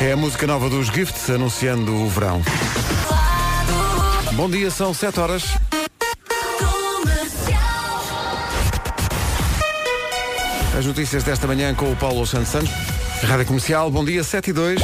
É 0.00 0.12
a 0.12 0.16
música 0.16 0.46
nova 0.46 0.68
dos 0.68 0.88
Gifts 0.88 1.30
anunciando 1.30 1.94
o 1.94 2.08
verão. 2.08 2.42
Bom 4.32 4.50
dia, 4.50 4.70
são 4.70 4.92
7 4.92 5.20
horas. 5.20 5.44
As 10.76 10.84
notícias 10.84 11.22
desta 11.22 11.46
manhã 11.46 11.74
com 11.74 11.90
o 11.90 11.96
Paulo 11.96 12.26
Santos 12.26 12.48
Santos. 12.48 12.70
Rádio 13.22 13.46
Comercial, 13.46 13.90
bom 13.90 14.04
dia, 14.04 14.22
7 14.22 14.50
e 14.50 14.52
2. 14.52 14.80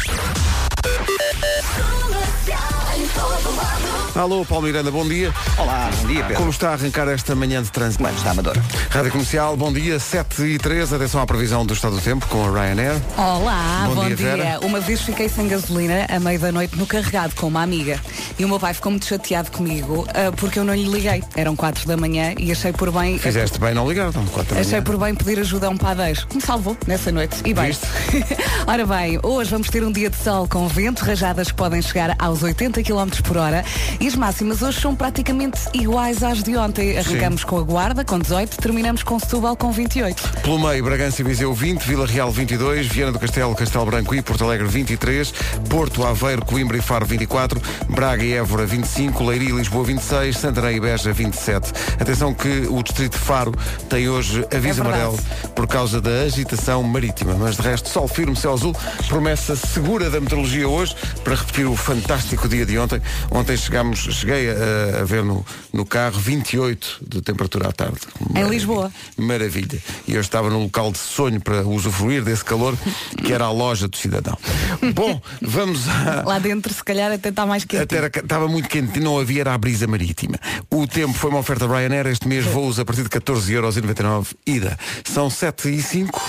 Alô, 4.21 4.45
Paulo 4.45 4.67
Miranda, 4.67 4.91
bom 4.91 5.09
dia. 5.09 5.33
Olá, 5.57 5.89
bom 5.99 6.07
dia, 6.07 6.23
Pedro. 6.23 6.37
Como 6.37 6.51
está 6.51 6.69
a 6.69 6.73
arrancar 6.75 7.09
esta 7.09 7.35
manhã 7.35 7.63
de 7.63 7.73
trânsito? 7.73 8.05
Que 8.05 8.11
está, 8.13 8.33
Amador? 8.33 8.55
Rádio 8.91 9.13
Comercial, 9.13 9.57
bom 9.57 9.73
dia, 9.73 9.99
7 9.99 10.43
e 10.43 10.59
3. 10.59 10.93
Atenção 10.93 11.23
à 11.23 11.27
previsão 11.27 11.65
do 11.65 11.73
estado 11.73 11.97
do 11.97 12.03
tempo 12.03 12.27
com 12.27 12.45
a 12.45 12.51
Ryanair. 12.51 13.01
Olá, 13.17 13.85
Bom 13.87 13.95
bom, 13.95 14.07
dia, 14.09 14.17
dia. 14.17 14.61
Uma 14.61 14.79
vez 14.79 15.01
fiquei 15.01 15.27
sem 15.27 15.49
gasolina 15.49 16.05
à 16.11 16.21
meia 16.21 16.39
da 16.39 16.53
noite 16.53 16.77
no 16.77 16.87
carregado 16.87 17.35
com 17.35 17.47
uma 17.47 17.63
amiga. 17.63 17.99
E 18.39 18.45
o 18.45 18.49
meu 18.49 18.61
pai 18.61 18.75
ficou 18.75 18.93
muito 18.93 19.07
chateado 19.07 19.51
comigo 19.51 20.07
ah, 20.09 20.31
porque 20.37 20.59
eu 20.59 20.65
não 20.65 20.75
lhe 20.75 20.85
liguei. 20.85 21.25
Eram 21.35 21.57
quatro 21.57 21.89
da 21.89 21.97
manhã 21.97 22.35
e 22.39 22.53
achei 22.53 22.75
por 22.75 22.93
bem. 22.93 23.19
Fizeste 23.19 23.59
bem 23.59 23.73
não 23.73 23.89
ligar, 23.89 24.13
não? 24.13 24.27
Quatro 24.27 24.55
da 24.55 24.61
Achei 24.61 24.73
manhã. 24.73 24.83
por 24.83 24.99
bem 24.99 25.15
pedir 25.15 25.41
ajuda 25.41 25.69
a 25.69 25.71
um 25.71 25.79
padeiro. 25.79 26.21
Me 26.35 26.43
salvou 26.43 26.77
nessa 26.87 27.11
noite. 27.11 27.39
E 27.43 27.55
bem. 27.55 27.69
Viste? 27.69 27.87
Ora 28.69 28.85
bem, 28.85 29.19
hoje 29.23 29.51
vamos 29.51 29.71
ter 29.71 29.83
um 29.83 29.91
dia 29.91 30.11
de 30.11 30.17
sol 30.19 30.47
com 30.47 30.69
vento, 30.69 31.01
rajadas 31.07 31.49
que 31.49 31.55
podem 31.55 31.81
chegar 31.81 32.15
aos 32.19 32.43
80 32.43 32.83
km 32.83 33.09
por 33.25 33.39
hora. 33.39 33.65
E 33.99 34.10
as 34.11 34.17
máximas 34.17 34.61
hoje 34.61 34.81
são 34.81 34.97
praticamente 34.97 35.61
iguais 35.73 36.25
às 36.25 36.43
de 36.43 36.57
ontem. 36.57 36.99
Arrancamos 36.99 37.45
com 37.45 37.59
a 37.59 37.63
Guarda, 37.63 38.05
com 38.05 38.19
18, 38.19 38.57
terminamos 38.57 39.05
com 39.05 39.17
Setúbal 39.21 39.55
com 39.55 39.71
28. 39.71 40.41
Pelo 40.43 40.59
meio, 40.59 40.83
Bragança 40.83 41.23
e 41.23 41.25
Viseu 41.25 41.55
20, 41.55 41.85
Vila 41.85 42.07
Real 42.07 42.29
22, 42.29 42.89
Viana 42.89 43.13
do 43.13 43.21
Castelo, 43.21 43.55
Castelo 43.55 43.87
Branco 43.87 44.13
e 44.13 44.21
Porto 44.21 44.43
Alegre 44.43 44.67
23, 44.67 45.33
Porto, 45.69 46.05
Aveiro, 46.05 46.45
Coimbra 46.45 46.77
e 46.77 46.81
Faro 46.81 47.07
24, 47.07 47.63
Braga 47.89 48.25
e 48.25 48.33
Évora 48.33 48.67
25, 48.67 49.23
Leiria 49.23 49.51
e 49.51 49.53
Lisboa 49.53 49.85
26, 49.85 50.37
Santarém 50.37 50.79
e 50.79 50.81
Beja 50.81 51.13
27. 51.13 51.73
Atenção 52.01 52.35
que 52.35 52.67
o 52.69 52.83
distrito 52.83 53.13
de 53.13 53.25
Faro 53.25 53.55
tem 53.89 54.09
hoje 54.09 54.45
aviso 54.53 54.83
É 54.83 54.87
amarelo 54.87 55.19
por 55.55 55.69
causa 55.69 56.01
da 56.01 56.23
agitação 56.23 56.83
marítima, 56.83 57.35
mas 57.35 57.57
de 57.57 57.63
resto 57.63 57.89
sol 57.89 58.09
firme, 58.09 58.35
céu 58.35 58.55
azul, 58.55 58.75
promessa 59.09 59.55
segura 59.55 60.11
da 60.11 60.21
meteorologia 60.21 60.69
hoje 60.69 60.97
para 61.23 61.37
repetir 61.37 61.67
o 61.67 61.77
fantástico 61.77 62.49
dia 62.49 62.67
de 62.67 62.77
ontem. 62.79 63.01
Ontem 63.31 63.57
chegámos, 63.57 63.90
cheguei 63.95 64.51
a, 64.51 65.01
a 65.01 65.05
ver 65.05 65.23
no, 65.25 65.45
no 65.73 65.85
carro 65.85 66.19
28 66.19 66.99
de 67.07 67.21
temperatura 67.23 67.69
à 67.69 67.73
tarde. 67.73 67.99
Em 68.35 68.49
Lisboa. 68.49 68.91
Maravilha. 69.17 69.79
E 70.07 70.15
eu 70.15 70.21
estava 70.21 70.49
num 70.51 70.63
local 70.65 70.93
de 70.93 70.99
sonho 70.99 71.41
para 71.41 71.67
usufruir 71.67 72.23
desse 72.23 72.45
calor, 72.45 72.77
que 73.25 73.33
era 73.33 73.45
a 73.47 73.51
loja 73.53 73.89
do 73.89 73.97
cidadão. 73.97 74.37
Bom, 74.95 75.21
vamos 75.43 75.89
a. 75.89 76.23
Lá 76.27 76.39
dentro, 76.39 76.73
se 76.73 76.83
calhar, 76.85 77.11
até 77.13 77.29
está 77.31 77.45
mais 77.47 77.65
quente. 77.65 77.83
Até 77.83 77.97
era- 77.97 78.07
estava 78.09 78.47
muito 78.49 78.69
quente 78.69 78.99
e 78.99 79.03
não 79.03 79.19
havia 79.19 79.41
era 79.41 79.55
a 79.55 79.59
brisa 79.59 79.87
marítima. 79.87 80.37
O 80.71 80.87
tempo 80.87 81.15
foi 81.15 81.31
uma 81.31 81.39
oferta 81.39 81.67
Ryanair. 81.67 82.07
Este 82.09 82.29
mês 82.29 82.45
voos 82.45 82.79
a 82.79 82.85
partir 82.85 83.03
de 83.03 83.09
14,99€ 83.09 84.29
ida. 84.47 84.79
São 85.05 85.31
7 85.31 85.69
e 85.71 85.83
5. 85.83 86.21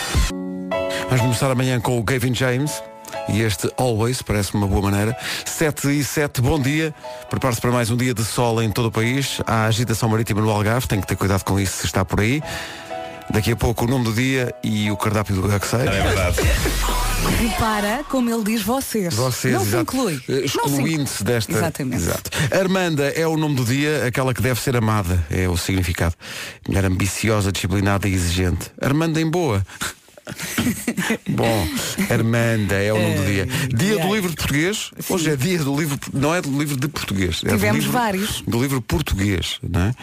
Vamos 1.09 1.21
começar 1.21 1.51
amanhã 1.51 1.79
com 1.79 1.99
o 1.99 2.03
Gavin 2.03 2.33
James. 2.33 2.71
E 3.29 3.41
este 3.41 3.69
Always 3.77 4.21
parece 4.21 4.53
uma 4.53 4.67
boa 4.67 4.81
maneira. 4.91 5.15
7 5.45 5.89
e 5.99 6.03
7, 6.03 6.41
bom 6.41 6.59
dia. 6.59 6.93
Prepare-se 7.29 7.61
para 7.61 7.71
mais 7.71 7.89
um 7.89 7.95
dia 7.97 8.13
de 8.13 8.23
sol 8.23 8.61
em 8.61 8.69
todo 8.71 8.87
o 8.87 8.91
país. 8.91 9.39
Há 9.45 9.65
agitação 9.65 10.09
marítima 10.09 10.41
no 10.41 10.49
Algarve, 10.49 10.87
tem 10.87 10.99
que 10.99 11.07
ter 11.07 11.15
cuidado 11.15 11.43
com 11.43 11.59
isso 11.59 11.77
se 11.77 11.85
está 11.85 12.03
por 12.03 12.19
aí. 12.19 12.41
Daqui 13.29 13.51
a 13.51 13.55
pouco 13.55 13.85
o 13.85 13.87
nome 13.87 14.03
do 14.05 14.13
dia 14.13 14.53
e 14.61 14.91
o 14.91 14.97
cardápio 14.97 15.35
do 15.35 15.47
Gaxei. 15.47 15.79
É 15.79 15.83
verdade. 16.01 16.37
Repara 17.39 18.03
como 18.09 18.29
ele 18.29 18.43
diz 18.43 18.61
vocês. 18.63 19.13
Vocês, 19.13 19.53
não 19.53 19.61
se 19.61 19.67
exato. 19.67 19.83
inclui. 19.83 20.21
Eh, 20.27 20.31
Não 20.31 20.37
se 20.39 20.45
Excluindo-se 20.45 21.21
inclui. 21.21 21.33
desta. 21.33 21.51
Exatamente. 21.53 22.01
Exato. 22.03 22.29
Armanda 22.51 23.07
é 23.09 23.25
o 23.25 23.37
nome 23.37 23.55
do 23.55 23.63
dia, 23.63 24.05
aquela 24.05 24.33
que 24.33 24.41
deve 24.41 24.59
ser 24.59 24.75
amada, 24.75 25.23
é 25.29 25.47
o 25.47 25.55
significado. 25.55 26.15
Mulher 26.67 26.83
ambiciosa, 26.85 27.51
disciplinada 27.51 28.07
e 28.09 28.13
exigente. 28.13 28.71
Armanda 28.81 29.21
em 29.21 29.29
boa. 29.29 29.65
Bom, 31.29 31.67
Armanda 32.09 32.75
é 32.75 32.93
o 32.93 32.99
nome 32.99 33.15
do 33.15 33.25
dia. 33.25 33.45
Dia 33.73 33.97
do 33.99 34.13
livro 34.13 34.29
de 34.29 34.35
português. 34.35 34.91
Hoje 35.09 35.29
é 35.31 35.35
dia 35.35 35.59
do 35.59 35.75
livro, 35.79 35.99
não 36.13 36.33
é 36.33 36.41
do 36.41 36.49
livro 36.57 36.77
de 36.77 36.87
português. 36.87 37.41
É 37.43 37.49
do 37.49 37.55
Tivemos 37.55 37.83
livro- 37.85 37.91
vários. 37.99 38.41
Do 38.41 38.61
livro 38.61 38.81
português, 38.81 39.59
não 39.67 39.81
é? 39.81 39.95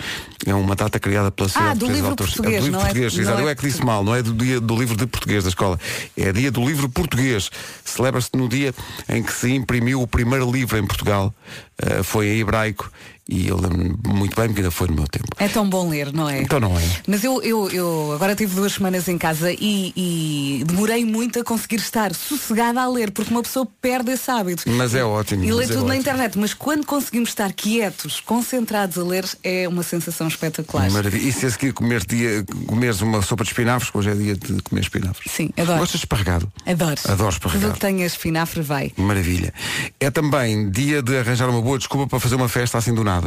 É 0.47 0.55
uma 0.55 0.75
data 0.75 0.99
criada 0.99 1.31
pela 1.31 1.49
Sociedade 1.49 1.73
Ah, 1.85 1.87
do 1.87 1.93
livro 1.93 2.11
Autores. 2.11 2.35
português, 2.35 2.57
é 2.57 2.61
do 2.61 2.65
livro 2.67 2.73
não 2.73 2.81
é- 2.81 2.85
português, 2.89 3.15
não 3.15 3.23
exato. 3.23 3.39
é 3.39 3.43
Eu 3.43 3.49
é 3.49 3.55
que 3.55 3.67
disse 3.67 3.85
mal, 3.85 4.05
não 4.05 4.15
é 4.15 4.23
do 4.23 4.33
dia 4.33 4.61
do 4.61 4.77
livro 4.77 4.97
de 4.97 5.07
português 5.07 5.45
da 5.45 5.51
escola. 5.51 5.79
É 6.17 6.33
dia 6.33 6.51
do 6.51 6.67
livro 6.67 6.89
português. 6.89 7.51
Celebra-se 7.85 8.31
no 8.35 8.49
dia 8.49 8.75
em 9.09 9.23
que 9.23 9.33
se 9.33 9.53
imprimiu 9.53 10.03
o 10.03 10.07
primeiro 10.07 10.51
livro 10.51 10.77
em 10.79 10.87
Portugal. 10.87 11.35
Uh, 11.81 12.03
foi 12.03 12.27
em 12.29 12.41
hebraico 12.41 12.91
e 13.29 13.49
eu 13.49 13.57
lembro-me 13.57 13.95
muito 14.07 14.35
bem 14.35 14.47
porque 14.47 14.61
ainda 14.61 14.71
foi 14.71 14.89
no 14.89 14.95
meu 14.95 15.07
tempo. 15.07 15.27
É 15.39 15.49
tão 15.49 15.69
bom 15.69 15.89
ler, 15.89 16.13
não 16.13 16.29
é? 16.29 16.41
Então 16.41 16.59
não 16.59 16.79
é. 16.79 16.83
Mas 17.07 17.23
eu, 17.25 17.43
eu, 17.43 17.69
eu 17.71 18.13
agora 18.15 18.35
tive 18.35 18.55
duas 18.55 18.73
semanas 18.73 19.07
em 19.09 19.19
casa 19.19 19.53
e, 19.53 19.93
e 19.97 20.65
demorei 20.67 21.05
muito 21.05 21.39
a 21.39 21.45
conseguir 21.45 21.77
estar 21.77 22.15
sossegada 22.15 22.81
a 22.81 22.89
ler, 22.89 23.11
porque 23.11 23.31
uma 23.31 23.43
pessoa 23.43 23.67
perde 23.81 24.13
esse 24.13 24.31
hábito. 24.31 24.63
Mas 24.71 24.95
é 24.95 25.05
ótimo, 25.05 25.45
E 25.45 25.53
lê 25.53 25.65
é 25.65 25.67
tudo 25.67 25.81
na 25.81 25.85
ótimo. 25.87 25.95
internet, 26.01 26.39
mas 26.39 26.55
quando 26.55 26.87
conseguimos 26.87 27.29
estar 27.31 27.53
quietos, 27.53 28.21
concentrados 28.21 28.97
a 28.99 29.05
ler, 29.05 29.25
é 29.43 29.69
uma 29.69 29.83
sensação 29.83 30.27
espetacular. 30.29 30.91
Maravilha. 30.91 31.29
E 31.29 31.33
se 31.33 31.45
a 31.47 31.51
seguir 31.51 31.73
comer 31.73 32.05
dia, 32.07 32.45
comeres 32.67 33.01
uma 33.01 33.21
sopa 33.21 33.45
de 33.45 33.51
espinafres, 33.51 33.91
que 33.91 33.99
hoje 33.99 34.11
é 34.11 34.15
dia 34.15 34.35
de 34.37 34.63
comer 34.63 34.81
espinafres. 34.83 35.31
Sim, 35.33 35.51
adoro. 35.57 35.81
Gostas 35.81 36.01
de 36.01 36.07
esparregado? 36.07 36.51
Adoro. 36.67 37.01
Adoro 37.05 37.33
Tudo 37.35 37.47
esparregado. 37.49 37.73
que 37.75 37.81
tenha 37.81 38.07
espinafre 38.07 38.63
vai. 38.63 38.93
Maravilha. 38.97 39.53
É 40.01 40.11
também 40.11 40.71
dia 40.71 41.03
de 41.03 41.17
arranjar 41.19 41.49
uma 41.51 41.61
boa 41.61 41.77
desculpa 41.79 42.07
para 42.07 42.21
fazer 42.21 42.35
uma 42.37 42.49
festa 42.49 42.79
assim 42.79 42.95
do 42.95 43.05
nada. 43.05 43.18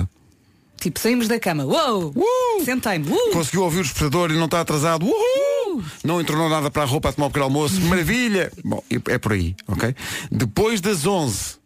Tipo, 0.81 0.99
saímos 0.99 1.27
da 1.27 1.39
cama. 1.39 1.63
Uou! 1.63 2.11
Uh! 2.15 2.65
Sentei-me. 2.65 3.07
Uh! 3.07 3.31
Conseguiu 3.31 3.61
ouvir 3.61 3.81
o 3.81 3.83
despertador 3.83 4.31
e 4.31 4.33
não 4.33 4.45
está 4.45 4.61
atrasado. 4.61 5.05
Uhul! 5.05 5.83
Não 6.03 6.19
entornou 6.19 6.49
nada 6.49 6.71
para 6.71 6.81
a 6.81 6.85
roupa 6.85 7.09
a 7.09 7.13
tomar 7.13 7.27
o 7.27 7.29
pequeno 7.29 7.45
almoço. 7.45 7.79
Maravilha! 7.81 8.51
Bom, 8.65 8.83
é 9.07 9.17
por 9.19 9.33
aí, 9.33 9.55
ok? 9.67 9.95
Depois 10.31 10.81
das 10.81 11.05
11, 11.05 11.57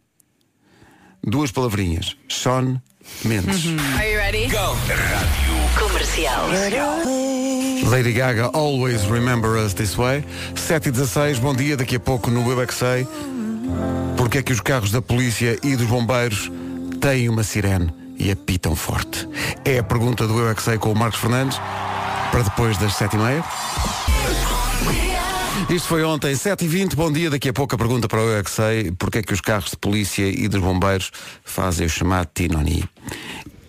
duas 1.24 1.50
palavrinhas. 1.50 2.18
Sean 2.28 2.82
Mendes. 3.24 3.64
Are 3.98 4.12
you 4.12 4.18
ready? 4.18 4.48
Go. 4.48 4.76
Comercial. 5.80 6.50
Lady 7.90 8.12
Gaga, 8.12 8.50
Always 8.54 9.04
Remember 9.04 9.52
Us 9.64 9.74
This 9.74 9.96
Way. 9.96 10.26
7 10.56 10.90
e 10.90 10.92
16, 10.92 11.40
bom 11.40 11.56
dia. 11.56 11.78
Daqui 11.78 11.96
a 11.96 12.00
pouco 12.02 12.30
no 12.30 12.52
Eu 12.52 12.62
é 12.62 12.68
que 12.68 12.74
Sei. 12.74 13.08
Porque 14.18 14.40
é 14.40 14.44
que 14.44 14.52
os 14.52 14.60
carros 14.60 14.92
da 14.92 15.02
polícia 15.02 15.58
e 15.64 15.78
dos 15.78 15.88
bombeiros 15.88 16.52
têm 17.00 17.30
uma 17.30 17.44
sirene 17.44 18.05
e 18.18 18.32
apitam 18.32 18.76
forte? 18.76 19.28
É 19.64 19.80
a 19.80 19.84
pergunta 19.84 20.28
do 20.28 20.40
Eu 20.40 20.50
é 20.50 20.56
que 20.56 20.62
Sei 20.62 20.78
com 20.78 20.92
o 20.92 20.96
Marcos 20.96 21.20
Fernandes 21.20 21.60
para 22.32 22.42
depois 22.42 22.78
das 22.78 22.96
7 22.96 23.16
e 23.16 23.20
meia. 23.20 23.44
Isto 25.70 25.88
foi 25.88 26.04
ontem, 26.04 26.34
7h20, 26.34 26.96
bom 26.96 27.12
dia. 27.12 27.30
Daqui 27.30 27.50
a 27.50 27.54
pouco 27.54 27.74
a 27.74 27.78
pergunta 27.78 28.08
para 28.08 28.20
o 28.20 28.30
Eu 28.30 28.38
é 28.38 28.44
que 28.44 28.52
Sei, 28.52 28.92
porque 28.92 29.20
é 29.20 29.24
que 29.24 29.34
os 29.34 29.42
carros 29.42 29.72
de 29.72 29.78
polícia 29.78 30.28
e 30.28 30.48
dos 30.48 30.62
bombeiros 30.62 31.12
fazem 31.44 31.88
o 31.88 31.90
chamado 31.90 32.28
Tinoni. 32.34 32.84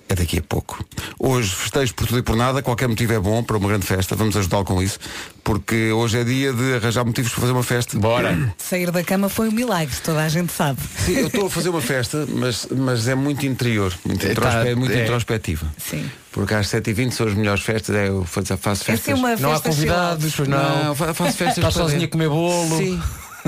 É 0.08 0.14
daqui 0.14 0.38
a 0.38 0.42
pouco. 0.42 0.84
Hoje 1.18 1.50
festejo 1.50 1.92
por 1.94 2.06
tudo 2.06 2.18
e 2.20 2.22
por 2.22 2.36
nada, 2.36 2.62
qualquer 2.62 2.88
motivo 2.88 3.12
é 3.12 3.18
bom 3.18 3.42
para 3.42 3.56
uma 3.56 3.68
grande 3.68 3.84
festa, 3.86 4.14
vamos 4.14 4.36
ajudá-lo 4.36 4.64
com 4.64 4.80
isso, 4.80 5.00
porque 5.42 5.90
hoje 5.90 6.18
é 6.18 6.22
dia 6.24 6.52
de 6.52 6.74
arranjar 6.74 7.04
motivos 7.04 7.32
para 7.32 7.40
fazer 7.40 7.52
uma 7.52 7.62
festa. 7.64 7.98
Bora. 7.98 8.54
Sair 8.56 8.92
da 8.92 9.02
cama 9.02 9.28
foi 9.28 9.48
um 9.48 9.52
milagre, 9.52 9.96
toda 10.04 10.22
a 10.22 10.28
gente 10.28 10.52
sabe. 10.52 10.78
Sim, 11.04 11.16
eu 11.18 11.26
estou 11.26 11.46
a 11.46 11.50
fazer 11.50 11.70
uma 11.70 11.80
festa, 11.80 12.24
mas, 12.28 12.68
mas 12.70 13.08
é 13.08 13.16
muito 13.16 13.44
interior, 13.46 13.92
muito, 14.04 14.24
É, 14.24 14.30
introspe- 14.30 14.52
tá, 14.62 14.68
é 14.68 14.74
muito 14.76 14.92
é. 14.92 15.02
introspectiva. 15.02 15.66
Sim. 15.76 16.08
Porque 16.30 16.54
às 16.54 16.68
7h20 16.68 17.10
são 17.12 17.26
as 17.26 17.34
melhores 17.34 17.62
festas, 17.64 17.96
é, 17.96 18.06
eu 18.08 18.24
faço, 18.24 18.84
festas. 18.84 19.08
é 19.08 19.14
uma 19.14 19.34
Não 19.36 19.50
há 19.50 19.54
festa 19.54 19.70
convidados, 19.70 20.38
não. 20.40 20.84
Não, 20.84 20.94
fa- 20.94 21.14
faço 21.14 21.36
festas 21.36 21.56
Estás 21.58 21.74
para 21.74 21.82
sozinha 21.82 22.04
a 22.04 22.08
comer 22.08 22.28
bolo. 22.28 22.76
Sim. 22.78 23.02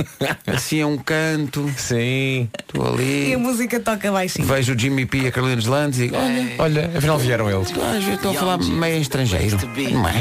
Assim 0.46 0.80
é 0.80 0.86
um 0.86 0.96
canto, 0.98 1.70
Sim. 1.76 2.48
estou 2.58 2.98
E 3.00 3.28
ali, 3.28 3.34
a 3.34 3.38
música 3.38 3.80
toca 3.80 4.10
baixinho. 4.12 4.46
vejo 4.46 4.74
o 4.74 4.78
Jimmy 4.78 5.06
P 5.06 5.18
e 5.18 5.26
a 5.28 5.32
Carolina 5.32 5.56
Deslandes 5.60 5.98
e 5.98 6.02
digo, 6.04 6.16
olha, 6.16 6.54
Olha, 6.58 6.90
afinal 6.96 7.18
vieram 7.18 7.50
eles. 7.50 7.72
ah, 7.80 8.12
estou 8.14 8.30
a 8.32 8.34
falar 8.34 8.58
meio 8.58 9.00
estrangeiro. 9.00 9.56
Não 9.92 10.08
é? 10.08 10.12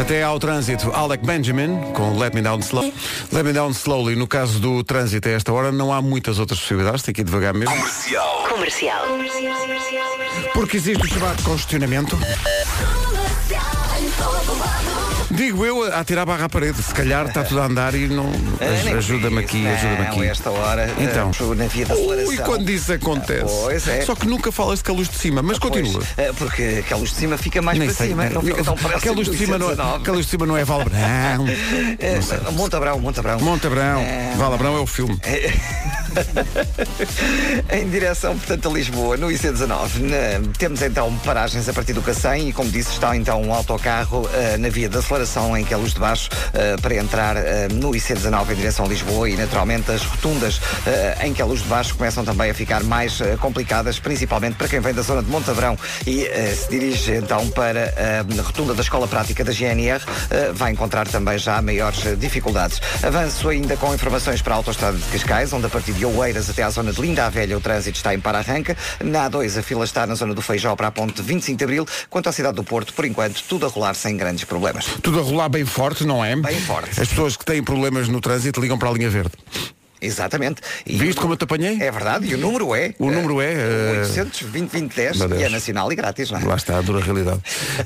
Até 0.00 0.22
ao 0.22 0.38
trânsito, 0.38 0.90
Alec 0.92 1.24
Benjamin 1.24 1.92
com 1.94 2.18
Let 2.18 2.34
Me 2.34 2.42
Down 2.42 2.58
Slowly. 2.58 2.92
Let 3.32 3.44
Me 3.44 3.52
Down 3.52 3.70
Slowly, 3.70 4.14
no 4.16 4.26
caso 4.26 4.58
do 4.60 4.84
trânsito 4.84 5.28
a 5.28 5.32
esta 5.32 5.52
hora, 5.52 5.72
não 5.72 5.92
há 5.92 6.02
muitas 6.02 6.38
outras 6.38 6.60
possibilidades, 6.60 7.02
tem 7.02 7.14
que 7.14 7.22
ir 7.22 7.24
devagar 7.24 7.54
mesmo. 7.54 7.74
Comercial. 8.48 9.06
Porque 10.52 10.76
existe 10.76 11.02
o 11.02 11.08
chamado 11.08 11.42
congestionamento. 11.42 12.18
Digo 15.30 15.64
eu 15.66 15.82
a 15.92 16.04
tirar 16.04 16.22
a 16.22 16.26
barra 16.26 16.44
à 16.44 16.48
parede. 16.48 16.80
Se 16.82 16.94
calhar 16.94 17.26
está 17.26 17.42
tudo 17.42 17.60
a 17.60 17.66
andar 17.66 17.94
e 17.94 18.06
não. 18.06 18.30
Ah, 18.60 18.82
nem 18.84 18.94
Ajuda-me 18.94 19.38
aqui, 19.40 19.66
ajuda-me 19.66 19.98
Não, 19.98 20.06
aqui. 20.08 20.26
esta 20.26 20.50
hora, 20.50 20.88
Então. 20.98 21.30
eh, 21.40 21.54
na 21.56 21.66
via 21.66 21.84
da 21.86 21.94
aceleração. 21.94 22.28
Ui, 22.30 22.36
quando 22.38 22.70
isso 22.70 22.92
acontece. 22.92 23.44
Pois 23.62 23.88
é. 23.88 24.02
Só 24.02 24.14
que 24.14 24.26
nunca 24.26 24.52
falas 24.52 24.78
de 24.78 24.84
que 24.84 24.90
a 24.90 24.94
luz 24.94 25.08
de 25.08 25.16
cima, 25.18 25.42
mas 25.42 25.58
continua. 25.58 25.92
Pois, 25.92 26.06
eh, 26.16 26.32
porque 26.38 26.82
aquela 26.84 27.00
luz 27.00 27.10
de 27.10 27.16
cima 27.16 27.36
fica 27.36 27.60
mais 27.60 27.78
Nem 27.78 27.88
para 27.88 27.96
sei. 27.96 28.08
cima, 28.08 28.28
não 28.30 28.42
fica 28.42 28.62
tão 28.64 28.74
próximo 28.74 28.96
aquela 28.98 29.16
luz 29.16 29.28
de 29.30 29.36
cima 29.36 29.58
não 29.58 29.66
é, 29.66 29.74
119. 29.74 30.00
aquela 30.02 30.16
luz 30.16 30.26
de 30.26 30.30
cima 30.30 30.46
não 30.46 30.56
é 30.56 30.64
Valbrão. 30.64 30.98
Eh, 31.98 32.20
Monte 32.52 32.76
Abrão, 32.76 33.00
Monte 33.00 33.18
Abrão. 33.20 33.40
Monte 33.40 33.66
Abrão. 33.66 34.00
É. 34.00 34.34
Valabrão 34.36 34.76
é 34.76 34.80
o 34.80 34.86
filme. 34.86 35.18
em 37.72 37.88
direção, 37.88 38.36
portanto, 38.36 38.68
a 38.68 38.72
Lisboa, 38.72 39.16
no 39.16 39.28
IC19. 39.28 40.00
Na- 40.00 40.52
temos 40.58 40.82
então 40.82 41.14
paragens 41.24 41.68
a 41.68 41.72
partir 41.72 41.92
do 41.92 42.02
Cacém 42.02 42.48
e, 42.48 42.52
como 42.52 42.70
disse, 42.70 42.90
está 42.92 43.16
então 43.16 43.42
um 43.42 43.52
autocarro 43.52 44.28
eh, 44.32 44.56
na 44.56 44.68
via 44.68 44.88
de 44.88 44.96
aceleração 44.96 45.56
em 45.56 45.64
que 45.64 45.74
a 45.74 45.76
luz 45.76 45.92
de 45.94 46.00
baixo 46.00 46.28
eh, 46.54 46.76
para 46.80 46.94
entrar 46.96 47.36
eh, 47.36 47.68
no 47.72 47.90
IC19 47.90 48.52
em 48.52 48.54
direção 48.54 48.86
a 48.86 48.88
Lisboa 48.88 49.28
e, 49.28 49.36
naturalmente, 49.36 49.90
as 49.90 50.02
rotundas 50.02 50.60
em 51.22 51.32
que 51.32 51.42
a 51.42 51.44
luz 51.44 51.62
de 51.62 51.68
baixo 51.68 51.94
começam 51.94 52.24
também 52.24 52.50
a 52.50 52.54
ficar 52.54 52.82
mais 52.82 53.18
complicadas, 53.40 53.98
principalmente 53.98 54.54
para 54.56 54.68
quem 54.68 54.80
vem 54.80 54.94
da 54.94 55.02
zona 55.02 55.22
de 55.22 55.30
Montabrão 55.30 55.76
e 56.06 56.26
se 56.54 56.68
dirige 56.70 57.12
então 57.12 57.48
para 57.50 57.92
a 58.38 58.42
rotunda 58.42 58.74
da 58.74 58.82
Escola 58.82 59.06
Prática 59.08 59.44
da 59.44 59.52
GNR, 59.52 60.00
vai 60.54 60.72
encontrar 60.72 61.06
também 61.08 61.38
já 61.38 61.60
maiores 61.60 62.00
dificuldades. 62.18 62.80
Avanço 63.02 63.48
ainda 63.48 63.76
com 63.76 63.94
informações 63.94 64.40
para 64.42 64.54
a 64.54 64.56
Autostrada 64.56 64.96
de 64.96 65.04
Cascais, 65.04 65.52
onde 65.52 65.66
a 65.66 65.68
partir 65.68 65.92
de 65.92 66.04
Oeiras 66.06 66.48
até 66.48 66.62
à 66.62 66.70
zona 66.70 66.92
de 66.92 67.00
Linda 67.00 67.26
a 67.26 67.28
Velha 67.28 67.56
o 67.56 67.60
trânsito 67.60 67.96
está 67.96 68.14
em 68.14 68.20
para-arranca. 68.20 68.76
Na 69.02 69.30
A2 69.30 69.58
a 69.58 69.62
fila 69.62 69.84
está 69.84 70.06
na 70.06 70.14
zona 70.14 70.34
do 70.34 70.42
Feijó 70.42 70.74
para 70.76 70.88
a 70.88 70.90
ponte 70.90 71.22
25 71.22 71.58
de 71.58 71.64
Abril. 71.64 71.86
Quanto 72.08 72.28
à 72.28 72.32
cidade 72.32 72.56
do 72.56 72.64
Porto, 72.64 72.92
por 72.94 73.04
enquanto, 73.04 73.42
tudo 73.48 73.66
a 73.66 73.68
rolar 73.68 73.94
sem 73.94 74.16
grandes 74.16 74.44
problemas. 74.44 74.86
Tudo 75.02 75.20
a 75.20 75.22
rolar 75.22 75.48
bem 75.48 75.64
forte, 75.64 76.04
não 76.04 76.24
é? 76.24 76.36
Bem 76.36 76.60
forte. 76.60 77.00
As 77.00 77.08
pessoas 77.08 77.36
que 77.36 77.44
têm 77.44 77.62
problemas 77.62 78.08
no 78.08 78.20
trânsito 78.20 78.60
ligam 78.60 78.78
para 78.78 78.88
a 78.88 78.92
linha 78.92 79.10
verde. 79.10 79.32
Exatamente. 80.06 80.62
E 80.86 80.96
Viste 80.96 81.18
o- 81.18 81.22
como 81.22 81.32
eu 81.34 81.36
te 81.36 81.44
apanhei? 81.44 81.78
É 81.80 81.90
verdade, 81.90 82.26
e 82.26 82.34
o 82.34 82.38
número 82.38 82.74
é. 82.74 82.94
O 82.98 83.10
número 83.10 83.40
é, 83.40 83.52
eh, 83.52 84.00
800 84.02 84.42
2010 84.42 85.18
Meu 85.18 85.38
e 85.38 85.42
é 85.44 85.48
nacional 85.48 85.92
e 85.92 85.96
grátis, 85.96 86.30
não 86.30 86.38
é? 86.38 86.44
Lá 86.44 86.56
está, 86.56 86.78
a 86.78 86.80
dura 86.80 87.00
realidade. 87.04 87.40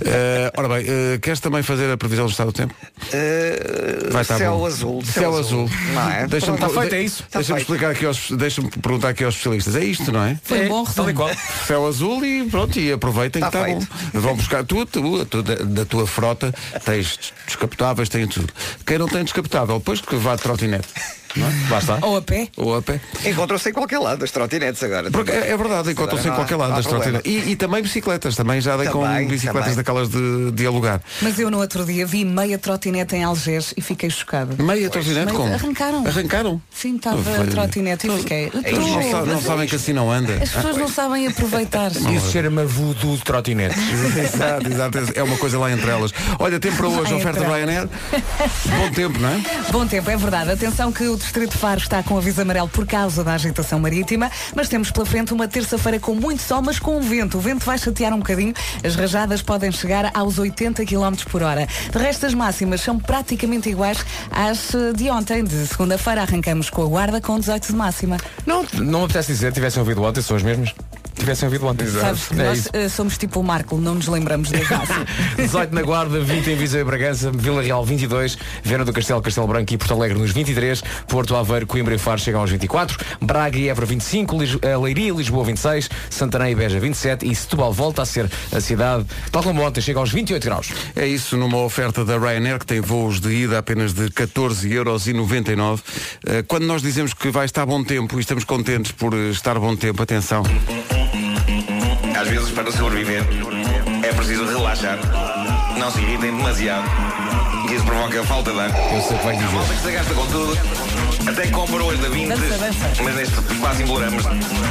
Eh, 0.05 0.52
ora 0.56 0.69
bem, 0.69 0.84
eh, 0.87 1.19
queres 1.20 1.40
também 1.40 1.62
fazer 1.62 1.90
a 1.90 1.96
previsão 1.96 2.26
do 2.26 2.31
estado 2.31 2.49
do 2.49 2.52
tempo? 2.52 2.75
Eh, 3.12 4.08
Vai 4.11 4.22
estar 4.22 4.38
céu 4.38 4.58
bom. 4.58 4.67
azul. 4.67 5.05
Céu 5.05 5.37
azul. 5.37 5.70
Não 5.94 6.11
é? 6.11 6.26
Deixa-me 6.26 6.55
Está 6.56 6.69
feito, 6.69 6.94
é 6.94 7.02
isso? 7.02 7.25
Deixa-me 7.32 7.61
explicar 7.61 7.90
aqui 7.90 8.05
aos, 8.06 8.31
deixa-me 8.31 8.70
perguntar 8.70 9.08
aqui 9.11 9.25
aos 9.25 9.34
especialistas. 9.34 9.75
É 9.76 9.84
isto, 9.84 10.12
não 10.12 10.22
é? 10.25 10.38
Foi 10.44 10.67
um 10.67 10.69
bom 10.69 10.82
resumo. 10.84 11.14
qual. 11.14 11.31
Céu 11.67 11.87
azul 11.87 12.25
e 12.25 12.44
pronto, 12.49 12.78
e 12.78 12.93
aproveitem 12.93 13.43
Está 13.43 13.64
que 13.64 13.70
está 13.72 13.87
bom. 14.12 14.20
Vão 14.20 14.37
buscar 14.37 14.64
tu, 14.64 14.84
tu, 14.87 15.25
tu 15.25 15.43
da, 15.43 15.55
da 15.56 15.84
tua 15.84 16.06
frota, 16.06 16.52
tens 16.84 17.19
descapotáveis, 17.46 18.08
tens 18.08 18.28
tudo. 18.28 18.52
Quem 18.87 18.99
não 18.99 19.08
tem 19.08 19.25
descapotável, 19.25 19.78
depois 19.78 20.00
que 20.00 20.17
vá 20.17 20.37
de 20.37 20.43
trotinete. 20.43 20.88
Não 21.37 21.47
é? 21.47 21.50
Lá 21.71 21.79
está. 21.79 21.99
Ou 22.03 22.17
a 22.17 22.23
pé. 22.23 22.49
Ou 22.56 22.77
a 22.77 22.82
pé. 22.82 23.00
Encontram-se 23.25 23.71
em 23.71 23.73
qualquer 23.73 23.99
lado 23.99 24.19
das 24.19 24.31
trotinetes 24.31 24.82
agora. 24.82 25.11
Porque 25.11 25.31
é, 25.31 25.50
é 25.50 25.56
verdade, 25.56 25.91
encontram-se 25.93 26.29
em 26.29 26.32
qualquer 26.32 26.56
lado 26.56 26.75
das 26.75 26.87
trotinetes. 26.87 27.31
E, 27.31 27.50
e 27.53 27.56
também 27.56 27.82
bicicletas, 27.82 28.35
também 28.37 28.61
já 28.61 28.77
dei 28.77 28.88
com 28.88 29.03
Também, 29.03 29.29
bicicletas 29.29 29.62
também. 29.62 29.77
daquelas 29.77 30.09
de, 30.09 30.50
de 30.53 30.67
alugar. 30.67 31.00
Mas 31.23 31.38
eu 31.38 31.50
no 31.50 31.59
outro 31.59 31.85
dia 31.85 32.05
vi 32.06 32.25
meia 32.25 32.59
trotinete 32.59 33.15
em 33.17 33.25
Algés 33.25 33.73
e 33.77 33.81
fiquei 33.82 34.11
chocada. 34.11 34.61
Meia 34.62 34.91
trotinete 34.91 35.32
como? 35.32 35.53
arrancaram. 35.55 36.06
Arrancaram? 36.06 36.61
Sim, 36.75 36.97
estava 36.97 37.43
a 37.43 37.47
trotinete 37.47 38.06
e 38.09 38.11
fiquei. 38.19 38.50
Eles 38.65 38.79
não, 38.79 39.00
"Tu, 39.03 39.11
sa- 39.11 39.23
não 39.25 39.41
sabem 39.43 39.69
que 39.69 39.77
assim 39.77 39.93
não 39.93 40.11
anda. 40.11 40.35
As 40.43 40.50
pessoas 40.50 40.77
não 40.77 40.88
sabem 40.88 41.27
aproveitar. 41.29 41.91
Isso 42.15 42.31
cheira-me 42.32 42.62
a 42.62 42.65
voodoo 42.65 43.17
de 43.17 43.23
trotinete. 43.23 43.77
exato, 44.19 44.67
exato. 44.69 44.99
É 45.15 45.23
uma 45.23 45.37
coisa 45.37 45.59
lá 45.59 45.71
entre 45.71 45.88
elas. 45.91 46.12
Olha, 46.38 46.59
tempo 46.59 46.77
para 46.77 46.88
hoje, 46.88 47.12
Lá 47.12 47.19
oferta 47.19 47.41
entre 47.41 47.53
Ryanair. 47.53 47.88
Bom 48.67 48.91
tempo, 48.94 49.19
não 49.19 49.29
é? 49.29 49.41
Bom 49.71 49.87
tempo, 49.87 50.11
é 50.11 50.17
verdade. 50.17 50.50
Atenção 50.50 50.91
que 50.93 51.05
o 51.05 51.19
Distrito 51.20 51.52
de 51.52 51.58
Faro 51.58 51.78
está 51.78 52.02
com 52.02 52.17
aviso 52.17 52.40
amarelo 52.40 52.69
por 52.69 52.87
causa 52.87 53.22
da 53.22 53.34
agitação 53.34 53.78
marítima, 53.78 54.31
mas 54.55 54.69
temos 54.69 54.90
pela 54.90 55.05
frente 55.05 55.32
uma 55.32 55.46
terça-feira 55.46 56.00
com 56.00 56.14
muito 56.14 56.43
sol, 56.43 56.62
mas 56.62 56.78
com 56.78 57.00
vento. 57.00 57.37
O 57.37 57.40
vento 57.40 57.64
vai 57.64 57.78
chatear 57.78 58.12
um 58.12 58.19
bocadinho. 58.19 58.55
As 58.82 58.96
rajadas 58.96 59.43
podem 59.43 59.70
chegar 59.70 60.11
aos 60.14 60.38
80 60.38 60.84
km 60.87 61.14
por 61.31 61.43
hora. 61.43 61.67
De 61.93 61.99
resto, 61.99 62.26
as 62.26 62.34
máximas 62.34 62.81
são 62.81 62.99
praticamente 62.99 63.69
iguais 63.69 64.05
às 64.31 64.75
eh, 64.75 64.93
de 64.94 65.11
ontem. 65.11 65.44
De 65.44 65.67
segunda-feira 65.67 66.22
arrancamos 66.22 66.70
com 66.70 66.82
a 66.82 66.87
guarda 66.87 67.20
com 67.20 67.38
18 67.38 67.67
de 67.69 67.75
máxima. 67.75 68.17
Não, 68.46 68.64
não 68.75 69.05
apetece 69.05 69.32
dizer, 69.32 69.52
tivessem 69.52 69.81
ouvido 69.81 70.02
ontem, 70.02 70.22
são 70.22 70.37
as 70.37 70.43
mesmas. 70.43 70.75
Tivessem 71.20 71.46
ouvido 71.49 71.67
ontem. 71.67 71.87
Sabes 71.87 72.28
que 72.28 72.40
É 72.40 72.44
nós 72.44 72.69
eh, 72.72 72.88
somos 72.88 73.19
tipo 73.19 73.40
o 73.40 73.44
Marco, 73.44 73.76
não 73.76 73.94
nos 73.94 74.08
lembramos 74.08 74.50
das 74.50 74.67
máximas. 74.69 75.06
18 75.37 75.75
na 75.75 75.82
Guarda, 75.82 76.19
20 76.19 76.49
em 76.50 76.56
Viseu 76.56 76.81
e 76.81 76.84
Bragança, 76.84 77.31
Vila 77.31 77.61
Real 77.62 77.84
22, 77.84 78.38
Viana 78.64 78.84
do 78.87 78.93
Castelo, 78.93 79.20
Castelo 79.20 79.46
Branco 79.46 79.72
e 79.72 79.76
Porto 79.76 79.93
Alegre 79.94 80.19
nos 80.19 80.31
23, 80.32 80.82
Porto 81.06 81.37
Aveiro, 81.37 81.67
Coimbra 81.67 81.94
e 81.94 81.99
Faro 81.99 82.19
chegam 82.19 82.40
aos 82.40 82.50
24, 82.50 82.96
Braga 83.20 83.58
e 83.58 83.69
Évora 83.69 83.84
25, 83.87 84.38
Lis- 84.38 84.58
eh, 84.62 84.76
Leiria 84.76 85.08
e 85.08 85.11
Lisboa 85.14 85.44
26, 85.44 85.90
Santarém 86.08 86.52
e 86.52 86.55
Beja 86.55 86.81
27 86.81 87.31
e 87.31 87.34
Setúbal 87.34 87.72
volta 87.72 88.00
a 88.02 88.06
ser 88.06 88.28
a 88.50 88.61
cidade, 88.61 89.05
tal 89.31 89.43
como 89.43 89.62
ontem, 89.62 89.81
chega 89.82 89.99
aos 90.00 90.11
28 90.11 90.43
graus. 90.44 90.69
É 90.96 91.06
isso 91.06 91.37
numa 91.37 91.58
oferta 91.58 92.02
da 92.05 92.17
Ryanair 92.19 92.58
que 92.58 92.67
tem 92.67 92.81
voos 92.81 93.20
de 93.20 93.28
ida 93.31 93.58
apenas 93.58 93.93
de 93.93 94.08
14,99€. 94.11 95.81
Eh, 96.26 96.43
Quando 96.49 96.64
nós 96.67 96.81
dizemos 96.81 97.12
que 97.12 97.28
vai 97.31 97.44
estar 97.44 97.67
bom 97.67 97.84
tempo 97.84 98.17
e 98.17 98.20
estamos 98.20 98.44
contentes 98.44 98.93
por 98.93 99.12
estar 99.14 99.58
bom 99.58 99.76
tempo, 99.76 100.02
atenção. 100.02 100.43
Às 102.20 102.28
vezes, 102.28 102.50
para 102.50 102.70
sobreviver, 102.70 103.22
é 104.02 104.12
preciso 104.12 104.44
relaxar. 104.44 104.99
Não 105.78 105.90
se 105.90 106.00
irritem 106.00 106.37
demasiado. 106.37 106.84
Isso 107.75 107.82
provoca 107.84 108.22
falta 108.25 108.52
de 108.52 108.61
ar. 108.61 108.69
Eu 108.69 109.00
sei 109.00 109.17
o 109.17 109.19
que 109.19 109.25
vai 109.25 109.34
Há 109.37 109.38
dizer. 109.38 109.55
malta 109.55 109.75
que 109.75 109.81
se 109.81 109.90
gasta 109.93 110.14
com 110.14 110.26
tudo. 110.26 110.58
Até 111.26 111.46
compra 111.46 111.82
hoje 111.82 112.02
da 112.02 112.08
20. 112.08 112.28
Dança, 112.28 112.58
dança. 112.58 113.02
Mas 113.02 113.14
neste 113.14 113.34
quase 113.58 113.82
imploramos. 113.84 114.25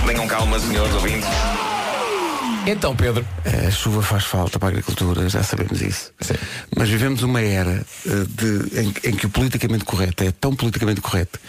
Tenham 0.06 0.28
calma, 0.28 0.60
senhores 0.60 0.94
ouvintes. 0.94 1.28
Então, 2.68 2.96
Pedro, 2.96 3.26
A 3.68 3.72
chuva 3.72 4.02
faz 4.02 4.26
falta 4.26 4.60
para 4.60 4.68
a 4.70 4.72
agricultura, 4.72 5.28
já 5.28 5.42
sabemos 5.44 5.82
isso. 5.82 6.12
Sim. 6.22 6.36
Mas 6.76 6.88
vivemos 6.90 7.24
uma 7.24 7.42
era 7.42 7.86
eh, 8.06 8.10
de- 8.30 8.80
em, 8.80 9.10
em 9.12 9.16
que 9.16 9.26
o 9.26 9.30
politicamente 9.30 9.84
correto 9.86 10.24
é 10.24 10.32
tão 10.32 10.56
politicamente 10.56 11.02
correto 11.02 11.40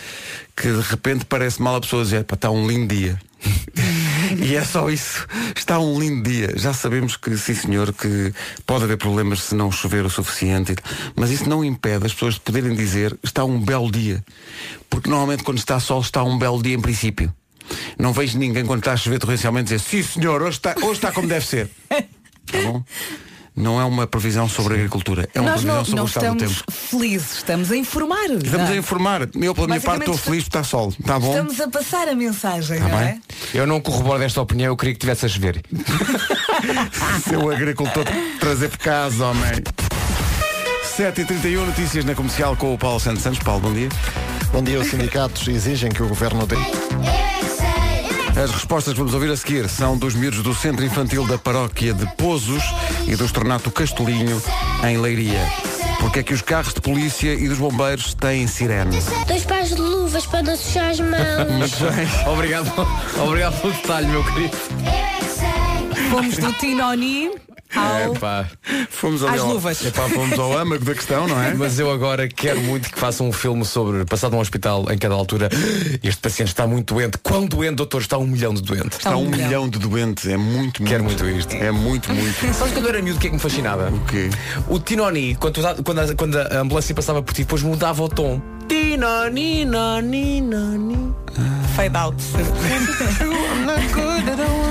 que 0.56 0.70
de 0.72 0.80
repente 0.80 1.24
parece 1.26 1.60
mal 1.60 1.76
a 1.76 1.80
pessoa 1.80 2.02
dizer, 2.04 2.24
"Pá, 2.24 2.34
está 2.34 2.50
um 2.50 2.66
lindo 2.66 2.94
dia. 2.94 3.20
e 4.42 4.54
é 4.54 4.64
só 4.64 4.88
isso. 4.90 5.26
Está 5.56 5.78
um 5.78 5.98
lindo 5.98 6.28
dia. 6.28 6.52
Já 6.56 6.72
sabemos 6.72 7.16
que, 7.16 7.36
sim 7.36 7.54
senhor, 7.54 7.92
que 7.92 8.32
pode 8.66 8.84
haver 8.84 8.96
problemas 8.96 9.42
se 9.42 9.54
não 9.54 9.70
chover 9.70 10.04
o 10.04 10.10
suficiente. 10.10 10.74
Mas 11.16 11.30
isso 11.30 11.48
não 11.48 11.64
impede 11.64 12.06
as 12.06 12.12
pessoas 12.12 12.34
de 12.34 12.40
poderem 12.40 12.74
dizer 12.74 13.16
está 13.22 13.44
um 13.44 13.60
belo 13.60 13.90
dia. 13.90 14.22
Porque 14.88 15.08
normalmente 15.08 15.42
quando 15.42 15.58
está 15.58 15.78
sol 15.80 16.00
está 16.00 16.22
um 16.22 16.38
belo 16.38 16.62
dia 16.62 16.74
em 16.74 16.80
princípio. 16.80 17.32
Não 17.98 18.12
vejo 18.12 18.38
ninguém 18.38 18.64
quando 18.64 18.80
está 18.80 18.92
a 18.92 18.96
chover 18.96 19.18
torrencialmente 19.18 19.64
dizer 19.64 19.78
sim 19.80 20.02
senhor, 20.02 20.42
hoje 20.42 20.56
está, 20.58 20.74
hoje 20.82 20.92
está 20.92 21.12
como 21.12 21.28
deve 21.28 21.46
ser. 21.46 21.68
Tá 22.50 22.58
bom? 22.62 22.82
Não 23.54 23.80
é 23.80 23.84
uma 23.84 24.06
previsão 24.08 24.48
sobre 24.48 24.74
a 24.74 24.76
agricultura, 24.76 25.28
é 25.34 25.40
uma 25.40 25.50
Nós 25.50 25.60
previsão 25.60 25.76
não, 25.76 25.84
sobre 25.84 25.96
não 25.98 26.04
o 26.04 26.06
estado 26.08 26.26
do 26.36 26.44
estamos 26.44 26.56
tempo. 26.62 26.72
felizes, 26.72 27.36
estamos 27.36 27.70
a 27.70 27.76
informar. 27.76 28.24
Estamos 28.24 28.52
não 28.52 28.66
a 28.66 28.74
é? 28.74 28.76
informar. 28.76 29.20
Eu, 29.34 29.54
pela 29.54 29.66
minha 29.68 29.80
parte, 29.80 30.00
estou 30.00 30.14
Basicamente, 30.14 30.18
feliz 30.18 30.44
porque 30.44 30.58
está 30.58 30.64
sol. 30.64 30.88
Está 30.98 31.18
bom? 31.20 31.28
Estamos 31.30 31.60
a 31.60 31.68
passar 31.68 32.08
a 32.08 32.14
mensagem, 32.14 32.78
Tá 32.80 32.88
não 32.88 32.98
bem. 32.98 33.08
é? 33.08 33.18
eu 33.54 33.66
não 33.66 33.80
corroboro 33.80 34.18
desta 34.20 34.40
opinião, 34.40 34.68
eu 34.72 34.76
queria 34.76 34.94
que 34.94 35.00
tivesse 35.00 35.26
a 35.26 35.28
chover. 35.28 35.62
Seu 37.28 37.50
agricultor 37.50 38.04
trazer 38.40 38.68
por 38.68 38.78
casa, 38.78 39.26
homem. 39.26 39.50
7h31, 40.96 41.66
notícias 41.66 42.04
na 42.04 42.14
comercial 42.14 42.56
com 42.56 42.74
o 42.74 42.78
Paulo 42.78 42.98
Santos 43.00 43.22
Santos. 43.22 43.38
Paulo, 43.40 43.60
bom 43.60 43.72
dia. 43.72 43.88
Bom 44.52 44.62
dia, 44.62 44.78
os 44.80 44.88
sindicatos 44.88 45.46
exigem 45.48 45.90
que 45.90 46.02
o 46.02 46.08
governo 46.08 46.46
dê. 46.46 46.56
As 48.42 48.50
respostas 48.50 48.94
que 48.94 48.98
vamos 48.98 49.12
ouvir 49.12 49.30
a 49.30 49.36
seguir 49.36 49.68
são 49.68 49.98
dos 49.98 50.14
miúdos 50.14 50.42
do 50.42 50.54
Centro 50.54 50.82
Infantil 50.82 51.26
da 51.26 51.36
Paróquia 51.36 51.92
de 51.92 52.06
Pozos 52.16 52.62
e 53.06 53.14
do 53.14 53.26
Estornato 53.26 53.70
Castolinho, 53.70 54.42
em 54.82 54.96
Leiria. 54.96 55.46
Porque 56.00 56.20
é 56.20 56.22
que 56.22 56.32
os 56.32 56.40
carros 56.40 56.72
de 56.72 56.80
polícia 56.80 57.34
e 57.34 57.46
dos 57.46 57.58
bombeiros 57.58 58.14
têm 58.14 58.46
sirene? 58.46 58.98
Dois 59.26 59.44
pares 59.44 59.74
de 59.74 59.82
luvas 59.82 60.24
para 60.24 60.42
não 60.42 60.56
sujar 60.56 60.88
as 60.88 61.00
mãos. 61.00 61.20
obrigado, 62.26 62.72
obrigado 63.22 63.60
pelo 63.60 63.74
detalhe, 63.74 64.06
meu 64.06 64.24
querido. 64.24 64.56
Fomos 66.10 66.38
do 66.38 66.52
Tinoni 66.54 67.30
ao. 67.78 68.14
Epá. 68.14 68.46
Fomos 68.90 69.22
ali 69.22 69.36
Às 69.36 69.40
ao, 69.40 69.52
luvas. 69.52 69.84
Epá, 69.84 70.08
fomos 70.08 70.38
ao 70.38 70.56
âmago 70.56 70.84
da 70.84 70.94
questão, 70.94 71.26
não 71.26 71.40
é? 71.40 71.54
Mas 71.58 71.78
eu 71.78 71.90
agora 71.90 72.28
quero 72.28 72.60
muito 72.60 72.90
que 72.90 72.98
façam 72.98 73.28
um 73.28 73.32
filme 73.32 73.64
sobre 73.64 74.04
passado 74.04 74.32
num 74.32 74.40
hospital 74.40 74.90
em 74.90 74.98
cada 74.98 75.14
altura. 75.14 75.48
Este 76.02 76.20
paciente 76.20 76.48
está 76.48 76.66
muito 76.66 76.94
doente. 76.94 77.18
Quão 77.18 77.46
doente, 77.46 77.76
doutor? 77.76 78.00
Está 78.00 78.18
um 78.18 78.26
milhão 78.26 78.54
de 78.54 78.62
doentes. 78.62 78.98
Está 78.98 79.16
um 79.16 79.28
milhão 79.28 79.68
de 79.68 79.78
doentes, 79.78 80.26
é 80.26 80.36
muito, 80.36 80.82
muito. 80.82 80.84
Quero 80.84 81.04
muito 81.04 81.28
isto. 81.28 81.54
É 81.54 81.70
muito, 81.70 82.12
muito. 82.12 82.40
Sabes 82.54 82.72
quando 82.72 82.84
eu 82.84 82.88
era 82.88 83.02
miúdo 83.02 83.18
o 83.18 83.20
que 83.20 83.26
é 83.26 83.30
que 83.30 83.36
me 83.36 83.42
fascinava? 83.42 83.90
O 83.90 84.00
quê? 84.06 84.30
O 84.68 84.78
Tinoni, 84.78 85.34
quando, 85.36 85.60
quando, 85.82 85.98
a, 85.98 86.14
quando 86.14 86.36
a 86.36 86.58
ambulância 86.58 86.94
passava 86.94 87.22
por 87.22 87.32
ti, 87.32 87.42
depois 87.42 87.62
mudava 87.62 88.02
o 88.02 88.08
tom. 88.08 88.40
Tinoni, 88.68 89.64
noni, 89.64 90.40
noni. 90.40 91.14
Fade 91.74 91.96
out. 91.96 92.16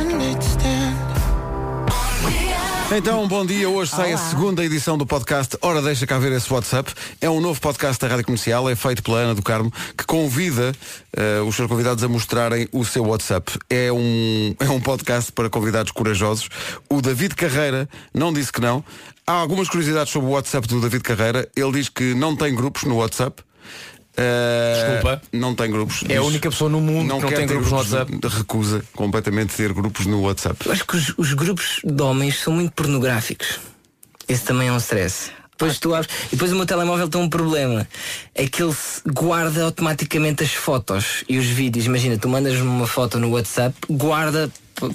Então, 2.91 3.27
bom 3.27 3.45
dia. 3.45 3.69
Hoje 3.69 3.91
sai 3.91 4.13
a 4.13 4.17
segunda 4.17 4.65
edição 4.65 4.97
do 4.97 5.05
podcast 5.05 5.55
Ora 5.61 5.79
Deixa 5.79 6.07
Cá 6.07 6.17
Ver 6.17 6.31
esse 6.31 6.51
WhatsApp. 6.51 6.91
É 7.21 7.29
um 7.29 7.39
novo 7.39 7.61
podcast 7.61 8.01
da 8.01 8.07
Rádio 8.07 8.25
Comercial, 8.25 8.67
é 8.67 8.75
feito 8.75 9.03
pela 9.03 9.19
Ana 9.19 9.35
do 9.35 9.43
Carmo, 9.43 9.71
que 9.95 10.03
convida 10.05 10.73
eh, 11.15 11.39
os 11.41 11.55
seus 11.55 11.69
convidados 11.69 12.03
a 12.03 12.07
mostrarem 12.07 12.67
o 12.71 12.83
seu 12.83 13.05
WhatsApp. 13.05 13.59
É 13.69 13.91
um, 13.91 14.55
é 14.59 14.69
um 14.71 14.81
podcast 14.81 15.31
para 15.31 15.51
convidados 15.51 15.91
corajosos. 15.91 16.49
O 16.89 16.99
David 16.99 17.35
Carreira 17.35 17.87
não 18.11 18.33
disse 18.33 18.51
que 18.51 18.59
não. 18.59 18.83
Há 19.25 19.33
algumas 19.33 19.69
curiosidades 19.69 20.11
sobre 20.11 20.27
o 20.27 20.31
WhatsApp 20.31 20.67
do 20.67 20.81
David 20.81 21.03
Carreira. 21.03 21.47
Ele 21.55 21.71
diz 21.73 21.89
que 21.89 22.15
não 22.15 22.35
tem 22.35 22.55
grupos 22.55 22.85
no 22.85 22.95
WhatsApp. 22.95 23.43
Eh, 24.21 24.73
Desculpa. 24.75 25.21
Não 25.31 25.55
tem 25.55 25.71
grupos. 25.71 26.03
É 26.09 26.17
a 26.17 26.23
única 26.23 26.49
pessoa 26.49 26.69
no 26.69 26.81
mundo 26.81 27.03
que 27.15 27.21
não 27.21 27.21
tem 27.21 27.37
ter 27.37 27.47
grupos 27.47 27.71
no 27.71 27.77
WhatsApp. 27.77 28.19
Recusa 28.27 28.83
completamente 28.93 29.55
ter 29.55 29.71
grupos 29.71 30.05
no 30.05 30.21
WhatsApp. 30.21 30.65
Eu 30.65 30.73
acho 30.73 30.85
que 30.85 30.97
os, 30.97 31.13
os 31.17 31.33
grupos 31.33 31.79
de 31.83 32.03
homens 32.03 32.39
são 32.39 32.51
muito 32.53 32.73
pornográficos. 32.73 33.59
Esse 34.27 34.43
também 34.43 34.67
é 34.67 34.73
um 34.73 34.77
stress. 34.77 35.31
Depois 35.51 35.77
tu 35.79 35.93
abres, 35.93 36.09
e 36.27 36.31
depois 36.31 36.53
o 36.53 36.55
meu 36.55 36.65
telemóvel 36.65 37.09
tem 37.09 37.19
um 37.21 37.29
problema. 37.29 37.87
É 38.33 38.47
que 38.47 38.63
ele 38.63 38.73
guarda 39.07 39.63
automaticamente 39.65 40.43
as 40.43 40.53
fotos 40.53 41.23
e 41.27 41.37
os 41.37 41.45
vídeos. 41.45 41.85
Imagina, 41.85 42.17
tu 42.17 42.29
mandas-me 42.29 42.61
uma 42.61 42.87
foto 42.87 43.19
no 43.19 43.31
WhatsApp, 43.31 43.75
guarda 43.89 44.49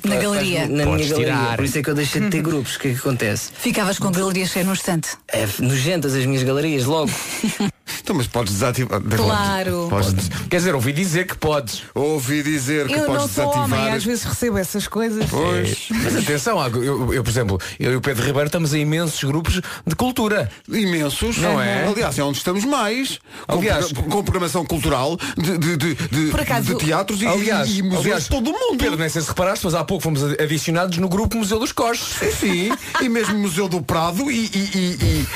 Na 0.05 0.17
galeria. 0.17 0.69
Na 0.69 0.85
Podes 0.85 1.07
minha 1.07 1.09
galeria. 1.09 1.17
tirar. 1.35 1.57
Por 1.57 1.65
isso 1.65 1.79
é 1.79 1.83
que 1.83 1.91
eu 1.91 1.95
deixei 1.95 2.21
de 2.21 2.31
ter 2.31 2.43
grupos. 2.43 2.77
O 2.77 2.79
que 2.81 2.89
é 2.89 2.93
que 2.93 2.99
acontece? 2.99 3.51
Ficavas 3.57 3.99
com 3.99 4.09
a 4.09 4.11
galeria 4.11 4.47
cheia 4.47 4.65
no 4.65 4.73
instante. 4.73 5.09
É 5.29 5.47
nojentas 5.59 6.15
as 6.15 6.25
minhas 6.27 6.43
galerias 6.43 6.85
logo. 6.85 7.11
Então, 8.01 8.17
mas 8.17 8.27
podes 8.27 8.53
desativar. 8.55 9.01
Claro. 9.01 9.87
Podes 9.89 10.29
Quer 10.51 10.57
dizer, 10.59 10.75
ouvi 10.75 10.93
dizer 10.93 11.27
que 11.27 11.37
podes. 11.37 11.83
ouvi 11.95 12.43
dizer 12.43 12.87
que 12.87 12.95
Eu 12.95 13.05
podes 13.07 13.15
não 13.23 13.29
sou 13.29 13.45
desativar. 13.47 13.65
homem, 13.81 13.91
às 13.95 14.05
vezes 14.05 14.25
recebo 14.25 14.59
essas 14.59 14.87
coisas. 14.89 15.25
Pois. 15.31 15.87
Mas 15.91 16.17
atenção, 16.17 16.63
eu, 16.83 17.15
eu, 17.15 17.23
por 17.23 17.31
exemplo, 17.31 17.59
eu 17.79 17.93
e 17.93 17.97
o 17.97 18.01
Pedro 18.01 18.25
Ribeiro 18.25 18.47
estamos 18.47 18.75
em 18.75 18.81
imensos 18.81 19.23
grupos 19.25 19.61
de 19.87 19.95
cultura. 19.97 20.51
Imensos. 20.69 21.39
Não 21.39 21.61
é? 21.61 21.87
Aliás, 21.87 22.19
é 22.19 22.23
onde 22.23 22.39
estamos 22.39 22.65
mais. 22.65 23.19
Com 23.47 23.59
Aliás- 23.59 23.93
com, 23.93 24.23
programação 24.23 24.65
cultural 24.67 25.17
de, 25.37 25.57
de, 25.59 25.77
de, 25.77 25.95
de- 25.95 26.31
Por 26.31 26.41
acaso- 26.41 26.75
de 26.75 26.85
teatros 26.85 27.23
e, 27.23 27.27
Aliás, 27.27 27.69
e 27.71 27.83
museus 27.83 28.25
de 28.25 28.29
todo 28.31 28.51
o 28.51 28.53
mundo. 28.53 28.79
Pedro, 28.79 28.99
nem 28.99 29.09
sei 29.09 29.23
se 29.23 29.29
reparaste, 29.29 29.65
mas 29.65 29.74
há 29.75 29.85
pouco 29.85 30.03
fomos 30.03 30.23
ad- 30.25 30.43
adicionados 30.43 30.99
no 30.99 31.09
grupo 31.09 31.37
Museu 31.37 31.59
dos 31.59 31.73
Costos. 31.73 32.15
Sim, 32.39 32.71
e 33.01 33.09
mesmo 33.09 33.39
Museu 33.39 33.69
do 33.69 33.83
Prado 33.83 34.31
e, 34.31 34.47
e, 34.47 34.71
e, 34.75 35.27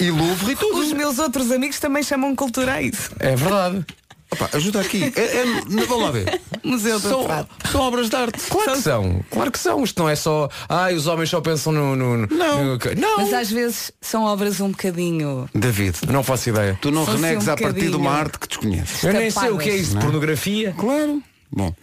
e, 0.00 0.04
e 0.06 0.10
Louvre 0.10 0.52
e 0.52 0.56
tudo. 0.56 0.80
Os 0.80 0.92
meus 0.92 1.18
outros 1.18 1.50
amigos 1.52 1.78
também 1.78 2.02
chamam 2.02 2.34
cultura 2.34 2.74
a 2.74 2.82
isso. 2.82 3.10
É 3.18 3.34
verdade. 3.36 3.84
Opa, 4.30 4.50
ajuda 4.52 4.80
aqui. 4.80 5.10
É, 5.16 5.20
é, 5.38 5.44
vamos 5.66 6.02
lá 6.02 6.10
ver. 6.10 6.38
Museu 6.62 7.00
do 7.00 7.08
São, 7.08 7.24
Prado. 7.24 7.48
são 7.72 7.80
obras 7.80 8.10
de 8.10 8.16
arte. 8.16 8.38
Claro 8.50 8.72
que 8.72 8.82
são, 8.82 9.24
claro 9.30 9.50
que 9.50 9.58
são. 9.58 9.82
Isto 9.82 10.02
não 10.02 10.08
é 10.10 10.14
só, 10.16 10.50
ai, 10.68 10.94
os 10.96 11.06
homens 11.06 11.30
só 11.30 11.40
pensam 11.40 11.72
no. 11.72 11.96
no, 11.96 12.16
no 12.18 12.26
Não. 12.36 12.64
no- 12.64 12.78
não. 12.98 13.16
Mas 13.16 13.32
às 13.32 13.50
vezes 13.50 13.90
são 14.02 14.24
obras 14.24 14.60
um 14.60 14.68
bocadinho. 14.68 15.48
David, 15.54 15.96
Não 16.10 16.22
faço 16.22 16.50
ideia. 16.50 16.78
tu 16.82 16.90
não 16.90 17.06
Fosse 17.06 17.22
renegues 17.22 17.48
um 17.48 17.52
a 17.52 17.56
partir 17.56 17.88
de 17.88 17.96
uma 17.96 18.10
arte 18.12 18.38
que 18.38 18.48
desconheces. 18.48 19.02
Eu 19.02 19.14
nem 19.14 19.30
sei 19.30 19.48
o 19.48 19.56
que 19.56 19.70
é 19.70 19.76
isso 19.76 19.94
de 19.94 20.00
pornografia. 20.00 20.74
Claro. 20.76 21.22
Bom, 21.50 21.74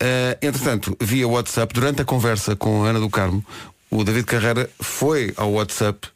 eh, 0.00 0.38
entretanto, 0.42 0.96
via 1.00 1.26
WhatsApp, 1.28 1.72
durante 1.72 2.02
a 2.02 2.04
conversa 2.04 2.56
com 2.56 2.84
a 2.84 2.88
Ana 2.88 3.00
do 3.00 3.08
Carmo, 3.08 3.44
o 3.90 4.04
David 4.04 4.24
Carreira 4.24 4.68
foi 4.80 5.32
ao 5.36 5.52
WhatsApp 5.52 6.08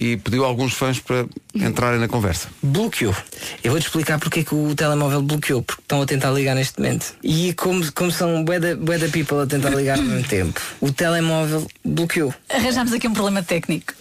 e 0.00 0.16
pediu 0.16 0.44
a 0.44 0.48
alguns 0.48 0.74
fãs 0.74 0.98
para 1.00 1.26
entrarem 1.54 2.00
na 2.00 2.08
conversa. 2.08 2.48
bloqueou. 2.62 3.14
Eu 3.62 3.70
vou-te 3.70 3.86
explicar 3.86 4.18
porque 4.18 4.40
é 4.40 4.44
que 4.44 4.54
o 4.54 4.74
telemóvel 4.74 5.22
bloqueou, 5.22 5.62
porque 5.62 5.82
estão 5.82 6.02
a 6.02 6.06
tentar 6.06 6.30
ligar 6.32 6.54
neste 6.54 6.78
momento. 6.80 7.14
E 7.22 7.54
como, 7.54 7.90
como 7.92 8.10
são 8.10 8.44
bué 8.44 8.58
da 8.58 9.08
people 9.08 9.40
a 9.40 9.46
tentar 9.46 9.70
ligar 9.70 9.98
ao 9.98 10.04
mesmo 10.04 10.28
tempo, 10.28 10.60
o 10.80 10.92
telemóvel 10.92 11.66
bloqueou. 11.84 12.34
Arranjamos 12.48 12.92
aqui 12.92 13.08
um 13.08 13.12
problema 13.12 13.42
técnico. 13.42 13.94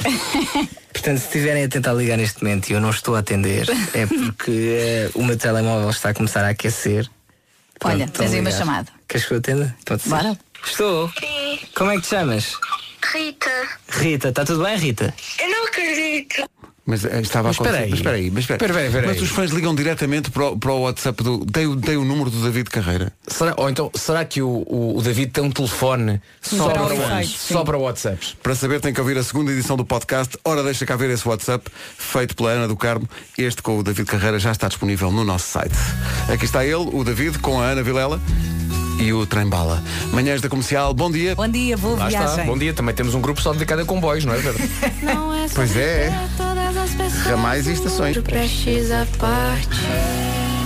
Portanto, 0.92 1.20
se 1.20 1.26
estiverem 1.26 1.64
a 1.64 1.68
tentar 1.68 1.94
ligar 1.94 2.18
neste 2.18 2.44
momento 2.44 2.70
e 2.70 2.74
eu 2.74 2.82
não 2.82 2.90
estou 2.90 3.16
a 3.16 3.20
atender, 3.20 3.68
é 3.94 4.06
porque 4.06 4.52
eh, 4.52 5.10
o 5.14 5.24
meu 5.24 5.38
telemóvel 5.38 5.90
está 5.90 6.10
a 6.10 6.14
começar 6.14 6.46
a 6.46 6.50
aquecer. 6.50 7.10
Olha, 7.84 8.06
a 8.06 8.08
tens 8.08 8.34
aí 8.34 8.40
uma 8.40 8.52
chamada. 8.52 8.92
Queres 9.08 9.26
que 9.26 9.34
eu 9.34 9.38
atenda? 9.38 9.76
Pode 9.86 10.02
ser. 10.04 10.10
Bora. 10.10 10.38
Estou. 10.66 11.12
Como 11.76 11.92
é 11.92 11.96
que 11.96 12.02
te 12.02 12.08
chamas? 12.08 12.58
Rita, 13.14 13.68
Rita, 13.90 14.30
está 14.30 14.46
tudo 14.46 14.64
bem, 14.64 14.78
Rita? 14.78 15.14
eu. 15.40 15.53
Mas 16.86 17.06
eh, 17.06 17.22
estava 17.22 17.48
Mas 17.48 17.58
a 17.60 17.64
acontecer- 17.64 17.64
espera 17.64 17.78
aí. 17.86 17.90
Mas 17.90 18.00
espera 18.00 18.16
aí, 18.18 18.32
mas 18.32 18.40
espera. 18.44 18.66
Espera 18.66 18.80
aí, 18.82 18.86
espera 18.88 19.08
aí. 19.08 19.14
Mas 19.14 19.22
os 19.22 19.30
fãs 19.30 19.52
ligam 19.52 19.74
diretamente 19.74 20.30
para 20.30 20.48
o, 20.50 20.60
para 20.60 20.72
o 20.74 20.82
WhatsApp 20.82 21.24
do. 21.24 21.46
Tem, 21.46 21.66
o- 21.66 21.78
tem 21.78 21.96
o 21.96 22.04
número 22.04 22.30
do 22.30 22.44
David 22.44 22.70
Carreira. 22.70 23.14
Será, 23.26 23.54
ou 23.56 23.70
então, 23.70 23.90
será 23.96 24.26
que 24.26 24.42
o, 24.42 24.50
o, 24.68 24.98
o 24.98 25.02
David 25.02 25.32
tem 25.32 25.44
um 25.46 25.50
telefone 25.50 26.22
só 26.42 26.66
Para 26.70 26.84
para, 26.84 26.94
o 26.94 27.00
WhatsApp? 27.00 27.28
só 27.28 27.64
para 27.64 27.78
WhatsApps? 27.78 28.36
Para 28.44 28.54
saber 28.56 28.82
tem 28.82 28.94
que 28.94 29.00
ouvir 29.00 29.18
a 29.18 29.24
segunda 29.24 29.52
edição 29.54 29.78
do 29.78 29.86
podcast. 29.86 30.38
Ora, 30.44 30.62
deixa 30.62 30.86
cá 30.86 30.98
ver 30.98 31.10
esse 31.10 31.26
WhatsApp, 31.26 31.70
feito 31.98 32.36
pela 32.36 32.50
Ana 32.50 32.68
do 32.68 32.76
Carmo. 32.76 33.08
Este 33.38 33.62
com 33.62 33.80
o 33.80 33.84
David 33.84 34.06
Carreira 34.10 34.38
já 34.38 34.52
está 34.52 34.68
disponível 34.68 35.10
no 35.10 35.24
nosso 35.24 35.48
site. 35.48 35.76
Aqui 36.34 36.44
está 36.44 36.66
ele, 36.66 36.76
o 36.76 37.02
David, 37.06 37.40
com 37.40 37.62
a 37.62 37.66
Ana 37.68 37.82
Vilela 37.82 38.20
e 39.04 39.14
o 39.14 39.26
Trem 39.26 39.48
Bala. 39.48 39.84
Manhãs 40.12 40.42
da 40.42 40.48
Comercial, 40.50 40.94
bom 40.94 41.12
dia. 41.12 41.36
Bom 41.36 41.48
dia, 41.48 41.78
boa 41.78 41.98
Lá 41.98 42.08
viagem. 42.08 42.30
está. 42.30 42.44
Bom 42.44 42.58
dia. 42.58 42.74
Também 42.74 42.96
temos 42.96 43.14
um 43.14 43.22
grupo 43.22 43.42
só 43.42 43.52
dedicado 43.52 43.82
a 43.82 43.86
comboios, 43.86 44.24
não 44.26 44.34
é 44.34 44.38
verdade? 44.38 44.70
Pois 45.54 45.76
é, 45.76 46.10
ramais 47.26 47.68
e 47.68 47.74
estações. 47.74 48.18
Prestes 48.18 48.90
a 48.92 49.06
parte. 49.20 49.68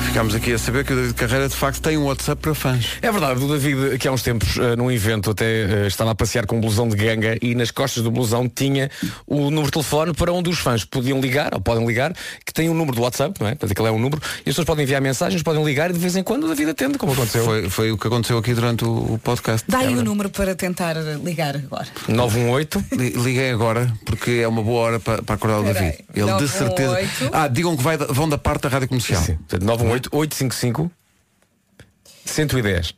Ficámos 0.07 0.33
aqui 0.33 0.53
a 0.53 0.57
saber 0.57 0.83
que 0.83 0.93
o 0.93 0.95
David 0.95 1.13
Carreira 1.13 1.47
de 1.49 1.55
facto 1.55 1.79
tem 1.81 1.95
um 1.97 2.05
WhatsApp 2.05 2.41
para 2.41 2.55
fãs. 2.55 2.93
É 3.01 3.11
verdade, 3.11 3.43
o 3.43 3.47
David, 3.47 3.93
aqui 3.95 4.07
há 4.07 4.11
uns 4.11 4.23
tempos, 4.23 4.57
eh, 4.57 4.75
num 4.75 4.89
evento, 4.89 5.29
até 5.29 5.45
eh, 5.83 5.87
estava 5.87 6.11
a 6.11 6.15
passear 6.15 6.45
com 6.47 6.57
um 6.57 6.61
blusão 6.61 6.87
de 6.87 6.95
ganga 6.95 7.37
e 7.41 7.53
nas 7.53 7.69
costas 7.69 8.01
do 8.03 8.09
blusão 8.09 8.49
tinha 8.49 8.89
o 9.27 9.35
número 9.51 9.65
de 9.65 9.71
telefone 9.73 10.13
para 10.13 10.31
onde 10.33 10.49
os 10.49 10.57
fãs 10.57 10.83
podiam 10.85 11.19
ligar, 11.19 11.53
ou 11.53 11.61
podem 11.61 11.85
ligar, 11.85 12.13
que 12.43 12.51
tem 12.53 12.67
um 12.69 12.73
número 12.73 12.95
do 12.95 13.01
WhatsApp, 13.03 13.39
não 13.39 13.47
é? 13.47 13.51
Portanto, 13.51 13.71
aquele 13.73 13.87
é 13.89 13.91
um 13.91 13.99
número, 13.99 14.19
e 14.23 14.39
as 14.39 14.43
pessoas 14.45 14.65
podem 14.65 14.83
enviar 14.85 15.01
mensagens, 15.01 15.43
podem 15.43 15.63
ligar 15.63 15.91
e 15.91 15.93
de 15.93 15.99
vez 15.99 16.15
em 16.15 16.23
quando 16.23 16.45
o 16.45 16.47
David 16.47 16.71
atende, 16.71 16.97
como 16.97 17.11
aconteceu. 17.11 17.43
Foi, 17.43 17.69
foi 17.69 17.91
o 17.91 17.97
que 17.97 18.07
aconteceu 18.07 18.37
aqui 18.39 18.53
durante 18.55 18.85
o, 18.85 18.89
o 19.13 19.19
podcast. 19.23 19.69
Dá 19.69 19.79
aí 19.79 19.95
o 19.95 20.03
número 20.03 20.29
para 20.31 20.55
tentar 20.55 20.95
ligar 21.23 21.55
agora. 21.57 21.85
918 22.07 22.83
Li- 22.93 23.09
Liguei 23.09 23.51
agora 23.51 23.93
porque 24.05 24.31
é 24.41 24.47
uma 24.47 24.63
boa 24.63 24.79
hora 24.81 24.99
para, 24.99 25.21
para 25.21 25.35
acordar 25.35 25.59
o 25.59 25.63
David. 25.63 25.97
Ele 26.15 26.25
de 26.25 26.31
918. 26.31 26.47
certeza. 26.49 27.29
Ah, 27.33 27.47
digam 27.47 27.75
que 27.77 27.83
vai 27.83 27.97
vão 27.97 28.27
da 28.27 28.37
parte 28.37 28.63
da 28.63 28.69
rádio 28.69 28.87
comercial. 28.87 29.21
Sim, 29.21 29.35
portanto, 29.35 29.63
918 29.65 29.96
855 30.11 30.91
110. 32.25 32.95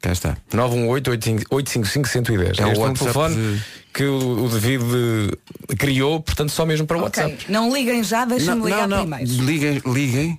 Cá 0.00 0.12
está. 0.12 0.36
918 0.52 1.10
855 1.50 2.08
110. 2.08 2.40
É 2.40 2.44
o 2.48 2.52
este 2.52 2.62
é 2.62 2.66
um 2.66 2.80
WhatsApp 2.82 2.98
telefone 2.98 3.34
de- 3.34 3.62
que 3.92 4.04
o, 4.04 4.44
o 4.44 4.48
David 4.48 4.84
eh, 5.70 5.76
criou, 5.76 6.20
portanto, 6.20 6.50
só 6.50 6.64
mesmo 6.64 6.86
para 6.86 6.98
o 6.98 7.04
Ok, 7.04 7.20
WhatsApp. 7.22 7.50
não 7.50 7.72
liguem 7.74 8.04
já, 8.04 8.24
deixem-me 8.24 8.64
ligar 8.64 8.88
primeiro. 8.88 9.24
Liguem, 9.44 9.82
liguem 9.86 10.38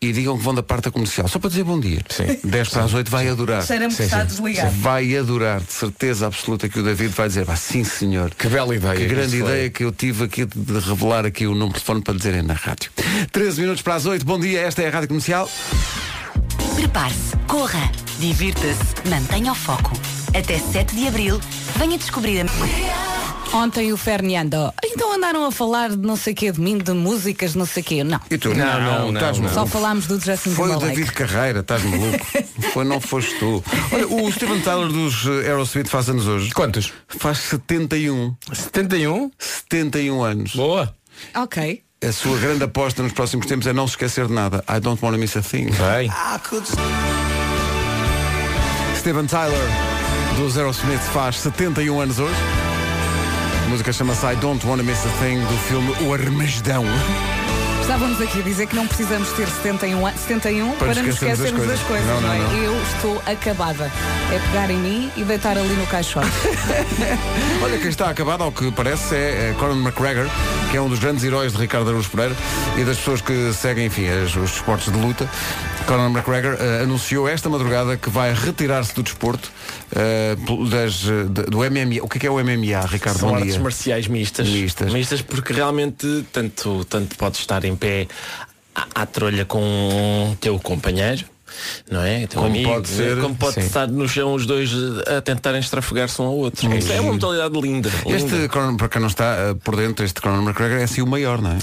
e 0.00 0.12
digam 0.12 0.38
que 0.38 0.44
vão 0.44 0.54
da 0.54 0.62
parte 0.62 0.84
da 0.84 0.90
comercial. 0.92 1.26
Só 1.26 1.40
para 1.40 1.50
dizer 1.50 1.64
bom 1.64 1.80
dia. 1.80 2.00
Sim. 2.08 2.38
10 2.44 2.68
para 2.68 2.84
as 2.84 2.94
8 2.94 3.10
vai 3.10 3.28
adorar. 3.28 3.66
Cheira-me 3.66 3.92
que 3.92 4.02
está 4.02 4.22
desligado. 4.22 4.70
Vai 4.76 5.16
adorar, 5.16 5.60
de 5.60 5.72
certeza 5.72 6.26
absoluta 6.28 6.68
que 6.68 6.78
o 6.78 6.82
David 6.84 7.12
vai 7.14 7.26
dizer, 7.26 7.44
"Vá, 7.44 7.56
sim 7.56 7.82
senhor. 7.82 8.30
Que 8.34 8.46
bela 8.48 8.74
ideia. 8.76 8.94
Que 8.96 9.06
grande 9.06 9.38
foi. 9.40 9.48
ideia 9.48 9.70
que 9.70 9.82
eu 9.84 9.90
tive 9.90 10.24
aqui 10.24 10.44
de 10.44 10.68
de 10.68 10.78
revelar 10.80 11.24
aqui 11.24 11.46
o 11.46 11.50
número 11.52 11.68
de 11.68 11.74
telefone 11.74 12.02
para 12.02 12.14
dizerem 12.14 12.42
na 12.42 12.54
rádio. 12.54 12.90
13 13.32 13.60
minutos 13.60 13.82
para 13.82 13.94
as 13.94 14.06
8, 14.06 14.24
bom 14.24 14.38
dia, 14.38 14.60
esta 14.60 14.82
é 14.82 14.88
a 14.88 14.90
Rádio 14.90 15.08
Comercial. 15.08 15.50
Prepare-se, 16.76 17.36
corra, 17.46 17.90
divirta-se, 18.20 19.08
mantenha 19.08 19.52
o 19.52 19.54
foco. 19.54 19.92
Até 20.28 20.58
7 20.58 20.94
de 20.94 21.08
abril, 21.08 21.40
venha 21.76 21.96
descobrir 21.98 22.40
a... 22.42 23.17
Ontem 23.52 23.92
o 23.92 23.96
Fernando. 23.96 24.72
Então 24.84 25.14
andaram 25.14 25.44
a 25.46 25.50
falar 25.50 25.90
de 25.90 25.96
não 25.96 26.16
sei 26.16 26.34
quê 26.34 26.52
de 26.52 26.60
mim, 26.60 26.78
de 26.78 26.92
músicas, 26.92 27.54
não 27.54 27.64
sei 27.64 27.82
quê. 27.82 28.04
Não. 28.04 28.20
E 28.30 28.36
tu? 28.36 28.54
Não, 28.54 28.80
não, 28.80 29.12
estás 29.14 29.38
não, 29.38 29.44
maluco. 29.44 29.54
Só 29.54 29.66
falámos 29.66 30.06
do 30.06 30.20
Justin 30.20 30.50
Foi 30.50 30.70
o. 30.70 30.78
David 30.78 31.12
Carreira, 31.12 31.60
estás 31.60 31.82
maluco? 31.82 32.26
Foi, 32.72 32.84
não 32.84 33.00
foste 33.00 33.34
tu. 33.38 33.62
Olha, 33.92 34.06
o 34.06 34.30
Steven 34.32 34.60
Tyler 34.60 34.88
dos 34.88 35.26
eh, 35.26 35.48
Aerosmith 35.48 35.88
faz 35.88 36.08
anos 36.08 36.26
hoje. 36.26 36.50
Quantos? 36.50 36.92
Faz 37.08 37.38
71. 37.38 38.36
71? 38.52 39.30
71 39.38 40.22
anos. 40.22 40.54
Boa. 40.54 40.94
Ok. 41.34 41.82
A 42.04 42.12
sua 42.12 42.38
grande 42.38 42.64
aposta 42.64 43.02
nos 43.02 43.12
próximos 43.12 43.46
tempos 43.46 43.66
é 43.66 43.72
não 43.72 43.86
se 43.86 43.94
esquecer 43.94 44.26
de 44.26 44.32
nada. 44.32 44.62
I 44.68 44.78
don't 44.78 45.02
want 45.02 45.14
to 45.14 45.20
miss 45.20 45.36
a 45.36 45.42
thing. 45.42 45.66
Bem. 45.66 46.10
Steven 48.96 49.26
Tyler 49.26 49.68
dos 50.36 50.56
Aerosmith 50.56 51.00
faz 51.12 51.40
71 51.40 52.00
anos 52.00 52.18
hoje. 52.18 52.67
A 53.68 53.70
música 53.70 53.92
chama-se 53.92 54.24
I 54.24 54.34
Don't 54.36 54.66
Wanna 54.66 54.82
Miss 54.82 54.98
a 55.04 55.22
Thing 55.22 55.40
do 55.40 55.56
filme 55.68 55.92
O 56.08 56.14
Armagedão. 56.14 56.86
Estávamos 57.82 58.18
aqui 58.18 58.40
a 58.40 58.42
dizer 58.42 58.66
que 58.66 58.74
não 58.74 58.86
precisamos 58.86 59.28
ter 59.32 59.46
71, 59.46 60.06
an- 60.06 60.12
71 60.16 60.72
para, 60.72 60.88
nos 60.88 60.96
nos 60.98 61.06
esquecermos 61.14 61.38
das 61.38 61.48
esquecermos 61.50 61.68
das 61.68 61.80
coisas. 61.80 62.06
coisas. 62.06 62.06
Não, 62.06 62.20
Não, 62.22 62.28
não, 62.28 62.34
é? 62.34 62.38
não. 62.38 62.64
Eu 62.64 62.82
estou 62.82 63.22
acabada. 63.26 63.92
É 64.32 64.38
pegar 64.38 64.70
em 64.70 64.78
mim 64.78 65.10
e 65.18 65.22
deitar 65.22 65.56
ali 65.58 65.68
no 65.74 65.86
caixote. 65.86 66.26
Olha, 67.62 67.78
quem 67.78 67.88
está 67.88 68.08
acabado, 68.08 68.42
ao 68.42 68.50
que 68.52 68.70
parece, 68.72 69.14
é, 69.14 69.50
é 69.50 69.54
Conor 69.58 69.76
McGregor, 69.76 70.26
que 70.70 70.76
é 70.76 70.80
um 70.80 70.88
dos 70.88 70.98
grandes 70.98 71.22
heróis 71.24 71.52
de 71.52 71.58
Ricardo 71.58 71.88
Araújo 71.90 72.08
Pereira 72.10 72.34
e 72.78 72.84
das 72.84 72.96
pessoas 72.96 73.20
que 73.20 73.52
seguem, 73.52 73.86
enfim, 73.86 74.08
os 74.08 74.34
esportes 74.54 74.90
de 74.90 74.98
luta. 74.98 75.28
Conor 75.88 76.10
McGregor 76.10 76.56
eh, 76.60 76.82
anunciou 76.82 77.26
esta 77.28 77.48
madrugada 77.48 77.96
que 77.96 78.10
vai 78.10 78.32
retirar-se 78.34 78.94
do 78.94 79.02
desporto 79.02 79.50
pelo- 80.44 80.68
das, 80.68 81.02
da- 81.30 81.42
do 81.44 81.58
MMA. 81.64 82.02
O 82.02 82.08
que 82.08 82.18
é, 82.18 82.20
que 82.20 82.26
é 82.26 82.30
o 82.30 82.38
MMA, 82.38 82.86
Ricardo? 82.86 83.18
São 83.18 83.34
artes 83.34 83.56
marciais 83.56 84.06
mistas. 84.06 84.48
Mistas. 84.48 85.22
porque 85.22 85.52
realmente 85.52 86.24
tanto, 86.32 86.84
tanto 86.84 87.16
podes 87.16 87.40
estar 87.40 87.64
em 87.64 87.74
pé 87.74 88.06
à, 88.74 88.86
à 89.02 89.06
trolha 89.06 89.44
com 89.44 90.30
o 90.32 90.36
teu 90.36 90.58
companheiro. 90.58 91.24
Não 91.90 92.02
é? 92.02 92.26
Teu 92.26 92.42
Como 92.42 92.52
amigo, 92.54 92.68
pode 92.70 92.88
ser, 92.88 93.20
como 93.22 93.34
pode 93.34 93.54
sim. 93.54 93.60
estar 93.62 93.86
no 93.88 94.06
chão 94.06 94.34
os 94.34 94.44
dois 94.44 94.70
a 95.06 95.22
tentarem 95.22 95.60
estrafogar-se 95.60 96.20
um 96.20 96.26
ao 96.26 96.36
outro. 96.36 96.72
Isso 96.76 96.92
é 96.92 97.00
uma 97.00 97.12
modalidade 97.14 97.58
linda. 97.58 97.88
Este, 98.06 98.28
linda. 98.34 98.48
Conor, 98.50 98.76
para 98.76 98.88
quem 98.90 99.00
não 99.00 99.08
está 99.08 99.24
eh, 99.24 99.54
por 99.64 99.74
dentro, 99.74 100.04
este 100.04 100.20
Conor 100.20 100.42
McGregor 100.42 100.76
é 100.78 100.82
assim 100.82 101.00
o 101.00 101.06
maior, 101.06 101.40
não 101.40 101.52
é? 101.52 101.58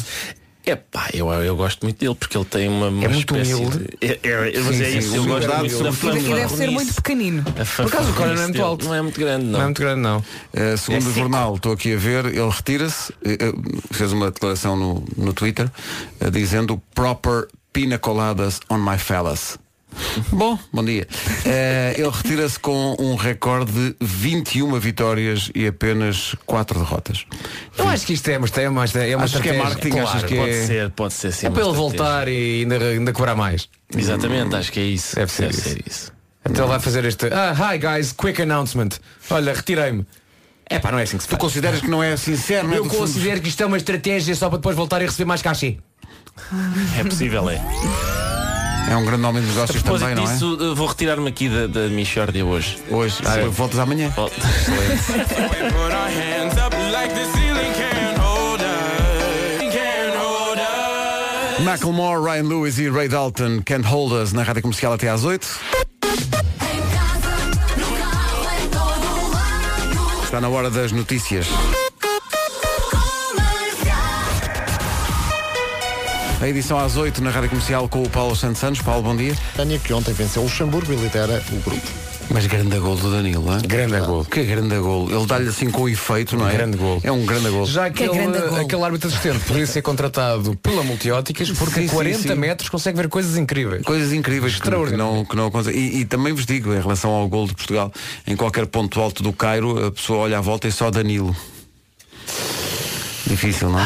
É 0.67 0.75
pá, 0.75 1.09
eu, 1.13 1.31
eu 1.31 1.55
gosto 1.55 1.83
muito 1.83 1.99
dele 1.99 2.15
porque 2.15 2.35
ele 2.37 2.45
tem 2.45 2.67
uma, 2.67 2.87
uma 2.87 3.05
É 3.05 3.07
muito 3.07 3.35
espécie 3.35 3.53
humilde. 3.53 3.77
de- 3.79 3.97
É, 4.07 4.19
é, 4.23 4.59
mas 4.61 4.75
Sim, 4.75 4.83
é 4.83 4.91
sim, 4.91 4.97
isso, 4.97 5.15
eu 5.15 5.25
gosto 5.25 5.47
muito 5.57 5.83
da 5.83 5.91
sobretudo. 5.91 6.17
E 6.17 6.33
deve 6.33 6.53
ser 6.55 6.71
muito 6.71 6.93
pequenino. 6.95 7.43
Por 7.43 7.85
acaso 7.85 8.09
o 8.09 8.13
Conor 8.15 8.35
não 8.35 8.41
é 8.41 8.45
muito 8.45 8.63
alto. 8.63 8.85
Não 8.85 8.93
é 8.95 9.01
muito 9.01 9.19
grande, 9.19 9.45
não. 9.45 9.51
Não 9.51 9.61
é 9.61 9.63
muito 9.65 9.79
grande, 9.81 10.01
não. 10.01 10.17
Uh, 10.19 10.77
segundo 10.77 11.05
É 11.05 11.09
o 11.09 11.13
jornal, 11.13 11.55
estou 11.55 11.71
aqui 11.73 11.93
a 11.93 11.97
ver, 11.97 12.25
ele 12.25 12.49
retira-se, 12.49 13.11
uh, 13.11 13.15
uh, 13.15 13.81
fez 13.93 14.11
uma 14.11 14.31
declaração 14.31 14.75
no, 14.75 15.03
no 15.15 15.33
Twitter, 15.33 15.69
uh, 16.21 16.31
dizendo 16.31 16.81
proper 16.95 17.47
pina 17.71 17.97
coladas 17.99 18.59
on 18.69 18.77
my 18.79 18.97
fellas. 18.97 19.57
Bom, 20.31 20.57
bom 20.71 20.83
dia. 20.83 21.07
Uh, 21.45 21.99
ele 21.99 22.09
retira-se 22.09 22.59
com 22.59 22.95
um 22.99 23.15
recorde 23.15 23.71
de 23.71 23.95
21 24.01 24.79
vitórias 24.79 25.49
e 25.55 25.67
apenas 25.67 26.35
4 26.45 26.79
derrotas. 26.79 27.25
Eu 27.77 27.87
acho 27.87 28.05
que 28.05 28.13
isto 28.13 28.27
é, 28.29 28.37
mas 28.37 28.55
é 28.57 28.67
uma, 28.69 28.85
é 28.85 29.15
uma 29.15 29.25
Achas 29.25 29.41
que 29.41 29.49
é 29.49 29.51
estratégia. 29.51 29.63
marketing? 29.63 29.89
Claro, 29.91 30.07
Achas 30.09 30.23
que 30.23 30.35
Pode 30.35 30.49
é... 30.51 30.65
ser, 30.65 30.89
pode 30.91 31.13
ser 31.13 31.31
sim. 31.31 31.47
É 31.47 31.49
para 31.49 31.61
ele 31.61 31.69
estratégia. 31.71 31.97
voltar 31.97 32.27
e 32.27 32.61
ainda, 32.61 32.77
ainda 32.85 33.13
cobrar 33.13 33.35
mais. 33.35 33.69
Exatamente, 33.95 34.55
acho 34.55 34.71
que 34.71 34.79
é 34.79 34.83
isso. 34.83 35.15
Deve 35.15 35.31
ser 35.31 35.49
isso. 35.51 35.75
isso. 35.85 36.13
Até 36.43 36.59
ele 36.59 36.67
vai 36.67 36.79
fazer 36.79 37.03
este. 37.05 37.25
Ah, 37.33 37.55
hi 37.73 37.77
guys, 37.79 38.11
quick 38.11 38.41
announcement. 38.41 38.89
Olha, 39.29 39.53
retirei-me. 39.53 40.05
É 40.69 40.79
pá, 40.79 40.91
não 40.91 40.99
é 40.99 41.03
assim 41.03 41.17
que 41.17 41.23
se 41.23 41.29
Tu 41.29 41.31
faz. 41.31 41.41
consideras 41.41 41.79
que 41.79 41.87
não 41.87 42.01
é 42.03 42.15
sincero, 42.17 42.67
não 42.67 42.73
é 42.75 42.77
Eu 42.79 42.85
fundo? 42.85 42.97
considero 42.97 43.39
que 43.41 43.49
isto 43.49 43.61
é 43.61 43.65
uma 43.65 43.77
estratégia 43.77 44.35
só 44.35 44.49
para 44.49 44.57
depois 44.57 44.75
voltar 44.75 45.01
e 45.01 45.05
receber 45.05 45.25
mais 45.25 45.41
cachê. 45.41 45.77
É 46.99 47.03
possível, 47.03 47.49
é. 47.49 47.61
É 48.89 48.95
um 48.95 49.03
grande 49.03 49.25
homem 49.25 49.41
de 49.41 49.47
negócios 49.49 49.81
também, 49.81 50.15
não 50.15 50.23
é? 50.23 50.25
disso, 50.27 50.57
eh, 50.61 50.75
vou 50.75 50.87
retirar-me 50.87 51.27
aqui 51.27 51.49
da, 51.49 51.67
da 51.67 51.87
Michórdia 51.87 52.45
hoje. 52.45 52.77
Hoje, 52.89 53.17
ah, 53.25 53.49
voltas 53.49 53.79
amanhã. 53.79 54.09
Volto. 54.15 54.35
Macklemore, 61.65 62.21
Ryan 62.23 62.43
Lewis 62.43 62.77
e 62.77 62.89
Ray 62.89 63.07
Dalton 63.07 63.61
Can't 63.65 63.87
Hold 63.87 64.13
Us 64.13 64.33
na 64.33 64.43
rádio 64.43 64.61
comercial 64.61 64.93
até 64.93 65.09
às 65.09 65.25
8. 65.25 65.59
Está 70.23 70.39
na 70.39 70.47
hora 70.47 70.69
das 70.69 70.91
notícias. 70.91 71.47
A 76.41 76.47
edição 76.47 76.77
às 76.77 76.95
8 76.97 77.23
na 77.23 77.31
rádio 77.31 77.49
comercial 77.49 77.87
com 77.89 78.03
o 78.03 78.09
Paulo 78.09 78.35
Santos 78.35 78.59
Santos. 78.59 78.81
Paulo, 78.81 79.01
bom 79.01 79.15
dia. 79.15 79.35
Tânia, 79.55 79.79
que 79.79 79.93
ontem 79.93 80.13
venceu 80.13 80.41
o 80.41 80.45
Luxemburgo 80.45 80.91
e 80.93 80.95
lidera 80.95 81.41
o 81.51 81.55
grupo. 81.61 81.81
Mas 82.29 82.45
grande 82.47 82.77
gol 82.79 82.95
do 82.95 83.11
Danilo, 83.11 83.51
hein? 83.53 83.61
Grande 83.67 83.99
gol. 83.99 84.25
Que 84.25 84.43
grande 84.43 84.75
gol. 84.77 85.09
Ele 85.11 85.25
dá-lhe 85.27 85.47
assim 85.47 85.69
com 85.69 85.87
efeito, 85.87 86.35
não 86.35 86.47
é? 86.49 86.53
Grande 86.53 86.75
gol. 86.77 86.99
É 87.03 87.11
um 87.11 87.23
grande 87.25 87.49
gol. 87.49 87.65
Já 87.65 87.89
Que 87.89 88.03
aquele, 88.05 88.25
gol. 88.39 88.59
aquele 88.59 88.83
árbitro 88.83 89.07
assistente 89.09 89.39
podia 89.45 89.65
ser 89.67 89.81
contratado 89.83 90.55
pela 90.57 90.83
Multióticas 90.83 91.51
porque 91.51 91.75
Sim, 91.81 91.85
a 91.85 91.89
sim, 91.89 91.95
40 91.95 92.19
sim. 92.19 92.35
metros 92.35 92.69
consegue 92.69 92.97
ver 92.97 93.09
coisas 93.09 93.37
incríveis. 93.37 93.83
Coisas 93.83 94.11
incríveis 94.11 94.53
que, 94.55 94.61
que 94.61 94.67
Extraordinário. 94.67 95.13
não, 95.15 95.25
que 95.25 95.35
não 95.35 95.47
acontecem. 95.47 95.79
E, 95.79 96.01
e 96.01 96.05
também 96.05 96.33
vos 96.33 96.45
digo, 96.45 96.73
em 96.73 96.81
relação 96.81 97.11
ao 97.11 97.27
gol 97.29 97.47
de 97.47 97.53
Portugal, 97.53 97.91
em 98.25 98.35
qualquer 98.35 98.65
ponto 98.65 98.99
alto 98.99 99.21
do 99.23 99.31
Cairo, 99.31 99.85
a 99.87 99.91
pessoa 99.91 100.19
olha 100.19 100.39
à 100.39 100.41
volta 100.41 100.67
e 100.67 100.71
só 100.71 100.89
Danilo. 100.89 101.35
Difícil, 103.27 103.69
não 103.69 103.79
é? 103.79 103.83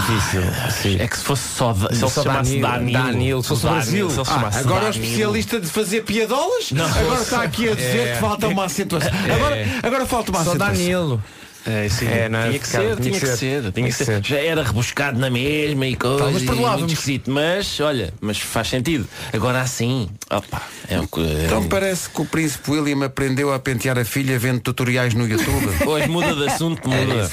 Difícil. 0.00 0.42
Sim. 0.70 0.96
É 1.00 1.06
que 1.06 1.16
se 1.18 1.24
fosse 1.24 1.42
só, 1.56 1.72
se 1.74 1.84
ele 1.86 1.94
se 1.94 2.00
Só 2.10 2.22
chamasse 2.24 2.60
Danilo, 2.60 2.92
Danilo, 3.04 3.42
se 3.42 3.48
fosse 3.50 3.62
Danilo, 3.62 3.82
Brasil. 3.84 4.10
se 4.10 4.14
ele 4.16 4.22
Ah, 4.22 4.24
chamasse 4.34 4.58
agora 4.58 4.78
o 4.80 4.84
Danilo. 4.84 5.04
especialista 5.04 5.60
de 5.60 5.66
fazer 5.68 6.00
piadolas 6.02 6.72
agora 6.98 7.22
está 7.22 7.42
aqui 7.42 7.68
a 7.68 7.74
dizer 7.74 8.08
É. 8.08 8.12
que 8.14 8.20
falta 8.20 8.48
uma 8.48 8.64
acentuação. 8.64 9.10
É. 9.28 9.32
Agora, 9.34 9.56
agora 9.82 10.06
falta 10.06 10.30
uma 10.32 10.42
Só 10.44 10.50
acentuação. 10.50 10.74
Danilo. 10.76 11.22
É, 11.66 11.88
sim. 11.88 12.06
É, 12.06 12.28
não 12.28 12.38
é? 12.38 12.48
tinha 12.48 12.58
que 12.58 12.70
Cara, 12.70 12.96
ser, 12.96 13.02
tinha 13.02 13.20
que 13.20 13.26
ser, 13.26 13.72
tinha 13.72 13.86
que 13.86 13.92
ser. 13.92 14.24
Já 14.24 14.38
era 14.38 14.62
rebuscado 14.62 15.18
na 15.18 15.28
mesma 15.28 15.86
e 15.86 15.94
coisa. 15.94 16.24
Tá, 16.24 16.30
mas 16.30 16.42
e 16.42 16.46
perdoávamos. 16.46 16.80
muito 16.80 16.94
esquisito, 16.94 17.30
mas 17.30 17.78
olha, 17.80 18.14
mas 18.20 18.38
faz 18.38 18.68
sentido. 18.68 19.06
Agora 19.32 19.60
assim, 19.60 20.08
opa, 20.30 20.62
é 20.88 20.98
um, 20.98 21.02
é 21.02 21.46
Então 21.46 21.68
parece 21.68 22.08
que 22.08 22.22
o 22.22 22.24
príncipe 22.24 22.70
William 22.70 23.04
aprendeu 23.04 23.52
a 23.52 23.58
pentear 23.58 23.98
a 23.98 24.04
filha 24.04 24.38
vendo 24.38 24.60
tutoriais 24.60 25.12
no 25.12 25.28
YouTube. 25.28 25.68
Hoje 25.86 26.08
muda 26.08 26.34
de 26.34 26.48
assunto, 26.48 26.88
muda. 26.88 27.30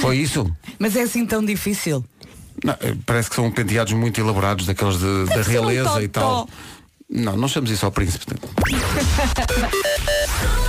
Foi 0.00 0.16
isso? 0.16 0.48
Mas 0.78 0.94
é 0.94 1.02
assim 1.02 1.26
tão 1.26 1.44
difícil. 1.44 2.04
Não, 2.62 2.74
eh, 2.80 2.94
parece 3.06 3.30
que 3.30 3.36
são 3.36 3.50
penteados 3.50 3.92
muito 3.94 4.20
elaborados, 4.20 4.66
daqueles 4.66 4.98
de- 4.98 5.24
da 5.26 5.42
ser 5.42 5.58
um 5.58 5.66
realeza 5.66 6.02
e 6.02 6.08
tal. 6.08 6.48
Não, 7.08 7.36
não 7.36 7.48
chamamos 7.48 7.74
isso 7.74 7.84
ao 7.84 7.90
príncipe. 7.90 8.26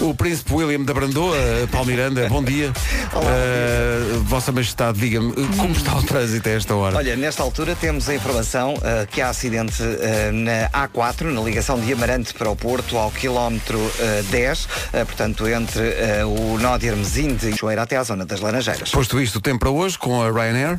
O 0.00 0.14
príncipe 0.14 0.52
William 0.52 0.84
da 0.84 0.92
Brandoa, 0.92 1.36
Paulo 1.72 1.86
Miranda, 1.86 2.28
bom 2.28 2.42
dia. 2.42 2.70
Eh, 3.14 4.18
Vossa 4.24 4.52
Majestade, 4.52 4.98
diga-me, 4.98 5.32
como 5.56 5.72
está 5.72 5.96
o 5.96 6.02
trânsito 6.02 6.48
a 6.48 6.52
esta 6.52 6.74
hora? 6.74 6.96
Olha, 6.96 7.16
nesta 7.16 7.42
altura 7.42 7.74
temos 7.74 8.08
a 8.08 8.14
informação 8.14 8.74
ah, 8.82 9.06
que 9.06 9.20
há 9.20 9.30
acidente 9.30 9.82
ah, 9.82 10.32
na 10.32 10.88
A4, 10.88 11.32
na 11.32 11.40
ligação 11.40 11.80
de 11.80 11.92
Amarante 11.92 12.34
para 12.34 12.50
o 12.50 12.54
Porto, 12.54 12.98
ao 12.98 13.10
quilómetro 13.10 13.80
ah, 13.98 14.22
10, 14.30 14.68
ah, 14.92 15.04
portanto, 15.06 15.48
entre 15.48 15.82
o 16.24 16.58
nó 16.58 16.76
de 16.76 16.88
Hermesinde 16.88 17.50
e 17.50 17.56
Choeira 17.56 17.82
até 17.82 17.96
à 17.96 18.04
zona 18.04 18.26
das 18.26 18.40
Laranjeiras. 18.40 18.90
Posto 18.90 19.20
isto, 19.20 19.36
o 19.36 19.40
tempo 19.40 19.60
para 19.60 19.70
hoje 19.70 19.98
com 19.98 20.22
a 20.22 20.30
Ryanair. 20.30 20.78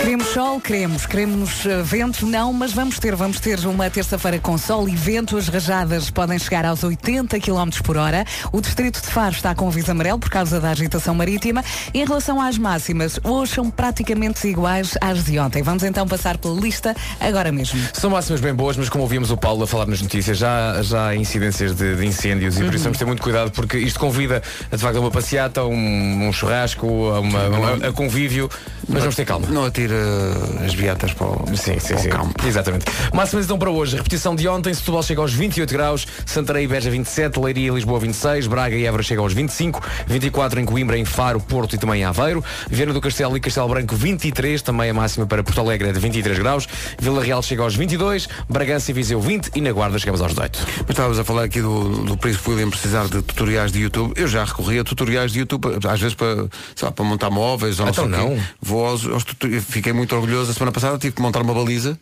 Queremos 0.00 0.26
sol, 0.28 0.60
queremos. 0.60 1.06
Queremos 1.06 1.64
eh, 1.64 1.80
vento, 1.82 2.26
não, 2.26 2.52
mas 2.52 2.72
vamos 2.72 2.98
ter. 2.98 3.14
Vamos 3.14 3.38
ter 3.38 3.58
uma 3.66 3.88
terça-feira 3.88 4.38
com 4.38 4.58
sol 4.58 4.88
e 4.88 4.96
vento. 4.96 5.36
As 5.36 5.46
rajadas 5.48 6.10
podem 6.10 6.38
chegar 6.38 6.64
aos 6.64 6.82
80 6.82 7.38
km 7.38 7.68
por 7.84 7.96
hora. 7.96 8.24
O 8.50 8.60
distrito 8.60 9.00
de 9.00 9.06
Faro 9.06 9.32
está 9.34 9.54
com 9.54 9.68
aviso 9.68 9.90
amarelo 9.92 10.18
por 10.18 10.28
causa 10.28 10.58
da 10.60 10.70
agitação 10.70 11.14
marítima. 11.14 11.64
Em 11.94 12.04
relação 12.04 12.40
às 12.40 12.58
máximas, 12.58 13.20
hoje 13.22 13.54
são 13.54 13.70
praticamente 13.70 14.46
iguais 14.48 14.94
às 15.00 15.24
de 15.24 15.38
ontem. 15.38 15.62
Vamos 15.62 15.82
então 15.84 16.06
passar 16.06 16.36
pela 16.36 16.58
lista 16.60 16.96
agora 17.20 17.52
mesmo. 17.52 17.78
São 17.92 18.10
máximas 18.10 18.40
bem 18.40 18.52
boas, 18.54 18.76
mas 18.76 18.88
como 18.88 19.04
ouvimos 19.04 19.30
o 19.30 19.36
Paulo 19.36 19.62
a 19.62 19.66
falar 19.68 19.86
nas 19.86 20.02
notícias, 20.02 20.36
já, 20.36 20.82
já 20.82 21.08
há 21.08 21.16
incidências 21.16 21.74
de, 21.76 21.94
de 21.96 22.04
incêndios 22.06 22.58
e 22.58 22.64
por 22.64 22.74
isso 22.74 22.84
vamos 22.84 22.98
ter 22.98 23.04
muito 23.04 23.22
cuidado 23.22 23.52
porque 23.52 23.78
isto 23.78 24.00
convida 24.00 24.42
a 24.70 24.76
de 24.76 24.82
facto 24.82 24.96
a 24.96 25.00
uma 25.00 25.10
passeata, 25.12 25.60
a 25.60 25.66
um, 25.66 26.28
um 26.28 26.32
churrasco, 26.32 26.86
a, 27.10 27.20
uma, 27.20 27.38
a- 27.38 27.88
a 27.88 27.92
convívio, 27.92 28.50
mas 28.88 29.00
vamos 29.00 29.14
ter 29.14 29.24
calma. 29.24 29.46
Não 29.48 29.64
atira 29.82 30.64
as 30.64 30.74
viatas 30.74 31.12
para 31.12 31.26
o, 31.26 31.44
Sim, 31.56 31.78
sim, 31.78 31.88
para 31.94 31.98
sim. 31.98 32.08
campo. 32.08 32.46
Exatamente. 32.46 32.84
Máximas 33.12 33.44
então 33.44 33.58
para 33.58 33.70
hoje. 33.70 33.96
Repetição 33.96 34.34
de 34.34 34.46
ontem, 34.48 34.72
Setúbal 34.72 35.02
chega 35.02 35.20
aos 35.20 35.32
28 35.32 35.70
graus, 35.72 36.06
Santarém 36.24 36.64
e 36.64 36.68
Beja 36.68 36.90
27, 36.90 37.38
Leiria 37.40 37.68
e 37.70 37.74
Lisboa 37.74 37.98
26, 38.00 38.46
Braga 38.46 38.76
e 38.76 38.84
Évora 38.86 39.02
chegam 39.02 39.24
aos 39.24 39.32
25, 39.32 39.80
24 40.06 40.60
em 40.60 40.64
Coimbra, 40.64 40.96
em 40.98 41.04
Faro, 41.04 41.40
Porto 41.40 41.74
e 41.74 41.78
também 41.78 42.02
em 42.02 42.04
Aveiro, 42.04 42.44
Viana 42.70 42.92
do 42.92 43.00
Castelo 43.00 43.36
e 43.36 43.40
Castelo 43.40 43.68
Branco 43.68 43.94
23, 43.94 44.62
também 44.62 44.90
a 44.90 44.94
máxima 44.94 45.26
para 45.26 45.42
Porto 45.42 45.60
Alegre 45.60 45.88
é 45.88 45.92
de 45.92 45.98
23 46.00 46.38
graus, 46.38 46.68
Vila 47.00 47.22
Real 47.22 47.42
chega 47.42 47.62
aos 47.62 47.74
22, 47.74 48.28
Bragança 48.48 48.90
e 48.90 48.94
Viseu 48.94 49.20
20 49.20 49.50
e 49.54 49.60
na 49.60 49.72
Guarda 49.72 49.98
chegamos 49.98 50.20
aos 50.20 50.32
18. 50.32 50.58
Mas 50.80 50.90
estávamos 50.90 51.18
a 51.18 51.24
falar 51.24 51.44
aqui 51.44 51.60
do, 51.60 52.04
do 52.04 52.16
príncipe 52.16 52.50
William 52.50 52.70
precisar 52.70 53.06
de 53.08 53.22
tutoriais 53.22 53.72
de 53.72 53.80
YouTube. 53.80 54.12
Eu 54.16 54.28
já 54.28 54.44
recorri 54.44 54.78
a 54.78 54.84
tutoriais 54.84 55.32
de 55.32 55.40
YouTube, 55.40 55.66
às 55.88 56.00
vezes 56.00 56.14
para, 56.14 56.46
lá, 56.82 56.90
para 56.92 57.04
montar 57.04 57.30
móveis 57.30 57.78
ou 57.80 57.86
não 57.86 57.92
Então 57.92 58.08
não. 58.08 58.38
Vou 58.60 58.86
aos, 58.86 59.06
aos 59.06 59.24
tutori- 59.24 59.60
Fiquei 59.72 59.94
muito 59.94 60.14
orgulhoso. 60.14 60.50
A 60.50 60.54
semana 60.54 60.70
passada 60.70 60.98
tive 60.98 61.14
que 61.14 61.22
montar 61.22 61.40
uma 61.40 61.54
baliza 61.54 61.98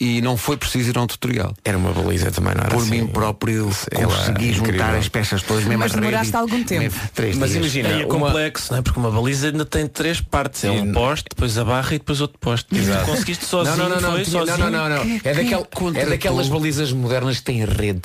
e 0.00 0.20
não 0.22 0.36
foi 0.36 0.56
preciso 0.56 0.90
ir 0.90 0.98
a 0.98 1.02
um 1.02 1.06
tutorial. 1.06 1.54
Era 1.64 1.76
uma 1.76 1.92
baliza 1.92 2.30
também, 2.30 2.54
não 2.54 2.60
era 2.62 2.70
Por 2.70 2.82
assim? 2.82 2.90
mim 2.90 3.06
próprio 3.06 3.70
Sei 3.72 4.04
lá, 4.04 4.14
consegui 4.16 4.52
juntar 4.52 4.68
incrível. 4.72 4.98
as 4.98 5.08
peças 5.08 5.42
todas 5.42 5.64
mesmo 5.64 5.78
Mas 5.80 5.92
demoraste 5.92 6.36
algum 6.36 6.62
tempo. 6.64 6.94
Mas 7.36 7.50
dias. 7.50 7.54
imagina, 7.56 7.88
É, 7.88 7.92
é 8.02 8.06
uma- 8.06 8.26
complexo, 8.26 8.72
não 8.72 8.78
é? 8.78 8.82
Porque 8.82 8.98
uma 9.00 9.10
baliza 9.10 9.48
ainda 9.48 9.64
tem 9.64 9.86
três 9.86 10.20
partes. 10.20 10.64
É 10.64 10.70
um 10.70 10.92
poste, 10.92 11.26
depois 11.30 11.56
a 11.58 11.64
barra 11.64 11.88
e 11.94 11.98
depois 11.98 12.20
outro 12.20 12.38
poste. 12.38 12.66
E 12.72 12.80
tu 12.80 13.04
conseguiste 13.06 13.44
sozinho, 13.44 13.76
não, 13.76 13.88
não, 13.88 14.00
não, 14.00 14.10
foi? 14.12 14.22
tinha- 14.22 14.40
não, 14.40 14.46
sozinho? 14.46 14.70
não, 14.70 14.88
não, 14.88 15.04
não. 15.04 15.20
É, 15.24 15.34
daquel, 15.34 15.66
é 15.94 16.06
daquelas 16.06 16.48
balizas 16.48 16.92
modernas 16.92 17.38
que 17.38 17.44
têm 17.44 17.64
rede. 17.64 18.02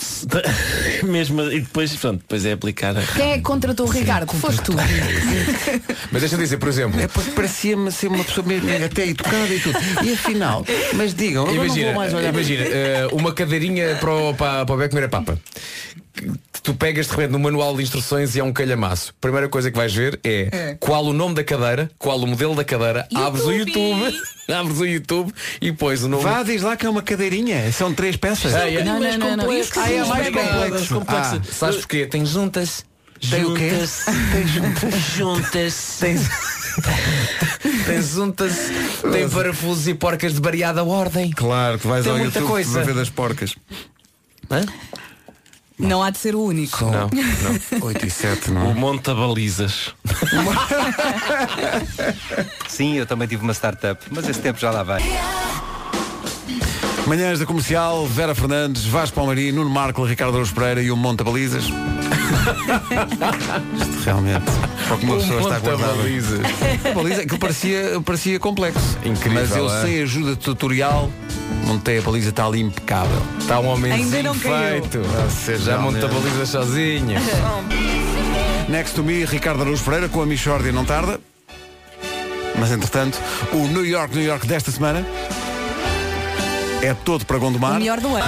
Mesmo, 1.03 1.41
e 1.43 1.59
depois, 1.61 1.95
pronto, 1.95 2.19
depois 2.19 2.45
é 2.45 2.53
aplicar 2.53 2.97
a... 2.97 3.01
Quem 3.01 3.31
é 3.33 3.35
que 3.37 3.41
contratou 3.43 3.87
o 3.87 3.89
Ricardo? 3.89 4.31
Foste 4.33 4.61
tu. 4.63 4.73
Mas 6.11 6.21
deixa-me 6.21 6.43
dizer, 6.43 6.57
por 6.57 6.69
exemplo, 6.69 6.99
É 6.99 7.07
porque 7.07 7.31
parecia-me 7.31 7.91
ser 7.91 8.07
uma 8.07 8.23
pessoa 8.23 8.45
mesmo 8.45 8.69
até 8.85 9.07
educada 9.07 9.47
e 9.53 9.59
tudo. 9.59 9.77
E 10.03 10.13
afinal, 10.13 10.65
mas 10.95 11.13
digam, 11.13 11.45
não 11.45 11.63
Imagina, 11.91 11.93
mais 11.99 12.13
olhar 12.13 12.33
imagina 12.33 12.63
eh, 12.65 13.07
uma 13.11 13.33
cadeirinha 13.33 13.95
para 13.99 14.13
o, 14.13 14.33
para, 14.33 14.65
para 14.65 14.75
o 14.75 14.77
Beco 14.77 14.89
comer 14.91 15.05
a 15.05 15.09
papa. 15.09 15.37
tu 16.61 16.73
pegas 16.73 17.07
de 17.07 17.11
repente 17.11 17.31
no 17.31 17.39
manual 17.39 17.75
de 17.75 17.83
instruções 17.83 18.35
e 18.35 18.39
é 18.39 18.43
um 18.43 18.53
calhamaço. 18.53 19.13
Primeira 19.19 19.49
coisa 19.49 19.69
que 19.69 19.77
vais 19.77 19.93
ver 19.93 20.19
é, 20.23 20.49
É. 20.51 20.77
qual 20.79 21.03
o 21.05 21.13
nome 21.13 21.35
da 21.35 21.43
cadeira, 21.43 21.89
qual 21.97 22.17
o 22.19 22.27
modelo 22.27 22.55
da 22.55 22.63
cadeira, 22.63 23.07
abres 23.13 23.43
o 23.45 23.51
YouTube. 23.51 23.99
YouTube, 24.03 24.21
abres 24.53 24.79
o 24.79 24.85
YouTube 24.85 25.33
e 25.61 25.71
pões 25.71 26.03
o 26.03 26.07
nome. 26.07 26.23
Vá, 26.23 26.43
diz 26.43 26.61
lá 26.61 26.77
que 26.77 26.85
é 26.85 26.89
uma 26.89 27.01
cadeirinha. 27.01 27.71
São 27.71 27.93
três 27.93 28.15
peças. 28.15 28.53
É, 28.53 28.75
é. 28.75 28.83
Não, 28.83 28.99
não, 28.99 29.17
não, 29.17 29.37
não. 29.37 29.53
Isso 29.53 29.71
que 29.73 29.79
Ah, 29.79 29.91
é 29.91 30.03
mais 30.05 30.27
complexo. 30.27 30.93
complexo. 30.95 31.41
Ah, 31.43 31.51
Sabes 31.51 31.75
porquê? 31.77 32.05
Tem 32.05 32.25
juntas. 32.25 32.85
Tem 33.29 33.43
o 33.45 33.53
quê? 33.53 33.69
Juntas. 34.45 34.91
Juntas. 35.15 35.97
Tens, 35.99 36.29
tens 37.85 38.09
juntas, 38.11 38.53
tem 39.11 39.29
parafusos 39.29 39.87
e 39.87 39.93
porcas 39.93 40.33
de 40.33 40.41
variada 40.41 40.83
ordem. 40.83 41.31
Claro, 41.31 41.79
que 41.79 41.87
vais 41.87 42.03
Tem 42.03 42.11
ao 42.11 42.17
muita 42.19 42.39
YouTube 42.39 42.51
coisa. 42.51 42.73
para 42.73 42.83
ver 42.83 42.95
das 42.95 43.09
porcas. 43.09 43.55
Hã? 44.49 44.61
Não 45.77 46.03
há 46.03 46.09
de 46.11 46.17
ser 46.19 46.35
o 46.35 46.41
único. 46.43 46.85
Não. 46.85 47.09
8 47.81 48.05
e 48.05 48.09
7, 48.09 48.51
O 48.51 48.53
não? 48.53 48.73
monta 48.75 49.13
balizas. 49.13 49.93
Sim, 52.67 52.95
eu 52.95 53.05
também 53.05 53.27
tive 53.27 53.43
uma 53.43 53.53
startup, 53.53 54.03
mas 54.11 54.27
esse 54.29 54.39
tempo 54.39 54.59
já 54.59 54.71
lá 54.71 54.83
vai. 54.83 55.01
Manhãs 57.07 57.39
da 57.39 57.45
Comercial, 57.45 58.05
Vera 58.07 58.33
Fernandes, 58.33 58.85
Vasco 58.85 59.15
Palmari, 59.15 59.51
Nuno 59.51 59.69
Marco, 59.69 60.03
Ricardo 60.05 60.35
Araújo 60.35 60.53
Pereira 60.53 60.81
e 60.81 60.89
o 60.91 60.95
Monta 60.95 61.23
Balizas. 61.23 61.65
Isto 63.81 64.03
realmente, 64.05 64.45
só 64.87 64.97
que 64.97 65.05
uma 65.05 65.15
pessoa 65.17 65.41
está 65.41 65.59
guardada. 65.59 65.93
balizas. 65.93 66.39
A 66.89 66.93
baliza, 66.93 67.21
aquilo 67.21 67.39
parecia, 67.39 68.01
parecia 68.05 68.39
complexo. 68.39 68.97
Incrível, 69.03 69.41
Mas 69.41 69.55
eu 69.55 69.69
é? 69.69 69.81
sem 69.81 70.01
ajuda 70.01 70.35
tutorial, 70.35 71.09
montei 71.65 71.99
a 71.99 72.01
baliza, 72.01 72.29
está 72.29 72.45
ali 72.45 72.61
impecável. 72.61 73.21
Está 73.39 73.59
um 73.59 73.75
não 73.77 74.35
caiu. 74.35 74.81
feito. 74.81 75.01
ser 75.29 75.57
Já 75.59 75.77
realmente. 75.77 76.01
monta 76.03 76.13
balizas 76.13 76.49
sozinho. 76.49 77.19
Next 78.69 78.95
to 78.95 79.03
me, 79.03 79.25
Ricardo 79.25 79.61
Araújo 79.61 79.83
Pereira 79.83 80.09
com 80.09 80.21
a 80.21 80.25
Michórdia 80.25 80.71
não 80.71 80.85
tarda. 80.85 81.19
Mas 82.57 82.71
entretanto, 82.71 83.19
o 83.51 83.67
New 83.67 83.85
York, 83.85 84.15
New 84.15 84.25
York 84.25 84.45
desta 84.47 84.71
semana 84.71 85.05
é 86.83 86.93
todo 86.93 87.25
para 87.25 87.37
O 87.37 87.39
Gondomar. 87.39 87.75
melhor 87.79 87.99
do 87.99 88.09
ano. 88.09 88.23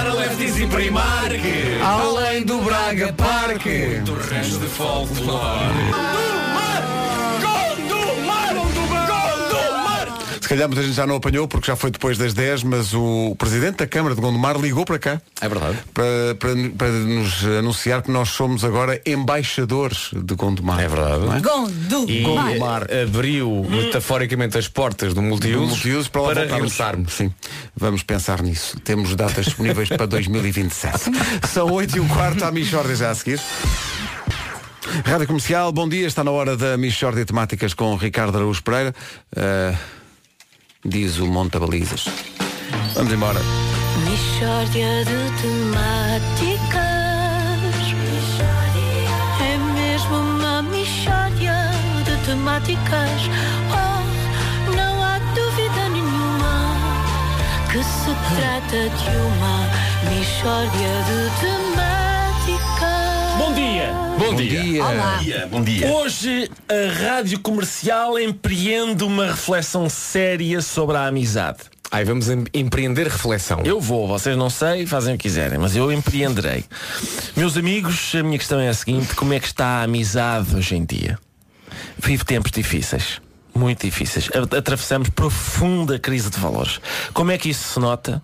Além 1.82 2.42
do 2.44 2.58
Braga 2.58 3.12
Parque. 3.12 4.00
Do 4.04 4.14
resto 4.14 4.58
de 4.58 4.66
folclore. 4.66 5.74
Calhar 10.56 10.68
muita 10.68 10.82
gente 10.82 10.94
já 10.94 11.06
não 11.06 11.16
apanhou 11.16 11.46
porque 11.46 11.66
já 11.66 11.76
foi 11.76 11.90
depois 11.90 12.16
das 12.16 12.32
10, 12.32 12.62
mas 12.64 12.94
o 12.94 13.34
Presidente 13.38 13.76
da 13.76 13.86
Câmara 13.86 14.14
de 14.14 14.20
Gondomar 14.20 14.58
ligou 14.58 14.84
para 14.84 14.98
cá. 14.98 15.20
É 15.40 15.48
verdade. 15.48 15.78
Para, 15.92 16.34
para, 16.38 16.50
para 16.76 16.88
nos 16.88 17.44
anunciar 17.44 18.02
que 18.02 18.10
nós 18.10 18.30
somos 18.30 18.64
agora 18.64 19.00
embaixadores 19.04 20.10
de 20.12 20.34
Gondomar. 20.34 20.80
É 20.80 20.88
verdade. 20.88 21.36
É? 21.36 21.40
Gondo. 21.40 22.10
E 22.10 22.58
Mar. 22.58 22.86
abriu 22.90 23.66
metaforicamente 23.68 24.56
as 24.56 24.68
portas 24.68 25.10
do 25.10 25.16
Do 25.16 25.22
multiusos, 25.22 25.68
multiuso 25.68 26.10
para 26.10 26.22
lá 26.22 26.28
para 26.28 26.46
regressarmos. 26.46 27.12
Sim, 27.12 27.32
vamos 27.76 28.02
pensar 28.02 28.42
nisso. 28.42 28.78
Temos 28.80 29.14
datas 29.14 29.46
disponíveis 29.46 29.88
para 29.88 30.06
2027. 30.06 31.10
São 31.48 31.70
8 31.72 31.96
e 31.96 32.00
um 32.00 32.08
quarto 32.08 32.44
à 32.44 32.50
Michórdia 32.50 32.96
já 32.96 33.10
a 33.10 33.14
seguir. 33.14 33.40
Rádio 35.04 35.26
Comercial, 35.26 35.72
bom 35.72 35.88
dia. 35.88 36.06
Está 36.06 36.22
na 36.22 36.30
hora 36.30 36.56
da 36.56 36.76
Michórdia 36.76 37.24
Temáticas 37.24 37.74
com 37.74 37.94
Ricardo 37.96 38.36
Araújo 38.36 38.62
Pereira. 38.62 38.94
Ah, 39.36 39.74
diz 40.86 41.18
o 41.18 41.26
Monta 41.26 41.58
Balizas. 41.58 42.06
Vamos 42.94 43.12
embora. 43.12 43.40
Mishória 44.04 45.04
de 45.04 45.30
temáticas. 45.42 46.86
É 49.40 49.58
mesmo 49.74 50.16
uma 50.16 50.62
mishória 50.62 51.70
de 52.04 52.26
temáticas. 52.26 53.20
Oh, 53.72 54.74
não 54.74 55.02
há 55.02 55.18
dúvida 55.34 55.88
nenhuma 55.90 56.76
que 57.70 57.82
se 57.82 58.14
trata 58.36 58.88
de 58.88 59.16
uma 59.16 59.56
mishória 60.10 60.94
de 61.06 61.40
temáticas. 61.40 61.75
Bom 63.66 63.72
dia. 63.72 63.92
Bom, 64.16 64.34
dia. 64.36 64.84
Olá. 64.84 65.20
Bom 65.50 65.62
dia. 65.64 65.88
Hoje 65.88 66.48
a 66.68 66.92
rádio 67.10 67.40
comercial 67.40 68.16
empreende 68.16 69.02
uma 69.02 69.26
reflexão 69.26 69.88
séria 69.88 70.62
sobre 70.62 70.96
a 70.96 71.06
amizade. 71.08 71.58
Aí 71.90 72.04
vamos 72.04 72.28
em- 72.30 72.44
empreender 72.54 73.08
reflexão. 73.08 73.62
Eu 73.64 73.80
vou, 73.80 74.06
vocês 74.06 74.36
não 74.36 74.48
sei, 74.50 74.86
fazem 74.86 75.14
o 75.14 75.18
que 75.18 75.22
quiserem, 75.24 75.58
mas 75.58 75.74
eu 75.74 75.90
empreenderei. 75.90 76.64
Meus 77.36 77.56
amigos, 77.56 78.14
a 78.14 78.22
minha 78.22 78.38
questão 78.38 78.60
é 78.60 78.68
a 78.68 78.74
seguinte: 78.74 79.16
como 79.16 79.32
é 79.32 79.40
que 79.40 79.46
está 79.48 79.66
a 79.66 79.82
amizade 79.82 80.54
hoje 80.54 80.76
em 80.76 80.84
dia? 80.84 81.18
Vive 81.98 82.24
tempos 82.24 82.52
difíceis. 82.52 83.20
Muito 83.56 83.84
difíceis. 83.86 84.28
Atravessamos 84.56 85.08
profunda 85.08 85.98
crise 85.98 86.28
de 86.30 86.38
valores. 86.38 86.80
Como 87.12 87.30
é 87.30 87.38
que 87.38 87.48
isso 87.48 87.74
se 87.74 87.80
nota? 87.80 88.22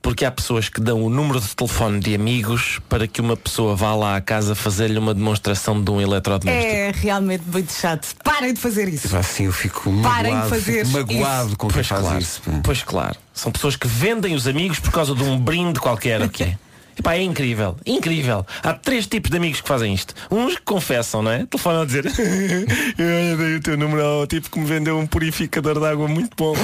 Porque 0.00 0.24
há 0.24 0.30
pessoas 0.30 0.68
que 0.68 0.80
dão 0.80 1.02
o 1.02 1.10
número 1.10 1.40
de 1.40 1.48
telefone 1.56 1.98
de 2.00 2.14
amigos 2.14 2.80
para 2.88 3.06
que 3.08 3.20
uma 3.20 3.36
pessoa 3.36 3.74
vá 3.74 3.94
lá 3.94 4.16
à 4.16 4.20
casa 4.20 4.54
fazer-lhe 4.54 4.96
uma 4.98 5.12
demonstração 5.12 5.82
de 5.82 5.90
um 5.90 6.00
eletrodoméstico. 6.00 6.72
É 6.72 6.92
realmente 6.94 7.42
muito 7.46 7.72
chato. 7.72 8.08
Parem 8.22 8.54
de 8.54 8.60
fazer 8.60 8.88
isso. 8.88 9.14
Assim 9.16 9.46
eu 9.46 9.52
fico 9.52 9.90
Parem 10.02 10.30
de 10.32 10.36
magoado, 10.36 10.48
fazer 10.50 10.86
fico 10.86 10.98
magoado 10.98 11.48
isso. 11.48 11.56
com 11.56 11.66
quem 11.68 11.74
Pois 11.74 11.86
faz 11.88 12.00
claro, 12.02 12.18
isso. 12.18 12.42
pois 12.62 12.82
claro. 12.82 13.16
São 13.34 13.50
pessoas 13.52 13.74
que 13.76 13.88
vendem 13.88 14.34
os 14.34 14.46
amigos 14.46 14.78
por 14.78 14.92
causa 14.92 15.14
de 15.14 15.22
um 15.24 15.38
brinde 15.38 15.80
qualquer, 15.80 16.22
o 16.22 16.28
que 16.30 16.44
é? 16.44 16.58
Epá, 16.98 17.14
é 17.14 17.22
incrível, 17.22 17.76
incrível. 17.86 18.44
Há 18.62 18.72
três 18.74 19.06
tipos 19.06 19.30
de 19.30 19.36
amigos 19.36 19.60
que 19.60 19.68
fazem 19.68 19.94
isto. 19.94 20.14
Uns 20.30 20.56
que 20.56 20.62
confessam, 20.62 21.22
não 21.22 21.30
é? 21.30 21.46
Telefonam 21.46 21.82
a 21.82 21.84
dizer 21.84 22.04
Eu 22.98 23.36
dei 23.36 23.56
o 23.56 23.60
teu 23.60 23.76
número 23.76 24.04
ao 24.04 24.26
tipo 24.26 24.50
que 24.50 24.58
me 24.58 24.66
vendeu 24.66 24.98
um 24.98 25.06
purificador 25.06 25.78
de 25.78 25.86
água 25.86 26.08
muito 26.08 26.30
bom. 26.36 26.54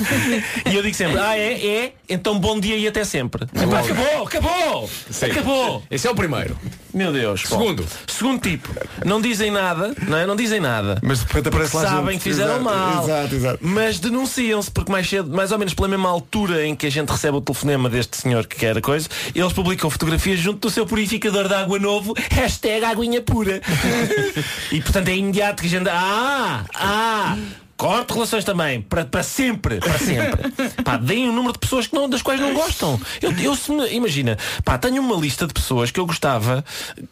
e 0.70 0.74
eu 0.74 0.82
digo 0.82 0.94
sempre, 0.94 1.18
ah 1.18 1.36
é? 1.36 1.66
É? 1.66 1.92
Então 2.08 2.38
bom 2.38 2.58
dia 2.58 2.76
e 2.76 2.86
até 2.86 3.04
sempre. 3.04 3.44
Epá, 3.44 3.80
acabou, 3.80 4.22
acabou! 4.26 4.90
Sim. 5.10 5.26
Acabou! 5.26 5.82
Esse 5.90 6.06
é 6.06 6.10
o 6.10 6.14
primeiro. 6.14 6.56
Meu 6.92 7.12
Deus. 7.12 7.42
Bom, 7.42 7.58
Segundo. 7.58 7.84
segundo 8.06 8.40
tipo, 8.40 8.68
não 9.04 9.20
dizem 9.20 9.50
nada, 9.50 9.94
não 10.06 10.16
é? 10.16 10.26
Não 10.26 10.36
dizem 10.36 10.60
nada. 10.60 10.98
Mas 11.02 11.18
de 11.20 11.26
repente 11.26 11.48
aparece 11.48 11.76
lá 11.76 11.82
Sabem 11.82 12.12
gente. 12.12 12.22
que 12.22 12.28
fizeram 12.30 12.60
Exato, 12.60 12.64
mal. 12.64 13.04
Exato, 13.04 13.34
exato. 13.34 13.58
Mas 13.60 13.98
denunciam-se, 13.98 14.70
porque 14.70 14.90
mais 14.92 15.08
cedo, 15.08 15.34
mais 15.34 15.50
ou 15.52 15.58
menos 15.58 15.74
pela 15.74 15.88
mesma 15.88 16.08
altura 16.08 16.64
em 16.66 16.74
que 16.76 16.86
a 16.86 16.90
gente 16.90 17.08
recebe 17.10 17.36
o 17.36 17.40
telefonema 17.40 17.90
deste 17.90 18.16
senhor 18.16 18.46
que 18.46 18.56
quer 18.56 18.78
a 18.78 18.80
coisa, 18.80 19.08
eles 19.34 19.52
publicam 19.52 19.73
fotografias 19.78 20.38
junto 20.38 20.60
do 20.60 20.70
seu 20.70 20.86
purificador 20.86 21.48
de 21.48 21.54
água 21.54 21.78
novo, 21.78 22.14
hashtag 22.30 22.84
aguinha 22.84 23.20
pura. 23.20 23.60
e 24.72 24.80
portanto 24.80 25.08
é 25.08 25.16
imediato 25.16 25.62
que 25.62 25.68
a 25.68 25.70
gente. 25.70 25.88
Ah! 25.88 26.64
Ah! 26.74 27.36
Corte 27.76 28.12
relações 28.12 28.44
também, 28.44 28.80
para, 28.80 29.04
para 29.04 29.22
sempre, 29.22 29.78
para 29.78 29.98
sempre. 29.98 30.50
Pá, 30.84 30.96
deem 30.96 31.28
o 31.28 31.32
número 31.32 31.52
de 31.52 31.58
pessoas 31.58 31.86
que 31.86 31.94
não, 31.94 32.08
das 32.08 32.22
quais 32.22 32.40
não 32.40 32.54
gostam. 32.54 33.00
Eu, 33.20 33.32
eu 33.32 33.56
se 33.56 33.72
me- 33.72 33.88
imagina, 33.92 34.38
pá, 34.64 34.78
tenho 34.78 35.02
uma 35.02 35.16
lista 35.16 35.46
de 35.46 35.52
pessoas 35.52 35.90
que 35.90 35.98
eu 35.98 36.06
gostava 36.06 36.64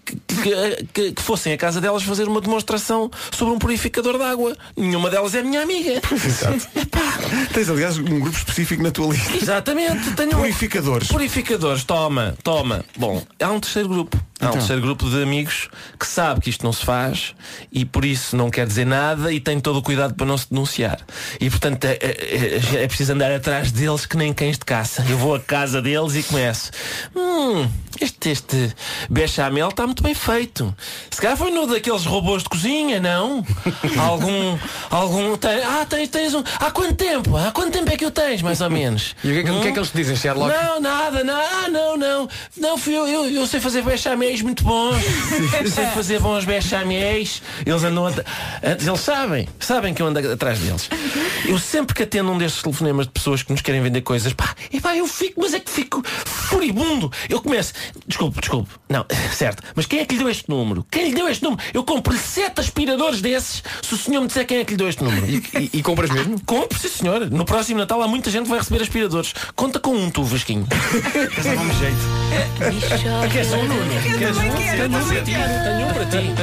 que, 0.04 0.16
que- 0.16 0.86
que- 0.92 1.12
que 1.12 1.22
fossem 1.22 1.52
à 1.52 1.56
casa 1.58 1.80
delas 1.80 2.02
fazer 2.04 2.28
uma 2.28 2.40
demonstração 2.40 3.10
sobre 3.32 3.54
um 3.54 3.58
purificador 3.58 4.16
de 4.18 4.24
água. 4.24 4.56
Nenhuma 4.76 5.10
delas 5.10 5.34
é 5.34 5.42
minha 5.42 5.62
amiga. 5.62 6.00
Tens, 7.52 7.68
aliás, 7.68 7.98
um 7.98 8.20
grupo 8.20 8.36
específico 8.36 8.82
na 8.82 8.90
tua 8.90 9.12
lista. 9.12 9.36
Exatamente, 9.36 10.12
tenho 10.14 10.36
um- 10.36 10.40
Purificadores. 10.40 11.08
Purificadores, 11.08 11.84
toma, 11.84 12.34
toma. 12.42 12.84
Bom, 12.96 13.22
há 13.42 13.50
um 13.50 13.60
terceiro 13.60 13.88
grupo. 13.88 14.16
Há 14.42 14.46
um 14.46 14.48
Então. 14.48 14.52
terceiro 14.58 14.82
grupo 14.82 15.08
de 15.08 15.22
amigos 15.22 15.68
que 15.98 16.06
sabe 16.06 16.40
que 16.40 16.50
isto 16.50 16.64
não 16.64 16.72
se 16.72 16.84
faz 16.84 17.34
e 17.70 17.84
por 17.84 18.04
isso 18.04 18.36
não 18.36 18.50
quer 18.50 18.66
dizer 18.66 18.84
nada 18.84 19.32
e 19.32 19.38
tem 19.38 19.60
todo 19.60 19.78
o 19.78 19.82
cuidado 19.82 20.14
para 20.14 20.26
não 20.26 20.36
se 20.36 20.48
denunciar. 20.50 20.98
E 21.40 21.48
portanto 21.48 21.84
é, 21.84 21.92
é- 22.00 22.60
é- 22.76 22.82
é 22.82 22.86
preciso 22.88 23.12
andar 23.12 23.30
atrás 23.32 23.70
deles 23.70 24.04
que 24.04 24.16
nem 24.16 24.32
cães 24.32 24.58
de 24.58 24.64
caça. 24.64 25.04
Eu 25.08 25.16
vou 25.16 25.34
à 25.34 25.40
casa 25.40 25.80
deles 25.80 26.14
e 26.16 26.22
começo. 26.24 26.70
Hum, 27.14 27.68
este, 28.00 28.30
este 28.30 28.74
bechamel 29.08 29.68
está 29.68 29.86
muito 29.86 30.02
bem 30.02 30.14
feito. 30.14 30.74
Se 31.10 31.20
calhar 31.20 31.36
foi 31.36 31.50
no 31.52 31.66
daqueles 31.66 32.04
robôs 32.04 32.42
de 32.42 32.48
cozinha, 32.48 32.98
não? 33.00 33.44
algum. 33.98 34.58
algum 34.90 35.36
tem, 35.36 35.62
ah, 35.62 35.86
tens, 35.88 36.08
tens 36.08 36.34
um. 36.34 36.42
Há 36.58 36.70
quanto 36.70 36.94
tempo? 36.94 37.36
Há 37.36 37.52
quanto 37.52 37.72
tempo 37.72 37.90
é 37.92 37.96
que 37.96 38.04
o 38.06 38.10
tens, 38.10 38.42
mais 38.42 38.60
ou 38.60 38.68
menos? 38.70 39.14
E 39.22 39.28
o 39.28 39.32
que 39.32 39.38
é 39.40 39.42
que, 39.60 39.68
é 39.68 39.72
que 39.72 39.78
eles 39.78 39.90
te 39.90 39.96
dizem, 39.96 40.16
Sherlock? 40.16 40.52
Não, 40.52 40.80
nada, 40.80 41.22
não, 41.22 41.34
ah, 41.40 41.68
não, 41.70 41.96
não. 41.96 42.28
Não, 42.58 42.76
fui 42.78 42.94
eu, 42.96 43.06
eu, 43.06 43.26
eu 43.30 43.46
sei 43.46 43.60
fazer 43.60 43.82
bechaméis 44.32 44.42
muito 44.42 44.64
bons. 44.64 45.02
Eu 45.60 45.70
sei 45.70 45.86
fazer 45.86 46.20
bons 46.20 46.44
bechaméis. 46.44 47.42
Eles 47.64 47.84
andam 47.84 48.06
at- 48.06 48.24
antes, 48.62 48.86
eles 48.86 49.00
sabem, 49.00 49.48
sabem 49.60 49.92
que 49.94 50.00
eu 50.02 50.06
ando 50.06 50.18
atrás 50.32 50.58
deles. 50.58 50.88
Eu 51.44 51.58
sempre 51.58 51.94
que 51.94 52.02
atendo 52.02 52.30
um 52.32 52.38
destes 52.38 52.62
telefonemas 52.62 53.06
de 53.06 53.12
pessoas 53.12 53.42
que 53.42 53.52
nos 53.52 53.60
querem 53.60 53.82
vender 53.82 54.00
coisas, 54.02 54.32
pá, 54.32 54.54
e 54.72 54.80
pá, 54.80 54.96
eu 54.96 55.06
fico, 55.06 55.40
mas 55.40 55.52
é 55.54 55.60
que 55.60 55.70
fico 55.70 56.02
furibundo. 56.24 57.10
Eu 57.28 57.40
começo, 57.40 57.72
desculpe, 58.06 58.40
desculpe, 58.40 58.70
não, 58.88 59.04
certo, 59.34 59.62
mas 59.74 59.86
quem 59.86 60.00
é 60.00 60.04
que 60.06 60.14
lhe 60.14 60.20
deu 60.20 60.28
este 60.30 60.48
número? 60.48 60.86
Quem 60.90 61.08
lhe 61.08 61.14
deu 61.14 61.28
este 61.28 61.42
número? 61.42 61.62
Eu 61.74 61.84
compro-lhe 61.84 62.18
sete 62.18 62.60
aspiradores 62.60 63.20
desses 63.20 63.62
se 63.82 63.94
o 63.94 63.98
senhor 63.98 64.20
me 64.20 64.28
disser 64.28 64.46
quem 64.46 64.58
é 64.58 64.64
que 64.64 64.70
lhe 64.72 64.76
deu 64.76 64.88
este 64.88 65.02
número. 65.02 65.26
E, 65.28 65.70
e 65.74 65.82
compras 65.82 66.10
mesmo? 66.10 66.40
Compro, 66.46 66.78
sim 66.78 66.88
senhor. 66.88 67.28
No 67.30 67.44
próximo 67.44 67.78
Natal 67.80 68.00
há 68.02 68.08
muita 68.08 68.30
gente 68.30 68.44
que 68.44 68.50
vai 68.50 68.58
receber 68.60 68.82
aspiradores. 68.82 69.34
Conta 69.54 69.78
com 69.80 69.94
um, 69.94 70.10
tu, 70.10 70.22
Vasquinho. 70.24 70.66
Dá-me 71.42 71.74
jeito. 71.74 73.32
Queres 73.32 73.52
um, 73.52 73.64
Nuno? 73.64 73.82
Queres 74.18 74.36
um? 74.36 74.40
Tenho 74.40 74.98
um 74.98 75.04
para 75.08 75.22
ti. 75.22 75.32
Tenho 75.32 75.86
um 75.88 75.92
para 75.92 76.06
ti. 76.06 76.34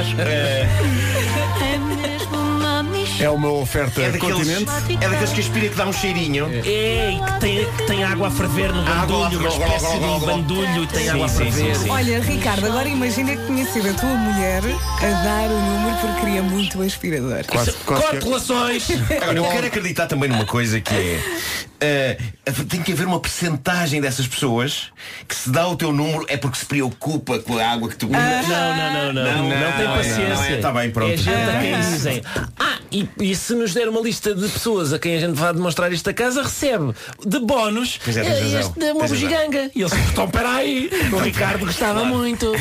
É 2.30 2.30
uma. 2.36 2.90
É 3.22 3.30
uma 3.30 3.52
oferta 3.52 4.02
É 4.02 4.12
daqueles, 4.12 4.36
continente. 4.38 4.72
é 5.02 5.10
daqueles 5.10 5.30
que 5.34 5.42
aspira 5.42 5.68
que 5.70 5.76
dá 5.76 5.86
um 5.86 5.92
cheirinho. 5.94 6.48
É, 6.66 7.12
e 7.12 7.20
que 7.20 7.40
tem, 7.40 7.66
que 7.66 7.84
tem 7.86 8.04
água 8.04 8.30
a 8.30 8.32
ferver 8.32 8.72
no 8.72 8.80
Água 8.82 9.26
bandulho, 9.30 9.40
uma 9.40 9.50
espécie 9.50 10.00
de 10.00 10.06
um 10.06 10.20
bandulho 10.20 10.84
e 10.84 10.88
tem 10.88 11.04
Sim, 11.04 11.10
água 11.10 11.26
a 11.26 11.30
sim, 11.30 11.38
ferver. 11.52 11.76
sim, 11.76 11.84
sim. 11.84 11.90
Olha, 11.90 12.20
Ricardo, 12.22 12.66
agora 12.66 12.88
imagina 12.88 13.36
que 13.36 13.46
tinha 13.46 13.66
sido 13.66 13.90
a 13.90 13.94
tua 13.94 14.10
mulher 14.10 14.62
a 14.64 15.24
dar 15.24 15.50
o 15.50 15.60
número 15.60 15.98
porque 15.98 16.20
queria 16.22 16.42
muito 16.42 16.80
o 16.80 16.82
aspirador. 16.82 17.44
Quase, 17.48 17.72
quase 17.86 18.02
que- 18.04 18.10
Corte 18.10 18.24
relações! 18.26 18.88
Agora, 19.22 19.38
eu 19.38 19.44
quero 19.44 19.68
acreditar 19.68 20.08
também 20.08 20.30
numa 20.30 20.46
coisa 20.46 20.80
que 20.80 20.94
é. 20.94 21.20
eh, 21.82 22.18
tem 22.52 22.82
que 22.82 22.92
haver 22.92 23.08
uma 23.08 23.20
percentagem 23.20 24.02
dessas 24.02 24.28
pessoas 24.28 24.88
que 25.28 25.36
se 25.36 25.50
dá 25.50 25.68
o 25.68 25.76
teu 25.76 25.92
número 25.92 26.26
é 26.28 26.38
porque 26.38 26.58
se 26.58 26.66
preocupa 26.66 27.40
com 27.40 27.58
a 27.58 27.68
água 27.68 27.90
que 27.90 27.96
tu 27.96 28.08
Não, 28.08 28.20
não, 28.20 28.44
não, 28.44 29.14
não, 29.14 29.14
não, 29.14 29.50
Não, 29.50 29.72
tem 29.78 29.88
não, 29.88 29.96
paciência. 29.96 30.60
não 30.62 30.70
é, 30.70 30.82
bem, 30.82 30.92
pronto. 30.92 31.14
É 31.14 31.18
gente 31.18 31.36
a 31.36 31.60
quem 31.60 31.80
dizem. 31.82 32.22
Ah, 32.60 32.80
e, 32.92 33.08
e 33.20 33.36
se 33.36 33.54
nos 33.54 33.74
der 33.74 33.88
uma 33.88 34.02
lista 34.02 34.34
de 34.34 34.48
pessoas 34.48 34.94
a 34.94 35.00
quem 35.00 35.16
a 35.16 35.20
gente 35.20 35.36
vai 35.36 35.54
demonstrar 35.54 35.92
isto 35.92 36.10
a 36.10 36.14
casa, 36.14 36.42
recebe 36.42 36.94
de 37.26 37.40
bónus 37.40 38.00
é, 38.08 38.12
razão. 38.12 38.60
este 38.60 38.84
é 38.84 38.94
uma 38.94 39.08
bugiganga. 39.08 39.72
E 39.76 39.82
eles, 39.82 39.94
então 40.12 40.28
peraí, 40.30 40.90
o 41.12 41.18
Ricardo 41.18 41.66
gostava 41.66 42.06
muito. 42.06 42.52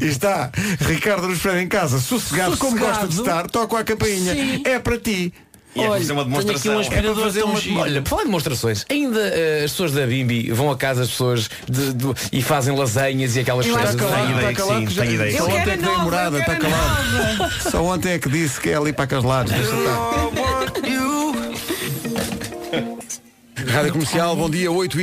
E 0.00 0.06
está 0.06 0.50
Ricardo 0.80 1.26
nos 1.28 1.38
espera 1.38 1.60
em 1.60 1.68
casa, 1.68 1.98
sossegado, 1.98 2.56
como 2.56 2.78
gosta 2.78 3.06
de 3.08 3.14
estar, 3.14 3.48
toca 3.48 3.78
a 3.78 3.84
campainha. 3.84 4.34
É 4.64 4.78
para 4.78 4.98
ti. 4.98 5.32
E 5.76 5.82
é 5.82 5.88
fazer 5.88 6.12
uma 6.12 6.24
tenho 6.24 6.36
aqui 6.36 6.42
demonstração. 6.42 6.72
um 6.74 6.78
É 6.78 6.80
aspirador 6.82 7.14
para 7.14 7.24
fazer 7.24 7.42
uma- 7.42 7.60
giro. 7.60 7.78
Olha, 7.80 8.02
por 8.02 8.08
falar 8.08 8.22
em 8.22 8.26
demonstrações, 8.26 8.84
ainda 8.90 9.20
eh, 9.20 9.62
as 9.64 9.70
pessoas 9.72 9.92
da 9.92 10.06
Bimbi 10.06 10.50
vão 10.52 10.70
a 10.70 10.76
casa 10.76 11.02
as 11.02 11.08
pessoas 11.10 11.50
de- 11.68 11.92
do- 11.92 12.16
e 12.32 12.42
fazem 12.42 12.74
lasanhas 12.76 13.36
e 13.36 13.40
aquelas 13.40 13.66
coisas. 13.66 13.94
Tenho 13.94 14.10
lá- 14.10 14.30
ideia 14.30 14.54
que 14.54 14.62
sim, 14.62 14.86
tenho 14.86 15.12
ideia 15.12 15.32
que 15.32 15.38
Só 15.38 15.44
ontem 15.44 15.56
é 15.58 15.76
que 15.76 15.82
dei 15.82 15.96
morada, 15.98 16.38
está 16.38 16.56
calado. 16.56 17.52
Só 17.70 17.82
ontem 17.84 18.12
é 18.12 18.18
que 18.18 18.28
disse 18.28 18.60
que 18.60 18.70
é 18.70 18.76
ali 18.76 18.92
para 18.92 19.04
aqueles 19.04 19.24
lados. 19.24 19.52
Deixa 19.52 19.70
estar. 19.76 20.26
Rádio 23.72 23.92
Comercial, 23.92 24.36
bom 24.36 24.48
dia, 24.48 24.70
8 24.70 24.96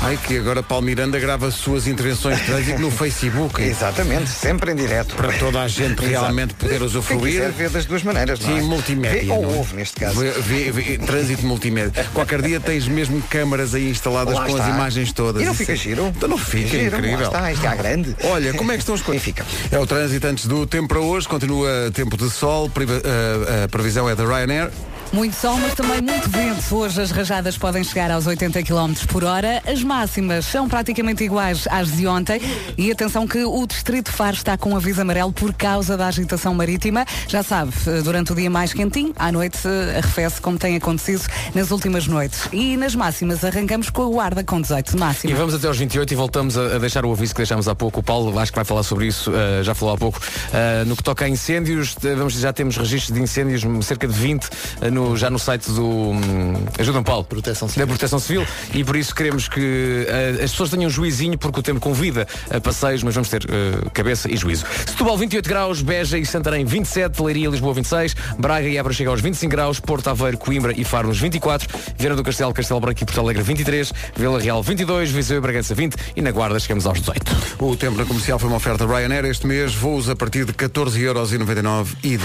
Ai 0.00 0.16
que 0.16 0.38
agora 0.38 0.62
Paulo 0.62 0.86
Miranda 0.86 1.18
grava 1.18 1.50
suas 1.50 1.86
intervenções 1.88 2.38
de 2.38 2.44
trânsito 2.44 2.78
no 2.80 2.90
Facebook. 2.90 3.60
Exatamente, 3.60 4.30
sempre 4.30 4.70
em 4.72 4.74
direto. 4.76 5.14
Para 5.16 5.32
toda 5.32 5.60
a 5.60 5.68
gente 5.68 6.00
realmente 6.06 6.54
poder 6.54 6.76
Quem 6.78 6.86
usufruir. 6.86 7.50
ver 7.50 7.68
das 7.68 7.84
duas 7.84 8.02
maneiras, 8.04 8.38
não 8.40 8.48
Sim, 8.48 8.58
é? 8.58 8.62
multimédia. 8.62 9.22
Vê 9.24 9.30
ou 9.32 9.42
não 9.42 9.50
é? 9.50 9.56
ouve, 9.56 9.74
neste 9.76 9.96
caso. 10.00 10.18
Vê- 10.20 10.30
vê- 10.30 10.70
vê- 10.70 10.98
trânsito 10.98 11.44
multimédia. 11.44 12.06
Qualquer 12.14 12.40
dia 12.40 12.60
tens 12.60 12.86
mesmo 12.86 13.20
câmaras 13.22 13.74
aí 13.74 13.90
instaladas 13.90 14.34
Lá 14.34 14.46
com 14.46 14.54
as 14.54 14.60
está. 14.60 14.70
imagens 14.70 15.12
todas. 15.12 15.42
E 15.42 15.44
não 15.44 15.52
fica 15.54 15.72
é- 15.72 15.76
giro? 15.76 16.06
Então 16.16 16.28
não 16.28 16.38
fica, 16.38 16.68
Giro, 16.68 16.92
lá 16.92 16.98
incrível. 16.98 17.26
está, 17.26 17.52
isto 17.52 17.64
é 17.66 17.68
à 17.68 17.74
grande. 17.74 18.16
Olha, 18.24 18.54
como 18.54 18.70
é 18.70 18.74
que 18.76 18.80
estão 18.82 18.94
as 18.94 19.02
coisas? 19.02 19.22
Fica. 19.22 19.44
É 19.70 19.78
o 19.78 19.86
trânsito 19.86 20.26
antes 20.26 20.46
do 20.46 20.64
tempo 20.64 20.88
para 20.88 21.00
hoje, 21.00 21.26
continua 21.28 21.90
tempo 21.92 22.16
de 22.16 22.30
sol, 22.30 22.70
priva- 22.70 23.02
a, 23.04 23.64
a 23.64 23.68
previsão 23.68 24.08
é 24.08 24.14
da 24.14 24.24
Ryanair. 24.24 24.70
Muito 25.10 25.34
sol, 25.36 25.56
mas 25.58 25.74
também 25.74 26.02
muito 26.02 26.28
vento. 26.28 26.76
Hoje 26.76 27.00
as 27.00 27.10
rajadas 27.10 27.56
podem 27.56 27.82
chegar 27.82 28.10
aos 28.10 28.26
80 28.26 28.62
km 28.62 28.92
por 29.08 29.24
hora. 29.24 29.62
As 29.66 29.82
máximas 29.82 30.44
são 30.44 30.68
praticamente 30.68 31.24
iguais 31.24 31.66
às 31.70 31.96
de 31.96 32.06
ontem. 32.06 32.40
E 32.76 32.92
atenção 32.92 33.26
que 33.26 33.42
o 33.42 33.66
Distrito 33.66 34.12
Faro 34.12 34.36
está 34.36 34.56
com 34.58 34.76
aviso 34.76 35.00
amarelo 35.00 35.32
por 35.32 35.52
causa 35.54 35.96
da 35.96 36.06
agitação 36.06 36.54
marítima. 36.54 37.06
Já 37.26 37.42
sabe, 37.42 37.72
eh, 37.86 38.02
durante 38.02 38.32
o 38.32 38.34
dia 38.34 38.50
mais 38.50 38.72
quentinho, 38.74 39.12
à 39.16 39.32
noite 39.32 39.58
eh, 39.64 39.98
arrefece 39.98 40.40
como 40.42 40.58
tem 40.58 40.76
acontecido 40.76 41.24
nas 41.54 41.70
últimas 41.70 42.06
noites. 42.06 42.42
E 42.52 42.76
nas 42.76 42.94
máximas 42.94 43.42
arrancamos 43.42 43.88
com 43.90 44.02
a 44.02 44.08
guarda 44.10 44.44
com 44.44 44.60
18 44.60 44.90
de 44.90 44.96
E 44.96 45.00
máxima. 45.00 45.34
vamos 45.36 45.54
até 45.54 45.66
aos 45.66 45.78
28 45.78 46.12
e 46.12 46.16
voltamos 46.16 46.56
a, 46.58 46.78
deixar 46.78 47.04
o 47.06 47.10
aviso 47.12 47.32
que 47.34 47.38
deixámos 47.38 47.66
há 47.66 47.74
pouco. 47.74 48.00
O 48.00 48.02
Paulo 48.02 48.38
acho 48.38 48.52
que 48.52 48.56
vai 48.56 48.64
falar 48.64 48.82
sobre 48.82 49.06
isso, 49.06 49.32
eh, 49.34 49.64
já 49.64 49.74
falou 49.74 49.94
há 49.94 49.98
pouco. 49.98 50.20
Eh, 50.52 50.84
no 50.86 50.94
que 50.94 51.02
toca 51.02 51.24
a 51.24 51.28
incêndios, 51.28 51.96
vamos, 52.16 52.34
já 52.34 52.52
temos 52.52 52.76
registros 52.76 53.16
de 53.16 53.22
incêndios, 53.22 53.62
cerca 53.84 54.06
de 54.06 54.12
20, 54.12 54.48
eh, 54.82 54.90
no- 54.98 55.16
já 55.16 55.30
no 55.30 55.38
site 55.38 55.70
do 55.70 55.84
hum, 55.86 56.54
Ajuda-me 56.78 57.04
Paulo. 57.04 57.24
Proteção 57.24 57.68
Civil. 57.68 57.86
Da 57.86 57.90
Proteção 57.90 58.18
Civil. 58.18 58.46
E 58.74 58.82
por 58.84 58.96
isso 58.96 59.14
queremos 59.14 59.48
que 59.48 60.06
eh, 60.08 60.40
as 60.44 60.50
pessoas 60.50 60.70
tenham 60.70 60.90
juizinho, 60.90 61.38
porque 61.38 61.60
o 61.60 61.62
tempo 61.62 61.80
convida 61.80 62.26
a 62.50 62.60
passeios, 62.60 63.02
mas 63.02 63.14
vamos 63.14 63.28
ter 63.28 63.44
eh, 63.44 63.88
cabeça 63.92 64.30
e 64.30 64.36
juízo. 64.36 64.64
Setúbal 64.86 65.16
28 65.16 65.48
graus, 65.48 65.82
Beja 65.82 66.18
e 66.18 66.26
Santarém 66.26 66.64
27, 66.64 67.22
Leiria 67.22 67.48
e 67.48 67.50
Lisboa 67.50 67.74
26, 67.74 68.14
Braga 68.38 68.66
e 68.68 68.76
Évora 68.76 68.92
chega 68.94 69.10
aos 69.10 69.20
25 69.20 69.50
graus, 69.50 69.80
Porto 69.80 70.08
Aveiro, 70.08 70.36
Coimbra 70.38 70.72
e 70.76 70.84
Faro 70.84 71.08
nos 71.08 71.18
24, 71.20 71.68
Viana 71.96 72.16
do 72.16 72.22
Castelo, 72.24 72.52
Castelo 72.52 72.80
Branco 72.80 73.02
e 73.02 73.04
Porto 73.06 73.20
Alegre 73.20 73.42
23, 73.42 73.92
Vila 74.16 74.40
Real 74.40 74.62
22, 74.62 75.10
Viseu 75.10 75.38
e 75.38 75.40
Bragança 75.40 75.74
20 75.74 75.96
e 76.16 76.20
na 76.22 76.30
Guarda 76.30 76.58
chegamos 76.58 76.86
aos 76.86 77.00
18. 77.00 77.36
O 77.60 77.76
tempo 77.76 77.96
na 77.98 78.04
comercial 78.04 78.38
foi 78.38 78.48
uma 78.48 78.56
oferta 78.56 78.86
Ryanair. 78.86 79.24
Este 79.26 79.46
mês, 79.46 79.74
voos 79.74 80.08
a 80.08 80.16
partir 80.16 80.44
de 80.44 80.52
14,99€ 80.52 81.86
ida. 82.02 82.24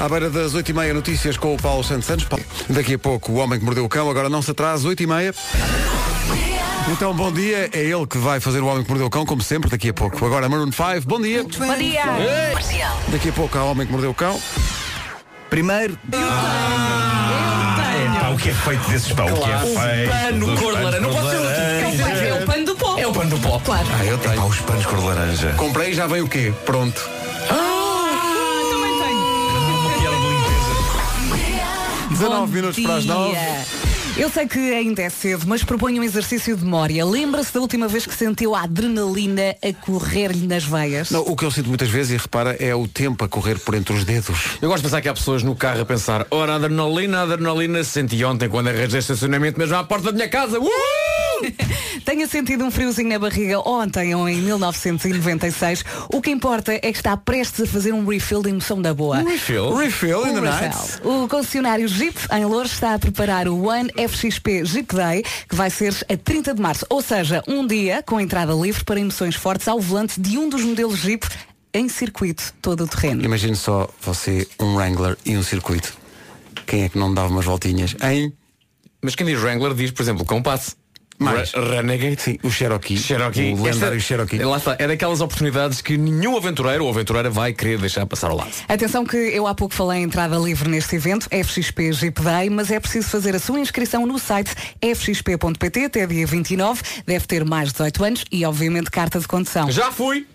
À 0.00 0.08
beira 0.08 0.28
das 0.28 0.52
8h30, 0.54 0.92
notícias 0.92 1.36
com 1.38 1.54
o 1.54 1.56
Paulo 1.56 1.82
Santos 1.82 2.06
Santos. 2.06 2.26
Daqui 2.68 2.94
a 2.94 2.98
pouco, 2.98 3.32
o 3.32 3.36
homem 3.36 3.58
que 3.58 3.64
mordeu 3.64 3.84
o 3.84 3.88
cão. 3.88 4.10
Agora 4.10 4.28
não 4.28 4.42
se 4.42 4.50
atrasa, 4.50 4.86
8h30. 4.88 5.34
Então, 6.92 7.14
bom 7.14 7.32
dia. 7.32 7.70
É 7.72 7.80
ele 7.80 8.06
que 8.06 8.18
vai 8.18 8.38
fazer 8.38 8.60
o 8.60 8.66
homem 8.66 8.82
que 8.84 8.88
mordeu 8.90 9.06
o 9.06 9.10
cão, 9.10 9.24
como 9.24 9.42
sempre, 9.42 9.70
daqui 9.70 9.88
a 9.88 9.94
pouco. 9.94 10.24
Agora, 10.24 10.48
Maroon 10.48 10.70
5, 10.70 11.06
bom 11.06 11.20
dia. 11.20 11.42
Bom 11.42 11.74
dia! 11.76 12.02
Daqui 13.08 13.30
a 13.30 13.32
pouco 13.32 13.56
há 13.58 13.64
o 13.64 13.70
homem 13.70 13.86
que 13.86 13.92
mordeu 13.92 14.10
o 14.10 14.14
cão. 14.14 14.38
Primeiro. 15.48 15.98
Pá, 18.20 18.28
o 18.28 18.36
que 18.36 18.50
é 18.50 18.54
feito 18.54 18.90
desses 18.90 19.12
pão? 19.12 19.26
O 19.26 19.40
que 19.40 19.50
é 19.50 19.58
feito? 19.58 20.10
pano 20.10 20.46
dos 20.46 20.60
cor 20.60 20.76
de 20.76 20.82
laranja. 20.82 21.00
Não 21.00 21.10
pode 21.14 21.30
ser 21.30 21.36
outro. 21.38 22.26
É 22.26 22.34
o 22.42 22.46
pano 22.46 22.64
do 22.66 22.76
pó. 22.76 22.98
É 22.98 23.06
o 23.06 23.12
pano 23.12 23.30
do 23.30 23.38
pó. 23.38 23.58
Claro. 23.64 23.86
Ah, 23.98 24.04
eu 24.04 24.18
Pá, 24.18 24.28
tenho. 24.30 24.44
os 24.46 24.60
panos 24.60 24.84
cor 24.86 24.98
de 24.98 25.04
laranja. 25.06 25.54
Comprei 25.56 25.90
e 25.90 25.94
já 25.94 26.06
vem 26.06 26.20
o 26.20 26.28
quê? 26.28 26.52
Pronto. 26.66 27.08
19 32.16 32.46
Bom 32.46 32.46
minutos 32.46 32.82
para 32.82 32.96
as 32.96 33.04
9. 33.04 33.95
Eu 34.18 34.30
sei 34.30 34.46
que 34.46 34.72
ainda 34.72 35.02
é 35.02 35.10
cedo, 35.10 35.44
mas 35.46 35.62
proponho 35.62 36.00
um 36.00 36.04
exercício 36.04 36.56
de 36.56 36.64
memória. 36.64 37.04
Lembra-se 37.04 37.52
da 37.52 37.60
última 37.60 37.86
vez 37.86 38.06
que 38.06 38.14
sentiu 38.14 38.54
a 38.54 38.62
adrenalina 38.62 39.54
a 39.62 39.72
correr-lhe 39.84 40.46
nas 40.46 40.64
veias? 40.64 41.10
Não, 41.10 41.20
o 41.20 41.36
que 41.36 41.44
eu 41.44 41.50
sinto 41.50 41.68
muitas 41.68 41.90
vezes, 41.90 42.12
e 42.12 42.16
repara, 42.16 42.56
é 42.58 42.74
o 42.74 42.88
tempo 42.88 43.22
a 43.22 43.28
correr 43.28 43.58
por 43.58 43.74
entre 43.74 43.94
os 43.94 44.04
dedos. 44.04 44.56
Eu 44.62 44.70
gosto 44.70 44.78
de 44.78 44.84
pensar 44.84 45.02
que 45.02 45.08
há 45.10 45.12
pessoas 45.12 45.42
no 45.42 45.54
carro 45.54 45.82
a 45.82 45.84
pensar, 45.84 46.26
ora, 46.30 46.54
adrenalina, 46.54 47.24
adrenalina, 47.24 47.84
senti 47.84 48.24
ontem 48.24 48.48
quando 48.48 48.68
arranjei 48.68 49.00
estacionamento 49.00 49.58
mesmo 49.58 49.76
à 49.76 49.84
porta 49.84 50.06
da 50.06 50.12
minha 50.12 50.28
casa. 50.30 50.58
Uh! 50.58 50.66
Tenha 52.04 52.26
sentido 52.26 52.64
um 52.64 52.70
friozinho 52.70 53.08
na 53.08 53.18
barriga 53.18 53.58
ontem 53.68 54.14
ou 54.14 54.28
em 54.28 54.40
1996. 54.40 55.84
O 56.12 56.20
que 56.20 56.30
importa 56.30 56.72
é 56.72 56.78
que 56.78 56.88
está 56.88 57.16
prestes 57.16 57.62
a 57.62 57.66
fazer 57.66 57.92
um 57.92 58.06
refill 58.06 58.42
de 58.42 58.50
emoção 58.50 58.80
da 58.80 58.94
boa. 58.94 59.18
Refill? 59.18 59.74
Refill 59.74 60.26
in 60.26 60.34
the 60.34 60.40
night. 60.40 60.76
refill. 60.76 61.24
O 61.24 61.28
concessionário 61.28 61.88
Jeep 61.88 62.16
em 62.32 62.44
Louros 62.44 62.72
está 62.72 62.94
a 62.94 62.98
preparar 62.98 63.48
o 63.48 63.68
One 63.68 63.90
FXP 64.08 64.64
Jeep 64.64 64.94
Day, 64.94 65.22
que 65.48 65.54
vai 65.54 65.70
ser 65.70 65.94
a 66.08 66.16
30 66.16 66.54
de 66.54 66.60
março. 66.60 66.86
Ou 66.88 67.02
seja, 67.02 67.42
um 67.46 67.66
dia 67.66 68.02
com 68.02 68.20
entrada 68.20 68.52
livre 68.52 68.84
para 68.84 69.00
emoções 69.00 69.34
fortes 69.34 69.68
ao 69.68 69.80
volante 69.80 70.20
de 70.20 70.38
um 70.38 70.48
dos 70.48 70.62
modelos 70.62 70.98
Jeep 70.98 71.26
em 71.72 71.88
circuito 71.88 72.54
todo 72.62 72.84
o 72.84 72.88
terreno. 72.88 73.22
Imagine 73.22 73.54
só 73.54 73.88
você, 74.00 74.48
um 74.58 74.76
Wrangler 74.76 75.16
e 75.24 75.36
um 75.36 75.42
circuito. 75.42 75.96
Quem 76.66 76.84
é 76.84 76.88
que 76.88 76.98
não 76.98 77.12
dava 77.12 77.28
umas 77.28 77.44
voltinhas? 77.44 77.94
Hein? 78.02 78.32
Mas 79.02 79.14
quem 79.14 79.26
diz 79.26 79.40
Wrangler 79.40 79.74
diz, 79.74 79.90
por 79.90 80.02
exemplo, 80.02 80.24
compass. 80.24 80.76
Mais. 81.18 81.52
Renegade. 81.52 82.20
Sim, 82.20 82.38
o 82.42 82.50
Cherokee. 82.50 82.96
Cherokee. 82.96 83.52
O 83.54 83.62
lendário 83.62 83.96
Esta- 83.96 84.00
Cherokee. 84.00 84.38
Lá 84.38 84.56
está, 84.58 84.76
é 84.78 84.86
daquelas 84.86 85.20
oportunidades 85.20 85.80
que 85.80 85.96
nenhum 85.96 86.36
aventureiro 86.36 86.84
ou 86.84 86.90
aventureira 86.90 87.30
vai 87.30 87.52
querer 87.52 87.78
deixar 87.78 88.04
passar 88.06 88.30
ao 88.30 88.36
lado. 88.36 88.50
Atenção 88.68 89.04
que 89.04 89.16
eu 89.16 89.46
há 89.46 89.54
pouco 89.54 89.74
falei 89.74 90.00
em 90.00 90.02
entrada 90.04 90.36
livre 90.36 90.68
neste 90.68 90.96
evento, 90.96 91.28
FXP 91.30 91.92
Jeep 91.92 92.20
Day, 92.22 92.50
mas 92.50 92.70
é 92.70 92.78
preciso 92.80 93.08
fazer 93.08 93.34
a 93.34 93.38
sua 93.38 93.58
inscrição 93.60 94.04
no 94.06 94.18
site 94.18 94.50
fxp.pt 94.82 95.84
até 95.84 96.06
dia 96.06 96.26
29. 96.26 96.82
Deve 97.06 97.26
ter 97.26 97.44
mais 97.44 97.68
de 97.68 97.74
18 97.74 98.04
anos 98.04 98.24
e, 98.30 98.44
obviamente, 98.44 98.90
carta 98.90 99.18
de 99.18 99.26
condução. 99.26 99.70
Já 99.70 99.90
fui! 99.92 100.26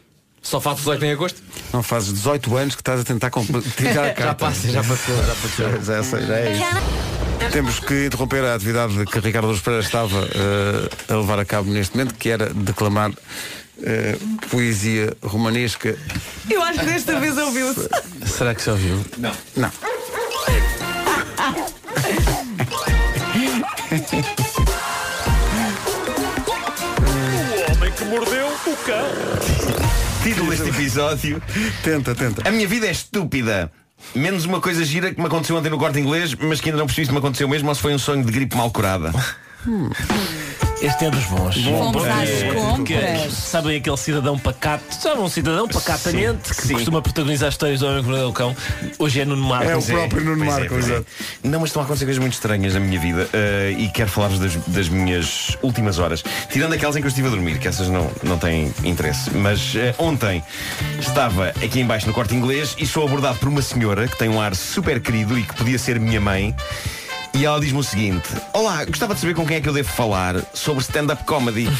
Só 0.41 0.59
faz 0.59 0.77
18 0.77 1.05
em 1.05 1.11
agosto? 1.11 1.41
Não, 1.71 1.83
fazes 1.83 2.13
18 2.13 2.57
anos 2.57 2.75
que 2.75 2.81
estás 2.81 2.99
a 3.01 3.03
tentar 3.03 3.29
tirar 3.77 4.09
a 4.09 4.13
carta. 4.13 4.23
já 4.23 4.33
passa, 4.35 4.69
já 4.69 4.83
passou, 4.83 5.15
já 5.15 5.35
passou. 5.35 5.71
já, 5.83 5.97
passou 5.97 6.21
já 6.21 6.35
é 6.37 6.51
isso. 6.53 7.51
Temos 7.51 7.79
que 7.79 8.05
interromper 8.05 8.43
a 8.43 8.55
atividade 8.55 9.05
que 9.05 9.19
Ricardo 9.19 9.47
dos 9.49 9.61
Pereira 9.61 9.85
estava 9.85 10.19
uh, 10.19 11.13
a 11.13 11.15
levar 11.15 11.39
a 11.39 11.45
cabo 11.45 11.69
neste 11.69 11.95
momento, 11.97 12.15
que 12.15 12.29
era 12.29 12.53
declamar 12.53 13.11
Uh, 13.81 14.47
poesia 14.47 15.11
romanesca. 15.23 15.97
Eu 16.47 16.61
acho 16.61 16.81
que 16.81 16.85
desta 16.85 17.19
vez 17.19 17.35
ouviu-se. 17.35 17.89
Será 18.27 18.53
que 18.53 18.61
se 18.61 18.69
ouviu? 18.69 19.03
Não. 19.17 19.31
Não. 19.55 19.71
o 27.07 27.71
homem 27.71 27.91
que 27.91 28.05
mordeu 28.05 28.47
o 28.47 28.75
cão. 28.85 29.80
Título 30.23 30.51
deste 30.51 30.69
episódio. 30.69 31.41
Tenta, 31.83 32.13
tenta. 32.13 32.47
A 32.47 32.51
minha 32.51 32.67
vida 32.67 32.85
é 32.85 32.91
estúpida. 32.91 33.71
Menos 34.13 34.45
uma 34.45 34.61
coisa 34.61 34.83
gira 34.85 35.11
que 35.13 35.19
me 35.19 35.25
aconteceu 35.25 35.55
ontem 35.55 35.69
no 35.69 35.79
corte 35.79 35.99
inglês, 35.99 36.35
mas 36.35 36.61
que 36.61 36.69
ainda 36.69 36.79
não 36.79 36.85
percebi 36.85 37.07
se 37.07 37.11
me 37.11 37.17
aconteceu 37.17 37.47
mesmo 37.47 37.69
ou 37.69 37.75
se 37.75 37.81
foi 37.81 37.93
um 37.93 37.99
sonho 37.99 38.23
de 38.23 38.31
gripe 38.31 38.55
mal 38.55 38.69
curada. 38.69 39.11
Este 40.81 41.05
é 41.05 41.11
dos 41.11 41.23
bons. 41.25 41.57
Bom, 41.59 41.93
Fomos 41.93 42.07
às 42.07 42.29
porque, 42.29 42.95
compras. 42.95 43.33
sabem 43.33 43.77
aquele 43.77 43.97
cidadão 43.97 44.39
pacato, 44.39 44.83
sabe 44.95 45.21
um 45.21 45.29
cidadão 45.29 45.67
pacatamente 45.67 46.55
que 46.55 46.73
costuma 46.73 47.03
protagonizar 47.03 47.49
histórias 47.49 47.81
do 47.81 47.85
homem 47.85 48.01
que 48.01 48.09
mordeu 48.09 48.29
o 48.29 48.33
cão. 48.33 48.55
Hoje 48.97 49.21
é 49.21 49.25
Nuno 49.25 49.47
Marco. 49.47 49.71
Pois 49.71 49.85
pois 49.85 50.67
pois 50.67 50.89
é. 50.89 51.03
Não, 51.43 51.59
mas 51.59 51.69
estão 51.69 51.83
a 51.83 51.85
acontecer 51.85 52.05
coisas 52.05 52.19
muito 52.19 52.33
estranhas 52.33 52.73
na 52.73 52.79
minha 52.79 52.99
vida 52.99 53.29
eh, 53.31 53.75
e 53.77 53.89
quero 53.89 54.09
falar-vos 54.09 54.39
das, 54.39 54.55
das 54.67 54.89
minhas 54.89 55.55
últimas 55.61 55.99
horas. 55.99 56.23
Tirando 56.49 56.73
aquelas 56.73 56.95
em 56.95 56.99
que 56.99 57.05
eu 57.05 57.09
estive 57.09 57.27
a 57.27 57.31
dormir, 57.31 57.59
que 57.59 57.67
essas 57.67 57.87
não, 57.87 58.09
não 58.23 58.39
têm 58.39 58.73
interesse. 58.83 59.29
Mas 59.37 59.75
eh, 59.75 59.93
ontem 59.99 60.43
estava 60.99 61.49
aqui 61.49 61.79
embaixo 61.79 62.07
no 62.07 62.13
corte 62.13 62.33
inglês 62.33 62.75
e 62.79 62.87
sou 62.87 63.05
abordado 63.05 63.37
por 63.37 63.49
uma 63.49 63.61
senhora 63.61 64.07
que 64.07 64.17
tem 64.17 64.29
um 64.29 64.41
ar 64.41 64.55
super 64.55 64.99
querido 64.99 65.37
e 65.37 65.43
que 65.43 65.53
podia 65.53 65.77
ser 65.77 65.99
minha 65.99 66.19
mãe. 66.19 66.55
E 67.33 67.45
ela 67.45 67.59
diz-me 67.59 67.79
o 67.79 67.83
seguinte: 67.83 68.27
Olá, 68.53 68.83
gostava 68.85 69.13
de 69.15 69.21
saber 69.21 69.33
com 69.33 69.45
quem 69.45 69.57
é 69.57 69.61
que 69.61 69.69
eu 69.69 69.73
devo 69.73 69.89
falar 69.89 70.35
sobre 70.53 70.81
stand-up 70.83 71.23
comedy. 71.25 71.69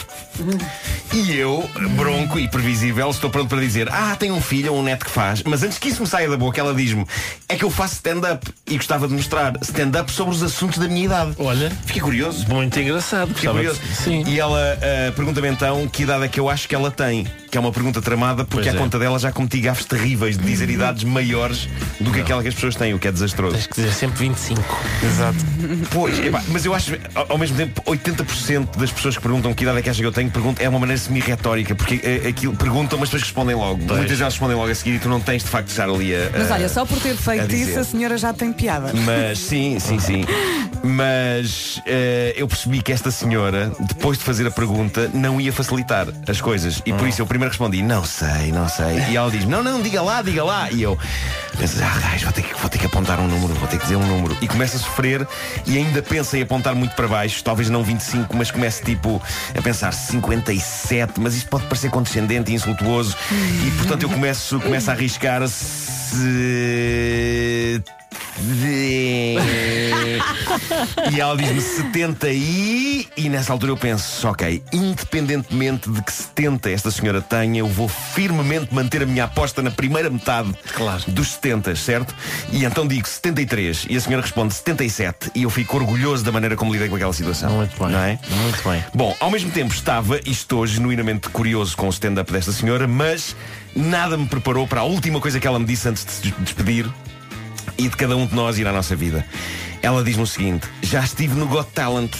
E 1.13 1.35
eu, 1.35 1.69
bronco 1.97 2.39
e 2.39 2.47
previsível, 2.47 3.09
estou 3.09 3.29
pronto 3.29 3.49
para 3.49 3.59
dizer: 3.59 3.89
Ah, 3.91 4.15
tenho 4.17 4.33
um 4.33 4.39
filho 4.41 4.71
ou 4.71 4.79
um 4.79 4.83
neto 4.83 5.03
que 5.03 5.11
faz. 5.11 5.43
Mas 5.43 5.61
antes 5.61 5.77
que 5.77 5.89
isso 5.89 6.01
me 6.01 6.07
saia 6.07 6.29
da 6.29 6.37
boca, 6.37 6.57
ela 6.57 6.73
diz-me: 6.73 7.05
É 7.49 7.57
que 7.57 7.65
eu 7.65 7.69
faço 7.69 7.95
stand-up 7.95 8.49
e 8.65 8.77
gostava 8.77 9.09
de 9.09 9.13
mostrar 9.13 9.53
stand-up 9.61 10.09
sobre 10.09 10.33
os 10.33 10.41
assuntos 10.41 10.77
da 10.77 10.87
minha 10.87 11.03
idade. 11.03 11.33
Olha, 11.37 11.69
fiquei 11.85 12.01
curioso. 12.01 12.47
Muito 12.47 12.79
engraçado. 12.79 13.33
Fiquei 13.35 13.49
curioso. 13.49 13.77
de- 13.81 13.95
Sim. 13.95 14.23
E 14.25 14.39
ela 14.39 14.57
ah, 14.81 15.11
pergunta-me 15.11 15.49
então 15.49 15.85
que 15.85 16.03
idade 16.03 16.23
é 16.23 16.27
que 16.29 16.39
eu 16.39 16.49
acho 16.49 16.65
que 16.69 16.73
ela 16.75 16.89
tem. 16.89 17.27
Que 17.51 17.57
é 17.57 17.59
uma 17.59 17.73
pergunta 17.73 18.01
tramada 18.01 18.45
porque 18.45 18.63
Pois 18.63 18.73
à 18.73 18.77
é. 18.77 18.81
conta 18.81 18.97
dela 18.97 19.19
já 19.19 19.33
cometi 19.33 19.59
gafes 19.59 19.85
terríveis 19.85 20.37
de 20.37 20.45
dizer 20.45 20.69
idades 20.69 21.03
maiores 21.03 21.67
do 21.99 22.09
que 22.09 22.21
aquela 22.21 22.41
que 22.41 22.47
as 22.47 22.53
pessoas 22.55 22.77
têm, 22.77 22.93
o 22.93 22.99
que 22.99 23.09
é 23.09 23.11
desastroso. 23.11 23.55
Tens 23.55 23.67
que 23.67 23.75
dizer 23.75 23.91
sempre 23.93 24.29
25. 24.29 24.63
Exato. 25.03 25.40
Pois, 25.91 26.19
epá, 26.19 26.41
mas 26.47 26.65
eu 26.65 26.73
acho, 26.73 26.93
ao, 27.29 27.37
mesmo 27.37 27.57
tempo, 27.57 27.81
80% 27.83 28.77
das 28.77 28.91
pessoas 28.91 29.15
que 29.15 29.21
perguntam 29.21 29.53
que 29.53 29.63
idade 29.63 29.79
é 29.79 29.81
que 29.81 29.89
acham 29.89 30.01
que 30.01 30.07
eu 30.07 30.11
tenho 30.11 30.29
perguntam, 30.29 30.65
é 30.65 30.69
uma 30.69 30.79
maneira 30.79 30.99
semi-retórica, 30.99 31.75
porque 31.75 31.99
eh, 32.03 32.27
aquilo 32.29 32.55
perguntam, 32.55 32.97
mas 32.99 33.09
depois 33.09 33.23
respondem 33.23 33.55
logo. 33.55 33.81
Muitas 33.83 34.17
já 34.17 34.25
respondem 34.25 34.55
logo 34.55 34.71
a 34.71 34.75
seguir 34.75 34.95
e 34.95 34.99
tu 34.99 35.09
não 35.09 35.19
tens 35.19 35.43
de 35.43 35.49
facto 35.49 35.65
de 35.65 35.71
estar 35.71 35.89
ali 35.89 36.15
a. 36.15 36.29
Mas 36.37 36.51
a- 36.51 36.53
olha, 36.55 36.69
só 36.69 36.85
por 36.85 36.99
ter 36.99 37.11
a 37.11 37.15
feito 37.15 37.47
dizer. 37.47 37.69
isso, 37.71 37.79
a 37.79 37.83
senhora 37.83 38.17
já 38.17 38.33
tem 38.33 38.51
piada. 38.53 38.91
Mas 38.93 39.39
sim, 39.39 39.79
sim, 39.79 39.99
sim. 39.99 40.25
Mas 40.83 41.79
eh, 41.85 42.33
eu 42.35 42.47
percebi 42.47 42.81
que 42.81 42.91
esta 42.91 43.11
senhora, 43.11 43.71
depois 43.79 44.17
de 44.17 44.23
fazer 44.23 44.47
a 44.47 44.51
pergunta, 44.51 45.09
não 45.13 45.39
ia 45.39 45.53
facilitar 45.53 46.07
as 46.27 46.41
coisas. 46.41 46.81
E 46.85 46.93
por 46.93 47.07
isso 47.07 47.21
eu 47.21 47.25
primeiro 47.25 47.51
respondi, 47.51 47.81
não 47.83 48.03
sei, 48.03 48.51
não 48.51 48.67
sei. 48.67 48.97
E 49.09 49.15
ela 49.15 49.29
diz, 49.29 49.45
não, 49.45 49.63
não, 49.63 49.81
diga 49.81 50.01
lá, 50.01 50.21
diga 50.21 50.43
lá. 50.43 50.71
E 50.71 50.81
eu 50.81 50.97
penso, 51.57 51.77
ah, 51.83 51.99
gajo, 51.99 52.23
vou 52.25 52.33
ter, 52.33 52.41
que, 52.41 52.53
vou 52.59 52.69
ter 52.69 52.77
que 52.79 52.85
apontar 52.85 53.19
um 53.19 53.27
número, 53.27 53.53
vou 53.55 53.67
ter 53.67 53.77
que 53.77 53.83
dizer 53.83 53.95
um 53.95 54.05
número. 54.05 54.35
E 54.41 54.47
começo 54.47 54.75
a 54.77 54.79
sofrer 54.79 55.27
e 55.65 55.77
ainda 55.77 56.01
penso 56.01 56.35
em 56.35 56.41
apontar 56.41 56.75
muito 56.75 56.95
para 56.95 57.07
baixo, 57.07 57.43
talvez 57.43 57.69
não 57.69 57.83
25, 57.83 58.35
mas 58.35 58.51
começo 58.51 58.83
tipo 58.83 59.21
a 59.57 59.61
pensar 59.61 59.93
57, 59.93 61.19
mas 61.19 61.35
isto 61.35 61.49
pode 61.49 61.65
parecer 61.65 61.89
condescendente 61.89 62.51
e 62.51 62.55
insultuoso. 62.55 63.15
E 63.65 63.71
portanto 63.77 64.03
eu 64.03 64.09
começo, 64.09 64.59
começo 64.59 64.89
a 64.89 64.93
arriscar 64.93 65.47
se. 65.47 66.21
E 71.11 71.19
ela 71.19 71.35
diz-me 71.37 71.61
70 71.61 72.29
e. 72.29 73.07
E 73.17 73.29
nessa 73.29 73.51
altura 73.53 73.71
eu 73.73 73.77
penso, 73.77 74.27
ok, 74.27 74.63
independentemente 74.73 75.89
de 75.89 76.01
que 76.01 76.11
70 76.11 76.69
esta 76.71 76.89
senhora 76.91 77.21
tenha, 77.21 77.59
eu 77.59 77.67
vou 77.67 77.87
firmemente 77.87 78.73
manter 78.73 79.03
a 79.03 79.05
minha 79.05 79.25
aposta 79.25 79.61
na 79.61 79.69
primeira 79.71 80.09
metade 80.09 80.53
dos 81.07 81.33
70, 81.33 81.75
certo? 81.75 82.15
E 82.51 82.63
então 82.65 82.87
digo 82.87 83.07
73 83.07 83.85
e 83.89 83.95
a 83.97 84.01
senhora 84.01 84.21
responde 84.23 84.53
77 84.53 85.31
e 85.35 85.43
eu 85.43 85.49
fico 85.49 85.77
orgulhoso 85.77 86.23
da 86.23 86.31
maneira 86.31 86.55
como 86.55 86.71
lidei 86.73 86.89
com 86.89 86.95
aquela 86.95 87.13
situação. 87.13 87.51
Muito 87.51 87.77
bem. 87.79 87.89
Não 87.91 87.99
é? 87.99 88.19
Muito 88.43 88.69
bem. 88.69 88.83
Bom, 88.93 89.15
ao 89.19 89.29
mesmo 89.29 89.51
tempo 89.51 89.73
estava 89.73 90.17
e 90.25 90.31
estou 90.31 90.65
genuinamente 90.65 91.29
curioso 91.29 91.75
com 91.77 91.87
o 91.87 91.89
stand-up 91.89 92.31
desta 92.31 92.51
senhora, 92.51 92.87
mas 92.87 93.35
nada 93.75 94.17
me 94.17 94.25
preparou 94.27 94.67
para 94.67 94.81
a 94.81 94.83
última 94.83 95.19
coisa 95.19 95.39
que 95.39 95.47
ela 95.47 95.59
me 95.59 95.65
disse 95.65 95.87
antes 95.87 96.05
de 96.05 96.11
se 96.11 96.21
des- 96.23 96.33
despedir 96.39 96.85
e 97.77 97.87
de 97.87 97.95
cada 97.95 98.15
um 98.15 98.25
de 98.25 98.35
nós 98.35 98.57
ir 98.57 98.67
à 98.67 98.71
nossa 98.71 98.95
vida. 98.95 99.25
Ela 99.81 100.03
diz-me 100.03 100.23
o 100.23 100.27
seguinte: 100.27 100.67
já 100.81 101.01
estive 101.01 101.35
no 101.35 101.47
Got 101.47 101.71
Talent. 101.73 102.11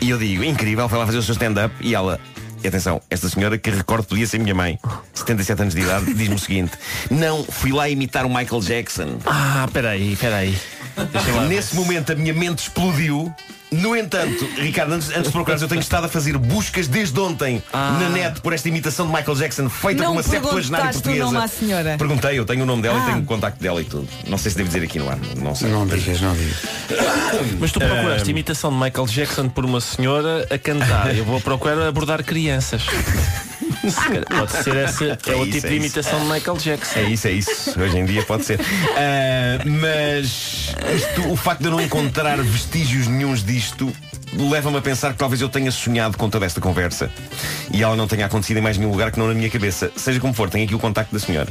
E 0.00 0.10
eu 0.10 0.18
digo, 0.18 0.44
incrível, 0.44 0.88
foi 0.88 0.98
lá 0.98 1.06
fazer 1.06 1.18
o 1.18 1.22
seu 1.22 1.32
stand-up. 1.32 1.74
E 1.80 1.94
ela, 1.94 2.20
e 2.62 2.68
atenção, 2.68 3.00
esta 3.08 3.28
senhora 3.28 3.56
que 3.56 3.70
recordo 3.70 4.04
podia 4.04 4.26
ser 4.26 4.38
minha 4.38 4.54
mãe, 4.54 4.78
77 5.14 5.62
anos 5.62 5.74
de 5.74 5.80
idade, 5.80 6.12
diz-me 6.14 6.34
o 6.34 6.38
seguinte: 6.38 6.72
não, 7.10 7.44
fui 7.44 7.72
lá 7.72 7.88
imitar 7.88 8.26
o 8.26 8.28
Michael 8.28 8.60
Jackson. 8.60 9.18
Ah, 9.24 9.68
peraí, 9.72 10.16
peraí. 10.16 10.58
Nesse 11.48 11.74
momento 11.74 12.12
a 12.12 12.14
minha 12.14 12.34
mente 12.34 12.60
explodiu. 12.60 13.34
No 13.70 13.96
entanto, 13.96 14.48
Ricardo, 14.58 14.92
antes, 14.94 15.08
antes 15.10 15.24
de 15.24 15.30
procurar, 15.32 15.60
eu 15.60 15.66
tenho 15.66 15.80
estado 15.80 16.04
a 16.04 16.08
fazer 16.08 16.38
buscas 16.38 16.86
desde 16.86 17.18
ontem 17.18 17.60
na 17.72 18.08
net 18.08 18.40
por 18.40 18.52
esta 18.52 18.68
imitação 18.68 19.06
de 19.08 19.12
Michael 19.12 19.36
Jackson 19.36 19.68
feita 19.68 20.02
Não 20.02 20.10
com 20.10 20.16
uma 20.16 20.22
septuagenária 20.22 20.92
portuguesa. 20.92 21.24
nome 21.24 21.38
à 21.38 21.48
senhora? 21.48 21.96
Perguntei, 21.98 22.38
eu 22.38 22.44
tenho 22.44 22.62
o 22.62 22.66
nome 22.66 22.82
dela 22.82 22.98
Ah. 23.00 23.02
e 23.02 23.06
tenho 23.06 23.18
o 23.18 23.24
contacto 23.24 23.60
dela 23.60 23.80
e 23.82 23.84
tudo. 23.84 24.08
Não 24.28 24.38
sei 24.38 24.52
se 24.52 24.56
devo 24.56 24.68
dizer 24.68 24.84
aqui 24.84 24.98
no 25.00 25.08
ar, 25.10 25.18
não 25.42 25.54
sei. 25.54 25.68
Não 25.68 25.84
digas, 25.86 26.20
não 26.20 26.34
digas. 26.34 26.56
Mas 27.58 27.72
tu 27.72 27.80
procuraste 27.80 28.28
Ah, 28.28 28.30
imitação 28.30 28.70
de 28.70 28.76
Michael 28.78 29.06
Jackson 29.08 29.48
por 29.48 29.64
uma 29.64 29.80
senhora 29.80 30.46
a 30.48 30.58
cantar. 30.58 31.14
Eu 31.16 31.24
vou 31.24 31.40
procurar 31.40 31.88
abordar 31.88 32.22
crianças. 32.22 32.82
Pode 34.28 34.52
ser 34.64 34.76
esse 34.76 35.04
é, 35.10 35.18
É 35.26 35.36
o 35.36 35.44
isso, 35.44 35.52
tipo 35.52 35.66
é 35.66 35.70
de 35.70 35.76
isso. 35.76 35.86
imitação 35.86 36.18
de 36.20 36.26
Michael 36.32 36.56
Jackson. 36.56 36.98
É 36.98 37.02
isso, 37.04 37.28
é 37.28 37.32
isso. 37.32 37.80
Hoje 37.80 37.98
em 37.98 38.04
dia 38.04 38.22
pode 38.22 38.44
ser. 38.44 38.60
Ah, 38.96 39.62
mas 39.64 40.74
isto, 40.94 41.30
o 41.32 41.36
facto 41.36 41.60
de 41.60 41.66
eu 41.66 41.70
não 41.72 41.80
encontrar 41.80 42.38
vestígios 42.42 43.06
nenhuns 43.06 43.44
disto 43.44 43.92
leva-me 44.36 44.76
a 44.76 44.82
pensar 44.82 45.12
que 45.12 45.18
talvez 45.18 45.40
eu 45.40 45.48
tenha 45.48 45.70
sonhado 45.70 46.18
com 46.18 46.28
toda 46.28 46.44
esta 46.44 46.60
conversa 46.60 47.10
e 47.72 47.82
ela 47.82 47.96
não 47.96 48.06
tenha 48.06 48.26
acontecido 48.26 48.58
em 48.58 48.60
mais 48.60 48.76
nenhum 48.76 48.90
lugar 48.90 49.10
que 49.10 49.18
não 49.18 49.28
na 49.28 49.34
minha 49.34 49.48
cabeça. 49.48 49.90
Seja 49.96 50.20
como 50.20 50.34
for, 50.34 50.50
tenho 50.50 50.64
aqui 50.64 50.74
o 50.74 50.78
contacto 50.78 51.12
da 51.14 51.20
senhora. 51.20 51.48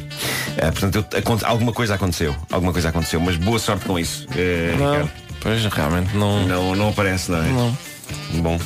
Ah, 0.62 0.72
portanto, 0.72 0.96
eu- 1.12 1.40
alguma 1.48 1.72
coisa 1.74 1.96
aconteceu. 1.96 2.36
Alguma 2.52 2.72
coisa 2.74 2.90
aconteceu, 2.90 3.20
mas 3.20 3.36
boa 3.38 3.58
sorte 3.60 3.86
com 3.86 3.98
isso. 3.98 4.28
eh, 4.36 4.76
Não, 4.78 4.92
Ricardo. 4.92 5.12
pois 5.40 5.66
realmente 5.66 6.16
não. 6.16 6.46
Não, 6.48 6.76
não 6.76 6.90
aparece, 6.90 7.32
não 7.32 7.40
é? 7.44 7.48
Não. 7.50 7.78
Bom. 8.42 8.60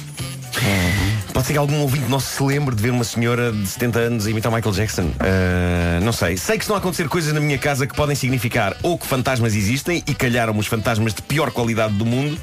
Pode 1.34 1.46
ser 1.46 1.54
que 1.54 1.60
algum 1.60 1.80
ouvinte 1.82 2.10
nosso 2.10 2.36
se 2.36 2.44
lembre 2.44 2.76
de 2.76 2.82
ver 2.82 2.92
uma 2.92 3.04
senhora 3.04 3.52
de 3.52 3.65
70 3.65 4.00
anos 4.00 4.28
imitar 4.28 4.52
Michael 4.52 4.74
Jackson. 4.74 5.12
Ah, 5.20 6.00
não 6.02 6.12
sei. 6.12 6.38
Sei 6.38 6.58
que 6.58 6.63
estão 6.63 6.76
a 6.76 6.80
acontecer 6.80 7.08
coisas 7.08 7.34
na 7.34 7.39
minha 7.39 7.58
casa 7.58 7.86
que 7.86 7.96
podem 7.96 8.15
significar 8.15 8.76
ou 8.82 8.98
que 8.98 9.06
fantasmas 9.06 9.56
existem 9.56 10.04
e 10.08 10.13
calharam 10.13 10.58
os 10.58 10.68
fantasmas 10.68 11.13
de 11.13 11.22
pior 11.22 11.52
qualidade 11.52 11.94
do 11.94 12.06
mundo, 12.06 12.38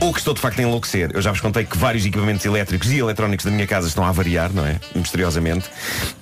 ou 0.00 0.12
que 0.12 0.18
estou 0.18 0.34
de 0.34 0.40
facto 0.40 0.58
a 0.60 0.62
enlouquecer. 0.62 1.10
Eu 1.14 1.20
já 1.20 1.30
vos 1.30 1.40
contei 1.40 1.64
que 1.64 1.76
vários 1.76 2.04
equipamentos 2.04 2.44
elétricos 2.44 2.90
e 2.90 2.98
eletrónicos 2.98 3.44
da 3.44 3.50
minha 3.50 3.66
casa 3.66 3.86
estão 3.86 4.04
a 4.04 4.12
variar, 4.12 4.50
não 4.52 4.66
é? 4.66 4.80
Misteriosamente. 4.94 5.68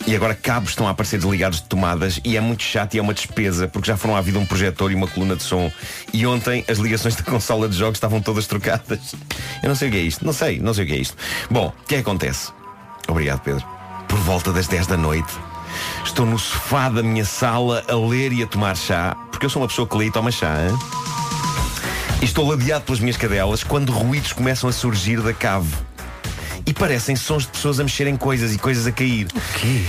E 0.06 0.16
agora 0.16 0.34
cabos 0.34 0.70
estão 0.70 0.88
a 0.88 0.90
aparecer 0.90 1.18
desligados 1.18 1.60
de 1.60 1.68
tomadas 1.68 2.20
e 2.24 2.36
é 2.36 2.40
muito 2.40 2.62
chato 2.62 2.94
e 2.94 2.98
é 2.98 3.02
uma 3.02 3.14
despesa, 3.14 3.68
porque 3.68 3.86
já 3.86 3.96
foram 3.96 4.16
à 4.16 4.20
vida 4.20 4.38
um 4.38 4.46
projetor 4.46 4.90
e 4.90 4.94
uma 4.94 5.06
coluna 5.06 5.36
de 5.36 5.42
som. 5.42 5.70
E 6.12 6.26
ontem 6.26 6.64
as 6.68 6.78
ligações 6.78 7.14
da 7.14 7.22
consola 7.22 7.68
de 7.68 7.76
jogos 7.76 7.96
estavam 7.96 8.20
todas 8.20 8.46
trocadas. 8.46 9.14
Eu 9.62 9.68
não 9.68 9.76
sei 9.76 9.88
o 9.88 9.92
que 9.92 9.98
é 9.98 10.02
isto. 10.02 10.24
Não 10.24 10.32
sei, 10.32 10.58
não 10.58 10.74
sei 10.74 10.84
o 10.84 10.86
que 10.86 10.94
é 10.94 10.98
isto. 10.98 11.16
Bom, 11.50 11.72
que 11.86 11.94
é 11.96 11.99
que 12.02 12.08
acontece? 12.08 12.52
Obrigado, 13.08 13.40
Pedro. 13.40 13.64
Por 14.08 14.18
volta 14.20 14.52
das 14.52 14.66
10 14.66 14.86
da 14.86 14.96
noite, 14.96 15.32
estou 16.04 16.26
no 16.26 16.38
sofá 16.38 16.88
da 16.88 17.02
minha 17.02 17.24
sala 17.24 17.84
a 17.88 17.94
ler 17.94 18.32
e 18.32 18.42
a 18.42 18.46
tomar 18.46 18.76
chá, 18.76 19.16
porque 19.30 19.46
eu 19.46 19.50
sou 19.50 19.62
uma 19.62 19.68
pessoa 19.68 19.86
que 19.86 19.96
lê 19.96 20.06
e 20.06 20.10
toma 20.10 20.30
chá. 20.30 20.56
hein? 20.68 20.78
E 22.20 22.24
estou 22.24 22.48
ladeado 22.48 22.84
pelas 22.84 23.00
minhas 23.00 23.16
cadelas 23.16 23.64
quando 23.64 23.92
ruídos 23.92 24.32
começam 24.32 24.68
a 24.68 24.72
surgir 24.72 25.20
da 25.20 25.32
cave. 25.32 25.72
E 26.66 26.72
parecem 26.72 27.16
sons 27.16 27.44
de 27.44 27.48
pessoas 27.48 27.80
a 27.80 27.82
mexerem 27.82 28.16
coisas 28.16 28.54
e 28.54 28.58
coisas 28.58 28.86
a 28.86 28.92
cair. 28.92 29.26
O 29.34 29.58
quê? 29.58 29.84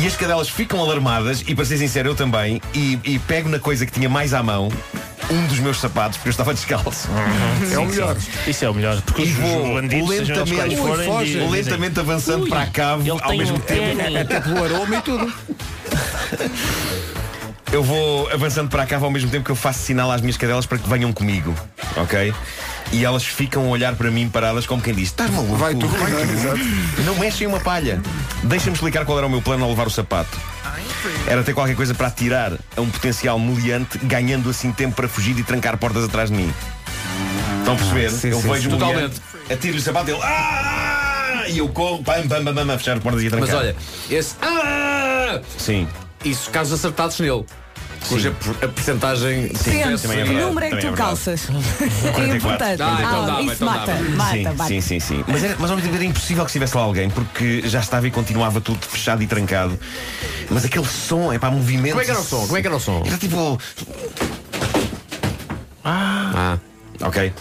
E 0.00 0.06
as 0.06 0.16
cadelas 0.16 0.48
ficam 0.48 0.80
alarmadas, 0.80 1.44
e 1.46 1.54
para 1.54 1.64
ser 1.64 1.78
sincero, 1.78 2.08
eu 2.08 2.14
também, 2.16 2.60
e, 2.74 2.98
e 3.04 3.18
pego 3.20 3.48
na 3.48 3.60
coisa 3.60 3.86
que 3.86 3.92
tinha 3.92 4.08
mais 4.08 4.34
à 4.34 4.42
mão, 4.42 4.68
um 5.30 5.46
dos 5.46 5.58
meus 5.58 5.80
sapatos, 5.80 6.16
porque 6.18 6.28
eu 6.28 6.32
estava 6.32 6.52
descalço. 6.54 7.08
É 7.72 7.78
o 7.78 7.86
melhor. 7.86 8.16
Isso 8.46 8.64
é 8.64 8.70
o 8.70 8.74
melhor. 8.74 9.00
Porque 9.02 9.22
E 9.22 9.24
os, 9.26 9.32
vou 9.32 9.74
lentamente, 9.74 10.76
forem, 10.76 11.10
Ui, 11.10 11.24
dizem- 11.24 11.50
lentamente 11.50 12.00
avançando 12.00 12.42
Ui, 12.44 12.48
para 12.48 12.62
a 12.62 12.66
cave 12.66 13.10
ao 13.10 13.20
tem 13.20 13.38
mesmo 13.38 13.56
um 13.56 13.60
tempo. 13.60 14.00
Até 14.20 14.40
pelo 14.40 14.64
aroma 14.64 14.96
e 14.96 15.00
tudo. 15.02 15.32
Eu 17.72 17.82
vou 17.82 18.30
avançando 18.30 18.68
para 18.68 18.84
a 18.84 18.86
cave 18.86 19.04
ao 19.04 19.10
mesmo 19.10 19.30
tempo 19.30 19.44
que 19.44 19.50
eu 19.50 19.56
faço 19.56 19.80
sinal 19.80 20.10
às 20.12 20.20
minhas 20.20 20.36
cadelas 20.36 20.64
para 20.66 20.78
que 20.78 20.88
venham 20.88 21.12
comigo, 21.12 21.52
ok? 21.96 22.32
E 22.92 23.04
elas 23.04 23.24
ficam 23.24 23.64
a 23.64 23.68
olhar 23.68 23.94
para 23.96 24.10
mim 24.10 24.28
paradas 24.28 24.66
como 24.66 24.80
quem 24.80 24.94
diz: 24.94 25.08
Estás 25.08 25.30
maluco? 25.30 25.56
Vai 25.56 25.74
tu, 25.74 25.86
vai 25.88 26.10
tu. 26.12 27.02
Não 27.02 27.16
mexem 27.16 27.46
uma 27.46 27.60
palha. 27.60 28.00
Deixa-me 28.44 28.74
explicar 28.74 29.04
qual 29.04 29.18
era 29.18 29.26
o 29.26 29.30
meu 29.30 29.42
plano 29.42 29.64
ao 29.64 29.70
levar 29.70 29.86
o 29.86 29.90
sapato. 29.90 30.38
Era 31.26 31.42
ter 31.42 31.54
qualquer 31.54 31.76
coisa 31.76 31.94
para 31.94 32.06
atirar 32.06 32.52
a 32.76 32.80
um 32.80 32.88
potencial 32.88 33.38
meliante, 33.38 33.98
ganhando 33.98 34.48
assim 34.48 34.72
tempo 34.72 34.94
para 34.96 35.08
fugir 35.08 35.38
e 35.38 35.42
trancar 35.42 35.76
portas 35.76 36.04
atrás 36.04 36.30
de 36.30 36.36
mim. 36.36 36.52
Estão 37.58 37.74
a 37.74 37.76
perceber? 37.76 38.10
sim, 38.10 38.28
eu 38.28 38.40
sim, 38.40 38.48
vejo 38.48 38.70
sim. 38.70 38.76
o 38.76 38.78
meliante, 38.78 39.20
atiro-lhe 39.50 39.78
o 39.78 39.82
sapato 39.82 40.10
e 40.10 40.12
ele. 40.14 40.22
"Ah!" 40.22 41.44
E 41.48 41.58
eu 41.58 41.68
corro, 41.68 42.02
pam, 42.02 42.26
pam, 42.26 42.44
pam, 42.44 42.54
pam, 42.54 42.72
a 42.74 42.78
fechar 42.78 42.98
portas 43.00 43.22
e 43.22 43.26
a 43.26 43.30
trancar. 43.30 43.48
Mas 43.48 43.58
olha, 43.58 43.76
esse. 44.10 44.34
Ah! 44.40 45.40
Sim. 45.58 45.86
Isso 46.24 46.50
casos 46.50 46.72
acertados 46.78 47.18
nele. 47.20 47.44
Cuja 48.08 48.30
a 48.62 48.68
porcentagem 48.68 49.48
de 49.48 49.52
também 49.58 49.80
é 49.80 50.24
verdade, 50.24 50.32
número 50.34 50.66
é 50.66 50.70
que 50.70 50.76
tu 50.78 50.86
é 50.86 50.92
calças. 50.92 51.48
É 51.48 52.10
44. 52.12 52.36
importante. 52.36 52.82
Ah, 52.82 52.96
então 53.00 53.36
Ah, 53.36 53.42
isso 53.42 53.52
então 53.54 53.68
mata, 53.68 53.92
mata, 53.94 54.30
sim, 54.32 54.42
mata. 54.44 54.64
sim, 54.66 54.80
sim, 54.80 55.00
sim. 55.00 55.24
Mas, 55.26 55.44
era, 55.44 55.56
mas 55.58 55.70
ao 55.70 55.76
mesmo 55.76 55.90
tempo 55.90 56.02
era 56.02 56.04
impossível 56.10 56.44
que 56.44 56.50
estivesse 56.50 56.76
lá 56.76 56.82
alguém 56.82 57.10
porque 57.10 57.62
já 57.66 57.80
estava 57.80 58.06
e 58.06 58.10
continuava 58.10 58.60
tudo 58.60 58.84
fechado 58.86 59.22
e 59.22 59.26
trancado. 59.26 59.78
Mas 60.50 60.64
aquele 60.64 60.86
som, 60.86 61.32
é 61.32 61.38
para 61.38 61.50
movimento. 61.50 61.90
Como 61.92 62.02
é 62.02 62.04
que 62.04 62.10
era 62.10 62.20
o 62.20 62.24
som? 62.24 62.40
Como 62.46 62.56
é 62.56 62.60
que 62.60 62.66
era 62.66 62.76
o 62.76 62.80
som? 62.80 63.02
Era 63.06 63.16
tipo. 63.18 63.58
Ah. 65.84 66.58
Ok. 67.00 67.32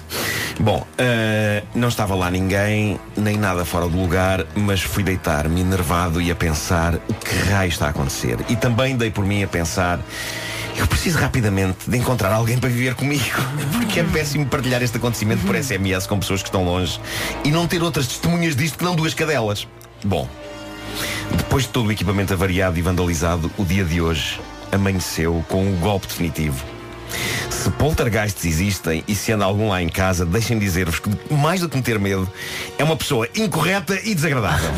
Bom, 0.59 0.85
eh, 0.97 1.63
não 1.73 1.87
estava 1.87 2.13
lá 2.15 2.29
ninguém, 2.29 2.99
nem 3.17 3.37
nada 3.37 3.65
fora 3.65 3.87
do 3.87 3.97
lugar, 3.99 4.45
mas 4.55 4.81
fui 4.81 5.03
deitar-me 5.03 5.61
enervado 5.61 6.21
e 6.21 6.29
a 6.31 6.35
pensar 6.35 6.95
o 6.95 7.13
que 7.13 7.35
raio 7.49 7.69
está 7.69 7.87
a 7.87 7.89
acontecer. 7.89 8.37
E 8.49 8.55
também 8.55 8.95
dei 8.95 9.09
por 9.09 9.25
mim 9.25 9.43
a 9.43 9.47
pensar. 9.47 9.99
Eu 10.77 10.87
preciso 10.87 11.17
rapidamente 11.17 11.89
de 11.89 11.97
encontrar 11.97 12.33
alguém 12.33 12.57
para 12.57 12.69
viver 12.69 12.95
comigo 12.95 13.23
Porque 13.71 13.99
é 13.99 14.03
péssimo 14.03 14.45
partilhar 14.45 14.81
este 14.81 14.97
acontecimento 14.97 15.45
por 15.45 15.55
SMS 15.55 16.07
com 16.07 16.19
pessoas 16.19 16.41
que 16.41 16.49
estão 16.49 16.63
longe 16.63 16.99
E 17.43 17.51
não 17.51 17.67
ter 17.67 17.83
outras 17.83 18.07
testemunhas 18.07 18.55
disto 18.55 18.77
que 18.77 18.83
não 18.83 18.95
duas 18.95 19.13
cadelas 19.13 19.67
Bom, 20.03 20.27
depois 21.37 21.63
de 21.63 21.69
todo 21.69 21.87
o 21.87 21.91
equipamento 21.91 22.33
avariado 22.33 22.77
e 22.77 22.81
vandalizado 22.81 23.51
O 23.57 23.63
dia 23.63 23.83
de 23.83 24.01
hoje 24.01 24.39
amanheceu 24.71 25.43
com 25.47 25.71
o 25.71 25.77
golpe 25.77 26.07
definitivo 26.07 26.73
se 27.49 27.69
poltergeists 27.69 28.43
existem 28.43 29.03
e 29.07 29.15
se 29.15 29.31
anda 29.31 29.45
algum 29.45 29.69
lá 29.69 29.81
em 29.81 29.87
casa, 29.87 30.25
deixem 30.25 30.57
dizer-vos 30.57 30.99
que, 30.99 31.09
mais 31.33 31.61
do 31.61 31.69
que 31.69 31.77
me 31.77 31.83
ter 31.83 31.99
medo, 31.99 32.27
é 32.77 32.83
uma 32.83 32.97
pessoa 32.97 33.29
incorreta 33.35 33.97
e 34.03 34.13
desagradável. 34.15 34.71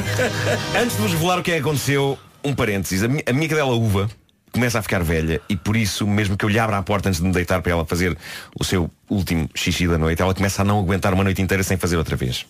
Antes 0.80 0.96
de 0.96 1.02
vos 1.02 1.12
revelar 1.12 1.40
o 1.40 1.42
que 1.42 1.50
é 1.50 1.54
que 1.54 1.60
aconteceu, 1.60 2.16
um 2.44 2.54
parênteses. 2.54 3.02
A 3.02 3.08
minha, 3.08 3.22
a 3.26 3.32
minha 3.32 3.48
cadela 3.48 3.74
uva 3.74 4.08
começa 4.56 4.78
a 4.78 4.82
ficar 4.82 5.02
velha 5.02 5.40
e 5.50 5.56
por 5.56 5.76
isso, 5.76 6.06
mesmo 6.06 6.36
que 6.36 6.44
eu 6.44 6.48
lhe 6.48 6.58
abra 6.58 6.78
a 6.78 6.82
porta 6.82 7.10
antes 7.10 7.20
de 7.20 7.26
me 7.26 7.32
deitar 7.32 7.60
para 7.60 7.72
ela 7.72 7.84
fazer 7.84 8.16
o 8.58 8.64
seu 8.64 8.90
último 9.08 9.48
xixi 9.54 9.86
da 9.86 9.98
noite, 9.98 10.22
ela 10.22 10.34
começa 10.34 10.62
a 10.62 10.64
não 10.64 10.78
aguentar 10.78 11.12
uma 11.12 11.22
noite 11.22 11.42
inteira 11.42 11.62
sem 11.62 11.76
fazer 11.76 11.96
outra 11.98 12.16
vez. 12.16 12.46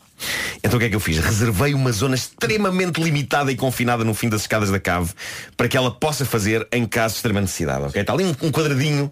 Então 0.63 0.77
o 0.77 0.81
que 0.81 0.87
é 0.87 0.89
que 0.89 0.95
eu 0.95 1.01
fiz? 1.01 1.19
Reservei 1.19 1.75
uma 1.75 1.91
zona 1.91 2.15
extremamente 2.15 3.03
limitada 3.03 3.51
e 3.51 3.57
confinada 3.57 4.05
no 4.05 4.15
fim 4.15 4.29
das 4.29 4.43
escadas 4.43 4.71
da 4.71 4.79
cave 4.79 5.13
para 5.57 5.67
que 5.69 5.77
ela 5.77 5.91
possa 5.91 6.25
fazer 6.25 6.67
em 6.71 6.87
caso 6.87 7.15
de 7.15 7.19
extrema 7.19 7.41
necessidade. 7.41 7.85
ok? 7.87 8.01
Está 8.01 8.13
ali 8.13 8.25
um 8.25 8.51
quadradinho. 8.53 9.11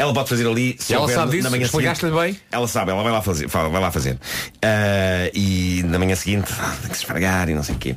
Ela 0.00 0.14
pode 0.14 0.28
fazer 0.30 0.46
ali 0.48 0.78
E 0.88 0.92
ela 0.94 1.02
houver 1.02 1.14
sabe 1.14 1.30
na 1.32 1.36
disso? 1.36 1.50
manhã 1.50 1.64
Explicaste-lhe 1.66 2.10
seguinte. 2.12 2.32
bem? 2.32 2.40
Ela 2.50 2.66
sabe, 2.66 2.90
ela 2.90 3.02
vai 3.02 3.12
lá 3.12 3.20
fazer. 3.20 3.48
fa- 3.50 3.68
Vai 3.68 3.80
lá 3.80 3.90
fazer. 3.90 4.18
Ah, 4.62 5.30
e 5.34 5.82
na 5.86 5.98
manhã 5.98 6.14
seguinte 6.16 6.50
ah, 6.58 6.74
tem 6.80 6.88
que 6.90 6.96
se 6.96 7.02
esfregar 7.02 7.50
e 7.50 7.54
não 7.54 7.62
sei 7.62 7.74
o 7.74 7.78
quê. 7.78 7.96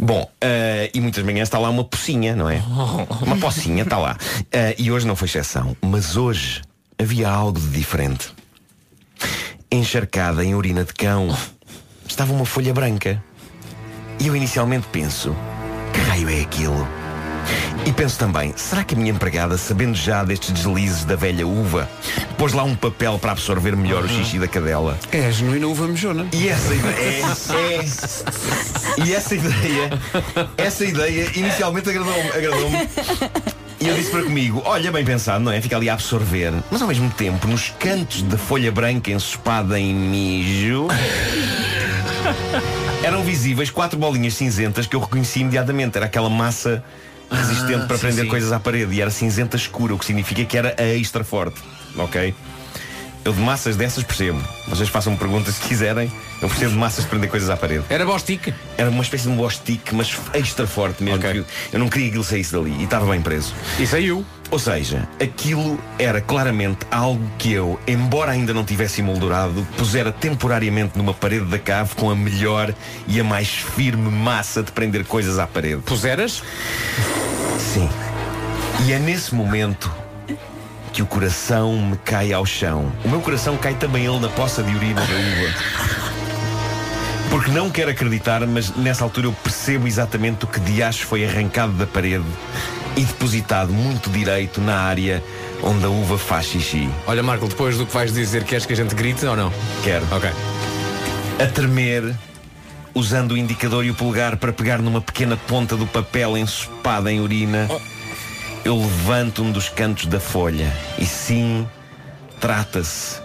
Bom, 0.00 0.28
ah, 0.42 0.90
e 0.92 1.00
muitas 1.00 1.22
manhãs 1.24 1.46
está 1.46 1.58
lá 1.58 1.70
uma 1.70 1.84
pocinha, 1.84 2.34
não 2.34 2.50
é? 2.50 2.56
Uma 3.22 3.36
pocinha 3.36 3.84
está 3.84 3.98
lá. 3.98 4.16
Ah, 4.52 4.74
e 4.76 4.90
hoje 4.90 5.06
não 5.06 5.14
foi 5.14 5.28
exceção. 5.28 5.76
Mas 5.80 6.16
hoje 6.16 6.60
havia 6.98 7.28
algo 7.28 7.60
de 7.60 7.68
diferente. 7.68 8.32
Encharcada 9.70 10.44
em 10.44 10.54
urina 10.54 10.84
de 10.84 10.92
cão 10.92 11.28
estava 12.08 12.32
uma 12.32 12.44
folha 12.44 12.72
branca. 12.74 13.22
E 14.20 14.26
eu 14.26 14.36
inicialmente 14.36 14.86
penso, 14.92 15.34
que 15.92 16.00
raio 16.00 16.28
é 16.30 16.40
aquilo? 16.40 16.88
E 17.86 17.92
penso 17.92 18.18
também, 18.18 18.52
será 18.56 18.82
que 18.84 18.94
a 18.94 18.98
minha 18.98 19.10
empregada, 19.12 19.56
sabendo 19.58 19.94
já 19.94 20.24
destes 20.24 20.50
deslizes 20.50 21.04
da 21.04 21.16
velha 21.16 21.46
uva, 21.46 21.88
pôs 22.38 22.52
lá 22.52 22.62
um 22.64 22.74
papel 22.74 23.18
para 23.18 23.32
absorver 23.32 23.76
melhor 23.76 24.04
o 24.04 24.08
xixi 24.08 24.38
da 24.38 24.48
cadela? 24.48 24.98
É 25.12 25.26
a 25.26 25.30
genuína 25.30 25.66
uva 25.66 25.86
mejona. 25.86 26.26
E 26.32 26.48
essa 26.48 26.74
ideia 26.74 26.94
é, 26.98 27.84
é- 29.00 29.04
E 29.06 29.14
essa 29.14 29.34
ideia 29.34 29.90
Essa 30.56 30.84
ideia 30.84 31.30
inicialmente 31.34 31.90
agradou-me 31.90 32.28
agradou-me. 32.30 32.76
E 33.80 33.88
eu 33.88 33.94
disse 33.96 34.10
para 34.10 34.22
comigo 34.22 34.62
Olha, 34.64 34.90
bem 34.92 35.04
pensado, 35.04 35.44
não 35.44 35.52
é? 35.52 35.60
Fica 35.60 35.76
ali 35.76 35.90
a 35.90 35.94
absorver 35.94 36.52
Mas 36.70 36.80
ao 36.80 36.88
mesmo 36.88 37.10
tempo, 37.10 37.46
nos 37.46 37.70
cantos 37.78 38.22
da 38.22 38.38
folha 38.38 38.70
branca 38.72 39.10
Ensopada 39.10 39.78
em 39.78 39.92
mijo 39.92 40.86
Eram 43.02 43.22
visíveis 43.22 43.70
quatro 43.70 43.98
bolinhas 43.98 44.34
cinzentas 44.34 44.86
Que 44.86 44.96
eu 44.96 45.00
reconheci 45.00 45.40
imediatamente 45.40 45.96
Era 45.96 46.06
aquela 46.06 46.30
massa 46.30 46.82
resistente 47.34 47.82
Ah, 47.84 47.86
para 47.86 47.96
sim, 47.96 48.02
prender 48.06 48.24
sim. 48.24 48.30
coisas 48.30 48.52
à 48.52 48.60
parede 48.60 48.94
E 48.94 49.00
era 49.00 49.10
cinzenta 49.10 49.56
escura, 49.56 49.94
o 49.94 49.98
que 49.98 50.04
significa 50.04 50.44
que 50.44 50.56
era 50.56 50.74
a 50.78 50.84
extra 50.94 51.24
forte 51.24 51.60
Ok? 51.96 52.34
Eu 53.24 53.32
de 53.32 53.40
massas 53.40 53.74
dessas 53.76 54.04
percebo. 54.04 54.38
Vocês 54.68 54.88
façam-me 54.88 55.18
perguntas 55.18 55.54
se 55.54 55.60
quiserem. 55.66 56.12
Eu 56.42 56.48
percebo 56.48 56.72
de 56.72 56.76
massas 56.78 57.04
de 57.04 57.10
prender 57.10 57.30
coisas 57.30 57.48
à 57.48 57.56
parede. 57.56 57.84
Era 57.88 58.04
Bostic? 58.04 58.52
Era 58.76 58.90
uma 58.90 59.02
espécie 59.02 59.24
de 59.24 59.30
um 59.30 59.36
Bostic, 59.36 59.92
mas 59.92 60.14
extra 60.34 60.66
forte 60.66 61.02
mesmo. 61.02 61.18
Ok. 61.18 61.38
Eu- 61.40 61.44
Eu 61.72 61.78
não 61.78 61.88
queria 61.88 62.10
que 62.10 62.16
ele 62.18 62.24
saísse 62.24 62.52
dali 62.52 62.74
e 62.78 62.84
estava 62.84 63.10
bem 63.10 63.22
preso. 63.22 63.54
E 63.78 63.86
saiu. 63.86 64.24
Ou 64.50 64.58
seja, 64.58 65.08
aquilo 65.20 65.80
era 65.98 66.20
claramente 66.20 66.80
algo 66.90 67.28
que 67.38 67.50
eu, 67.52 67.80
embora 67.86 68.30
ainda 68.32 68.52
não 68.52 68.62
tivesse 68.62 69.00
emoldurado, 69.00 69.66
pusera 69.76 70.12
temporariamente 70.12 70.96
numa 70.98 71.14
parede 71.14 71.46
da 71.46 71.58
cave 71.58 71.94
com 71.96 72.10
a 72.10 72.14
melhor 72.14 72.72
e 73.08 73.18
a 73.18 73.24
mais 73.24 73.48
firme 73.48 74.10
massa 74.10 74.62
de 74.62 74.70
prender 74.70 75.04
coisas 75.06 75.38
à 75.38 75.46
parede. 75.46 75.80
Puseras? 75.82 76.42
Sim. 77.58 77.88
E 78.86 78.92
é 78.92 78.98
nesse 78.98 79.34
momento 79.34 79.90
que 80.94 81.02
o 81.02 81.06
coração 81.06 81.76
me 81.76 81.96
cai 81.96 82.32
ao 82.32 82.46
chão. 82.46 82.92
O 83.04 83.08
meu 83.08 83.20
coração 83.20 83.56
cai 83.56 83.74
também 83.74 84.06
ele 84.06 84.20
na 84.20 84.28
poça 84.28 84.62
de 84.62 84.72
urina 84.72 85.00
da 85.00 85.12
uva. 85.12 85.54
Porque 87.30 87.50
não 87.50 87.68
quero 87.68 87.90
acreditar, 87.90 88.46
mas 88.46 88.70
nessa 88.76 89.02
altura 89.02 89.26
eu 89.26 89.32
percebo 89.32 89.88
exatamente 89.88 90.44
o 90.44 90.46
que 90.46 90.60
de 90.60 90.84
acho 90.84 91.04
foi 91.04 91.26
arrancado 91.26 91.72
da 91.72 91.84
parede 91.84 92.24
e 92.96 93.02
depositado 93.02 93.72
muito 93.72 94.08
direito 94.08 94.60
na 94.60 94.76
área 94.76 95.20
onde 95.64 95.84
a 95.84 95.88
uva 95.88 96.16
faz 96.16 96.46
xixi. 96.46 96.88
Olha, 97.08 97.24
Marco, 97.24 97.48
depois 97.48 97.76
do 97.76 97.86
que 97.86 97.92
vais 97.92 98.12
dizer, 98.12 98.44
queres 98.44 98.64
que 98.64 98.72
a 98.72 98.76
gente 98.76 98.94
grite 98.94 99.26
ou 99.26 99.34
não? 99.34 99.52
Quero. 99.82 100.06
Ok. 100.12 100.30
A 101.40 101.46
tremer, 101.48 102.14
usando 102.94 103.32
o 103.32 103.36
indicador 103.36 103.84
e 103.84 103.90
o 103.90 103.94
polegar 103.94 104.36
para 104.36 104.52
pegar 104.52 104.80
numa 104.80 105.00
pequena 105.00 105.36
ponta 105.36 105.76
do 105.76 105.88
papel 105.88 106.36
ensopada 106.38 107.10
em 107.10 107.18
urina, 107.18 107.68
eu 108.64 108.78
levanto 108.78 109.42
um 109.42 109.52
dos 109.52 109.68
cantos 109.68 110.06
da 110.06 110.18
folha. 110.18 110.72
E 110.98 111.04
sim, 111.04 111.68
trata-se 112.40 113.20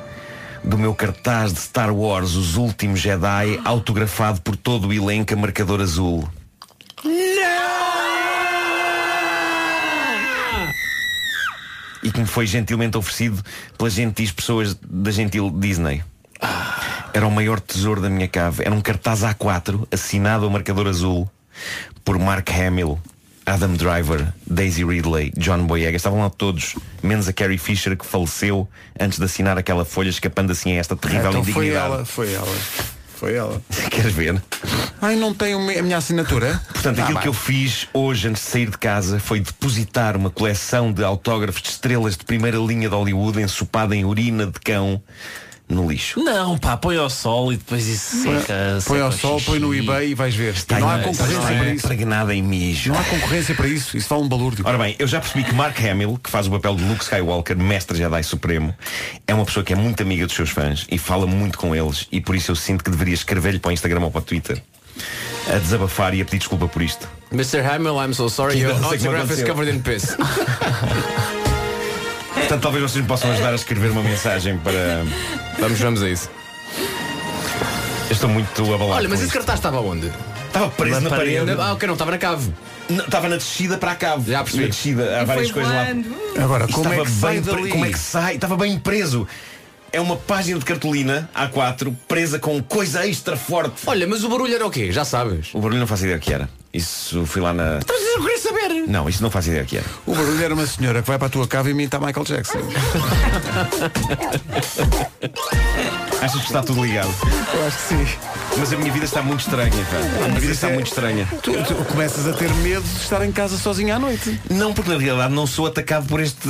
do 0.64 0.78
meu 0.78 0.94
cartaz 0.94 1.54
de 1.54 1.60
Star 1.60 1.94
Wars, 1.94 2.36
Os 2.36 2.58
Últimos 2.58 3.00
Jedi, 3.00 3.60
autografado 3.64 4.42
por 4.42 4.58
todo 4.58 4.90
o 4.90 4.94
elenco 4.94 5.34
a 5.34 5.38
marcador 5.38 5.80
azul. 5.80 6.28
E 12.04 12.12
que 12.12 12.20
me 12.20 12.26
foi 12.26 12.46
gentilmente 12.46 12.98
oferecido 12.98 13.42
pelas 13.78 13.94
gentis 13.94 14.32
pessoas 14.32 14.76
da 14.76 15.12
gentil 15.12 15.50
Disney. 15.50 16.04
Era 17.14 17.26
o 17.26 17.32
maior 17.32 17.60
tesouro 17.60 18.02
da 18.02 18.10
minha 18.10 18.28
cave. 18.28 18.64
Era 18.66 18.76
um 18.76 18.82
cartaz 18.82 19.22
A4 19.22 19.88
assinado 19.92 20.46
ao 20.46 20.52
marcador 20.52 20.88
azul 20.88 21.30
por 22.06 22.18
Mark 22.18 22.50
Hamill, 22.52 23.00
Adam 23.50 23.74
Driver, 23.74 24.32
Daisy 24.46 24.84
Ridley, 24.84 25.32
John 25.38 25.66
Boyega. 25.66 25.98
Estavam 25.98 26.20
lá 26.20 26.30
todos, 26.30 26.76
menos 27.02 27.28
a 27.28 27.34
Carrie 27.34 27.58
Fisher 27.58 27.98
que 27.98 28.06
faleceu 28.06 28.68
antes 29.00 29.18
de 29.18 29.26
assinar 29.26 29.58
aquela 29.58 29.84
folha, 29.86 30.10
escapando 30.10 30.52
assim 30.52 30.72
a 30.74 30.76
esta 30.80 30.96
terrível 30.96 31.30
então 31.30 31.44
foi 31.44 31.52
indignidade. 31.66 31.86
ela, 31.94 32.06
foi 32.06 32.34
ela. 32.34 32.56
Foi 33.16 33.34
ela. 33.36 33.62
Queres 33.92 34.14
ver? 34.14 34.42
Ai, 35.02 35.16
não 35.16 35.34
tem 35.34 35.54
o 35.56 35.60
me- 35.60 35.78
a 35.78 35.84
minha 35.84 35.98
assinatura? 35.98 36.62
Portanto, 36.72 37.00
Ah, 37.00 37.04
aquilo 37.04 37.16
vai. 37.16 37.24
que 37.24 37.28
eu 37.30 37.34
fiz 37.34 37.88
hoje 37.94 38.28
antes 38.30 38.44
de 38.46 38.50
sair 38.50 38.70
de 38.70 38.78
casa 38.78 39.20
foi 39.20 39.40
depositar 39.42 40.16
uma 40.16 40.30
coleção 40.30 40.94
de 40.94 41.04
autógrafos 41.04 41.62
de 41.62 41.70
estrelas 41.70 42.16
de 42.16 42.24
primeira 42.24 42.58
linha 42.58 42.88
de 42.88 42.96
Hollywood 42.96 43.42
ensopada 43.42 43.94
em 43.96 44.06
urina 44.06 44.46
de 44.46 44.60
cão 44.62 45.02
no 45.70 45.88
lixo. 45.90 46.20
Não, 46.22 46.58
pá, 46.58 46.76
põe 46.76 46.98
ao 46.98 47.10
sol 47.10 47.54
e 47.54 47.58
depois 47.58 47.86
isso 47.88 48.24
Põe- 48.24 48.40
seca. 48.40 48.80
Põe 48.88 49.02
ao 49.02 49.12
sol, 49.12 49.38
xixi. 49.38 49.52
põe 49.52 49.60
no 49.60 49.74
eBay 49.74 50.10
e 50.10 50.16
vais 50.16 50.34
ver. 50.36 50.54
Está 50.56 50.80
não 50.80 50.90
há 50.90 50.98
concorrência 51.00 51.38
está 51.38 51.48
para 51.48 51.66
isso. 51.74 51.86
impregnada 51.86 52.34
em 52.36 52.42
mijo. 52.42 52.92
Não 52.92 53.00
há 53.00 53.04
concorrência 53.04 53.54
para 53.54 53.68
isso. 53.68 53.96
Isso 53.96 54.10
vale 54.10 54.24
um 54.24 54.28
balúrdio. 54.28 54.66
Ora 54.68 54.78
bem, 54.80 54.96
eu 54.98 55.08
já 55.08 55.20
percebi 55.20 55.44
que 55.44 55.54
Mark 55.54 55.80
Hamill, 55.80 56.20
que 56.24 56.30
faz 56.30 56.48
o 56.48 56.52
papel 56.52 56.76
de 56.76 56.84
Luke 56.84 57.04
Skywalker, 57.04 57.56
mestre 57.58 57.98
Jedi 57.98 58.24
Supremo, 58.24 58.74
é 59.28 59.34
uma 59.34 59.46
pessoa 59.46 59.64
que 59.64 59.72
é 59.72 59.76
muito 59.76 60.02
amiga 60.02 60.26
dos 60.26 60.36
seus 60.36 60.50
fãs 60.50 60.88
e 60.90 60.98
fala 60.98 61.28
muito 61.28 61.58
com 61.58 61.76
eles 61.76 62.08
e 62.12 62.20
por 62.20 62.36
isso 62.36 62.52
eu 62.52 62.56
sinto 62.56 62.84
que 62.84 62.90
deveria 62.90 63.14
escrever-lhe 63.14 63.60
para 63.60 63.70
o 63.70 63.72
Instagram 63.72 64.02
ou 64.02 64.12
para 64.12 64.20
o 64.20 64.24
Twitter 64.24 64.62
a 65.54 65.58
desabafar 65.60 66.14
e 66.14 66.22
a 66.22 66.26
pedir 66.26 66.40
desculpa 66.40 66.68
por 66.68 66.82
isto. 66.82 67.08
Mr. 67.32 67.60
Hamill, 67.62 67.96
I'm 68.04 68.14
so 68.14 68.28
sorry. 68.28 68.54
Que 68.56 68.62
Your 68.64 68.80
não 68.80 68.90
autograph 68.92 69.30
is 69.32 69.44
covered 69.44 69.70
in 69.76 69.80
piss. 69.82 70.16
Portanto, 72.50 72.64
talvez 72.64 72.82
vocês 72.82 73.04
me 73.04 73.08
possam 73.08 73.30
ajudar 73.32 73.52
a 73.52 73.56
escrever 73.56 73.92
uma 73.92 74.02
mensagem 74.02 74.58
para. 74.58 75.06
Vamos, 75.60 75.80
vamos 75.80 76.02
a 76.02 76.10
isso. 76.10 76.32
Eu 78.10 78.14
estou 78.14 78.28
muito 78.28 78.64
abalado. 78.74 78.86
Olha, 78.94 79.08
mas 79.08 79.10
com 79.10 79.14
esse 79.14 79.26
isto. 79.26 79.34
cartaz 79.34 79.60
estava 79.60 79.80
onde? 79.80 80.12
Estava 80.48 80.68
preso 80.72 81.02
na, 81.02 81.10
parede. 81.12 81.52
Ah, 81.52 81.74
ok, 81.74 81.86
não 81.86 81.94
estava 81.94 82.10
na 82.10 82.18
cave. 82.18 82.52
Não, 82.90 83.06
Estava 83.06 83.30
na 83.30 83.36
descida 83.36 83.78
para 83.78 83.92
a 83.92 83.96
cave. 83.96 84.32
Já 84.32 84.40
percebi. 84.42 84.64
Na 84.64 84.70
descida, 84.70 85.22
há 85.22 85.24
várias 85.26 85.52
coisas 85.52 85.72
lá. 85.72 86.44
Agora, 86.44 86.66
E 86.68 86.74
como 86.74 86.92
é 86.92 87.04
estava 87.04 87.06
que 87.06 87.12
sai 87.12 87.34
bem 87.34 87.44
pre- 87.44 87.54
dali? 87.54 87.70
Como 87.70 87.86
é 87.86 87.92
que 87.92 88.00
sai? 88.00 88.34
Estava 88.34 88.58
bem 88.58 88.80
preso. 88.80 89.28
É 89.92 90.02
uma 90.02 90.18
página 90.18 90.58
de 90.58 90.66
cartolina 90.66 91.30
A4 91.36 91.96
presa 92.08 92.40
com 92.40 92.64
coisa 92.64 93.08
extra 93.08 93.38
forte. 93.38 93.84
Olha, 93.86 94.08
mas 94.08 94.24
o 94.24 94.30
barulho 94.30 94.56
era 94.56 94.66
o 94.66 94.72
quê? 94.72 94.92
Já 94.92 95.06
sabes. 95.06 95.50
O 95.54 95.60
barulho 95.60 95.80
não 95.80 95.86
faço 95.88 96.02
ideia 96.04 96.18
o 96.18 96.20
que 96.20 96.34
era. 96.34 96.50
Isso 96.74 97.28
fui 97.28 97.44
lá 97.44 97.54
na. 97.54 97.80
Mas 97.88 98.02
eu 98.16 98.22
queria 98.24 98.40
Não, 98.88 99.08
isto 99.10 99.22
não 99.22 99.30
faz 99.32 99.48
ideia 99.48 99.64
que 99.66 99.78
era. 99.78 99.86
O 100.06 100.14
barulho 100.16 100.44
era 100.44 100.54
uma 100.54 100.66
senhora 100.68 101.02
que 101.02 101.08
vai 101.08 101.18
para 101.18 101.28
a 101.28 101.30
tua 101.30 101.48
cava 101.48 101.70
e 101.70 101.72
imita 101.72 102.00
Michael 102.00 102.26
Jackson. 102.26 102.60
Achas 106.22 106.42
que 106.42 106.48
está 106.48 106.62
tudo 106.62 106.84
ligado? 106.84 107.10
Eu 107.54 107.66
acho 107.68 107.78
que 107.78 107.84
sim. 107.96 108.08
Mas 108.58 108.74
a 108.74 108.78
minha 108.78 108.92
vida 108.92 109.06
está 109.06 109.22
muito 109.22 109.40
estranha, 109.40 109.72
pá. 109.72 110.26
A 110.26 110.28
minha 110.28 110.40
vida 110.40 110.54
está 110.54 110.70
muito 110.70 110.88
estranha. 110.88 111.26
Tu, 111.42 111.52
tu 111.64 111.76
começas 111.86 112.28
a 112.28 112.34
ter 112.34 112.54
medo 112.56 112.82
de 112.84 112.98
estar 113.02 113.26
em 113.26 113.32
casa 113.32 113.58
sozinho 113.58 113.96
à 113.96 114.00
noite. 114.00 114.38
Não, 114.50 114.74
porque 114.74 114.92
na 114.92 114.98
realidade 114.98 115.34
não 115.34 115.48
sou 115.48 115.68
atacado 115.68 116.08
por 116.08 116.20
este. 116.20 116.48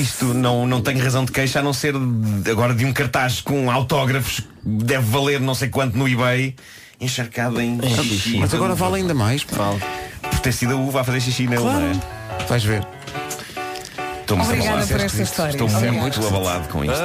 Isto 0.00 0.26
não, 0.34 0.66
não 0.66 0.80
tenho 0.80 1.02
razão 1.02 1.24
de 1.24 1.30
queixa 1.30 1.60
a 1.60 1.62
não 1.62 1.72
ser 1.72 1.94
de- 1.96 2.50
agora 2.50 2.74
de 2.74 2.84
um 2.84 2.92
cartaz 2.92 3.40
com 3.40 3.70
autógrafos 3.70 4.40
que 4.40 4.46
deve 4.64 5.04
valer 5.08 5.40
não 5.40 5.54
sei 5.54 5.68
quanto 5.68 5.96
no 5.96 6.08
eBay, 6.08 6.56
encharcado 7.02 7.60
em 7.60 7.78
xixi. 7.82 8.38
Mas 8.38 8.54
agora 8.54 8.74
vale 8.74 8.96
ainda 8.96 9.14
mais. 9.14 9.44
Vale. 9.50 9.80
Por 10.22 10.38
ter 10.40 10.52
sido 10.52 10.72
a 10.74 10.76
uva 10.76 11.00
a 11.00 11.04
fazer 11.04 11.20
xixi 11.20 11.46
nele, 11.46 11.60
Claro. 11.62 11.80
não 11.80 11.90
é? 11.90 12.44
Vais 12.48 12.64
ver. 12.64 12.86
Estou 14.20 14.36
muito 14.36 14.50
Obrigada 14.52 14.86
por 14.86 15.00
esta 15.00 15.22
história. 15.22 15.50
Estou 15.52 15.68
Obrigada. 15.68 15.92
muito 15.98 16.26
abalado 16.26 16.68
com 16.68 16.84
isto. 16.84 16.96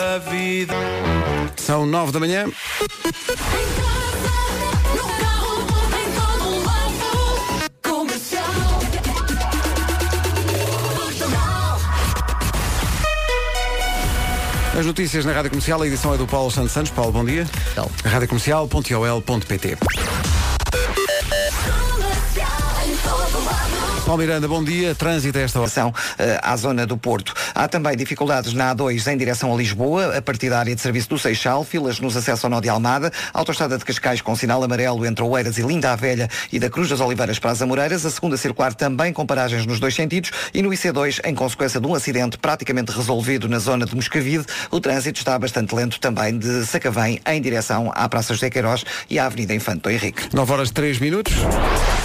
São 1.57 1.85
nove 1.85 2.11
da 2.11 2.19
manhã. 2.19 2.45
As 14.77 14.85
notícias 14.85 15.25
na 15.25 15.33
Rádio 15.33 15.49
Comercial, 15.49 15.81
a 15.81 15.87
edição 15.87 16.13
é 16.13 16.17
do 16.19 16.27
Paulo 16.27 16.51
Santos 16.51 16.71
Santos. 16.71 16.91
Paulo, 16.91 17.11
bom 17.11 17.25
dia. 17.25 17.47
Rádio 18.05 18.27
Comercial.ol.pt 18.27 19.75
Paulo 24.05 24.21
Miranda, 24.21 24.47
bom 24.47 24.63
dia. 24.63 24.93
Trânsito 24.93 25.37
a 25.37 25.41
esta 25.41 25.59
hora. 25.59 25.93
Eh, 26.19 26.39
à 26.43 26.55
zona 26.55 26.85
do 26.85 26.95
Porto. 26.95 27.33
Há 27.57 27.67
também 27.67 27.97
dificuldades 27.97 28.53
na 28.53 28.75
A2 28.75 29.11
em 29.11 29.17
direção 29.17 29.51
a 29.51 29.57
Lisboa, 29.57 30.15
a 30.15 30.21
partir 30.21 30.47
da 30.47 30.59
área 30.59 30.75
de 30.75 30.79
serviço 30.79 31.09
do 31.09 31.17
Seixal, 31.17 31.63
filas 31.63 31.99
nos 31.99 32.15
acessos 32.15 32.45
ao 32.45 32.51
Nó 32.51 32.61
de 32.61 32.69
Almada, 32.69 33.11
autoestrada 33.33 33.79
de 33.79 33.83
Cascais 33.83 34.21
com 34.21 34.35
sinal 34.35 34.63
amarelo 34.63 35.03
entre 35.07 35.23
Oeiras 35.23 35.57
e 35.57 35.63
Linda 35.63 35.91
a 35.91 35.95
Velha 35.95 36.29
e 36.53 36.59
da 36.59 36.69
Cruz 36.69 36.87
das 36.87 36.99
Oliveiras 36.99 37.39
para 37.39 37.49
as 37.49 37.59
Amoreiras, 37.59 38.05
a 38.05 38.11
segunda 38.11 38.37
circular 38.37 38.75
também 38.75 39.11
com 39.11 39.25
paragens 39.25 39.65
nos 39.65 39.79
dois 39.79 39.95
sentidos 39.95 40.29
e 40.53 40.61
no 40.61 40.69
IC2, 40.69 41.21
em 41.25 41.33
consequência 41.33 41.81
de 41.81 41.87
um 41.87 41.95
acidente 41.95 42.37
praticamente 42.37 42.91
resolvido 42.91 43.49
na 43.49 43.57
zona 43.57 43.87
de 43.87 43.95
Moscavide, 43.95 44.45
o 44.69 44.79
trânsito 44.79 45.17
está 45.17 45.39
bastante 45.39 45.73
lento 45.73 45.99
também 45.99 46.37
de 46.37 46.63
Sacavém 46.63 47.19
em 47.25 47.41
direção 47.41 47.91
à 47.95 48.07
Praça 48.07 48.35
José 48.35 48.51
Queiroz 48.51 48.85
e 49.09 49.17
à 49.17 49.25
Avenida 49.25 49.55
Infante 49.55 49.81
do 49.81 49.89
Henrique. 49.89 50.29
9 50.31 50.53
horas 50.53 50.69
3 50.69 50.99
minutos. 50.99 51.33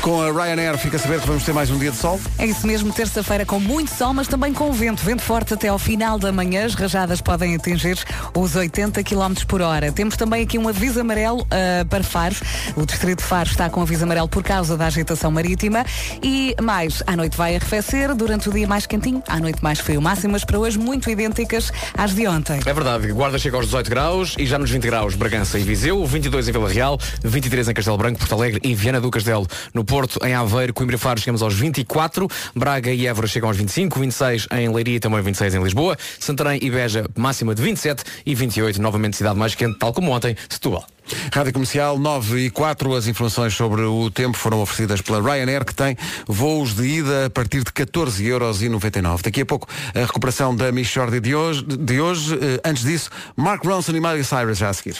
Com 0.00 0.22
a 0.22 0.32
Ryanair 0.32 0.78
fica 0.78 0.96
a 0.96 0.98
saber 0.98 1.20
que 1.20 1.26
vamos 1.26 1.44
ter 1.44 1.52
mais 1.52 1.70
um 1.70 1.78
dia 1.78 1.90
de 1.90 1.98
sol. 1.98 2.18
É 2.38 2.46
isso 2.46 2.66
mesmo, 2.66 2.90
terça-feira 2.90 3.44
com 3.44 3.60
muito 3.60 3.90
sol, 3.94 4.14
mas 4.14 4.26
também 4.26 4.54
com 4.54 4.72
vento. 4.72 5.04
Vento 5.04 5.20
forte 5.22 5.41
até 5.50 5.68
ao 5.68 5.78
final 5.78 6.18
da 6.18 6.30
manhã. 6.30 6.66
As 6.66 6.74
rajadas 6.74 7.20
podem 7.20 7.54
atingir 7.54 7.98
os 8.34 8.54
80 8.54 9.02
km 9.02 9.34
por 9.48 9.62
hora. 9.62 9.90
Temos 9.90 10.16
também 10.16 10.42
aqui 10.42 10.58
um 10.58 10.68
aviso 10.68 11.00
amarelo 11.00 11.46
ah, 11.50 11.84
para 11.88 12.04
Faros. 12.04 12.42
O 12.76 12.84
distrito 12.84 13.20
de 13.20 13.24
Faros 13.24 13.52
está 13.52 13.70
com 13.70 13.80
aviso 13.80 14.04
amarelo 14.04 14.28
por 14.28 14.42
causa 14.42 14.76
da 14.76 14.86
agitação 14.86 15.30
marítima. 15.30 15.84
E 16.22 16.54
mais, 16.60 17.02
à 17.06 17.16
noite 17.16 17.36
vai 17.36 17.56
arrefecer, 17.56 18.14
durante 18.14 18.48
o 18.48 18.52
dia 18.52 18.66
mais 18.66 18.86
quentinho, 18.86 19.22
à 19.26 19.40
noite 19.40 19.62
mais 19.62 19.78
frio. 19.78 20.02
Máximas 20.02 20.44
para 20.44 20.58
hoje 20.58 20.78
muito 20.78 21.08
idênticas 21.08 21.72
às 21.96 22.14
de 22.14 22.26
ontem. 22.26 22.60
É 22.66 22.72
verdade, 22.72 23.10
Guarda 23.12 23.38
chega 23.38 23.56
aos 23.56 23.66
18 23.66 23.90
graus 23.90 24.34
e 24.38 24.46
já 24.46 24.58
nos 24.58 24.70
20 24.70 24.82
graus 24.82 25.14
Bragança 25.14 25.58
e 25.58 25.62
Viseu, 25.62 26.04
22 26.04 26.48
em 26.48 26.52
Vila 26.52 26.68
Real, 26.68 26.98
23 27.22 27.68
em 27.68 27.74
Castelo 27.74 27.96
Branco, 27.96 28.18
Porto 28.18 28.34
Alegre 28.34 28.60
e 28.62 28.74
Viana 28.74 29.00
do 29.00 29.10
Castelo. 29.10 29.46
No 29.72 29.84
Porto, 29.84 30.18
em 30.24 30.34
Aveiro, 30.34 30.74
Coimbra 30.74 30.96
e 30.96 30.98
Faro 30.98 31.20
chegamos 31.20 31.42
aos 31.42 31.54
24, 31.54 32.28
Braga 32.54 32.92
e 32.92 33.06
Évora 33.06 33.26
chegam 33.26 33.48
aos 33.48 33.56
25, 33.56 33.98
26 33.98 34.48
em 34.52 34.68
Leiria 34.68 35.00
também 35.00 35.20
26 35.32 35.54
em 35.54 35.62
Lisboa, 35.62 35.96
Santarém 36.20 36.58
e 36.62 36.70
Beja 36.70 37.04
máxima 37.16 37.54
de 37.54 37.62
27 37.62 38.04
e 38.24 38.34
28 38.34 38.80
novamente 38.80 39.16
cidade 39.16 39.38
mais 39.38 39.54
quente, 39.54 39.78
tal 39.78 39.92
como 39.92 40.10
ontem, 40.12 40.36
Setúbal. 40.48 40.86
Rádio 41.32 41.52
Comercial 41.52 41.98
9 41.98 42.46
e 42.46 42.50
4, 42.50 42.94
as 42.94 43.06
informações 43.06 43.54
sobre 43.54 43.82
o 43.82 44.10
tempo 44.10 44.36
foram 44.36 44.60
oferecidas 44.60 45.00
pela 45.00 45.20
Ryanair, 45.20 45.64
que 45.64 45.74
tem 45.74 45.96
voos 46.26 46.74
de 46.74 46.84
ida 46.84 47.26
a 47.26 47.30
partir 47.30 47.64
de 47.64 47.72
14,99€. 47.72 49.22
Daqui 49.22 49.40
a 49.40 49.46
pouco 49.46 49.66
a 49.94 50.00
recuperação 50.00 50.54
da 50.54 50.70
Michordia 50.72 51.20
de 51.20 51.34
hoje. 51.34 51.62
De 51.62 52.00
hoje. 52.00 52.34
Eh, 52.40 52.60
Antes 52.64 52.84
disso, 52.84 53.10
Mark 53.36 53.64
Ronson 53.64 53.92
e 53.92 54.00
Miley 54.00 54.24
Cyrus 54.24 54.58
já 54.58 54.68
a 54.70 54.72
seguir. 54.72 54.96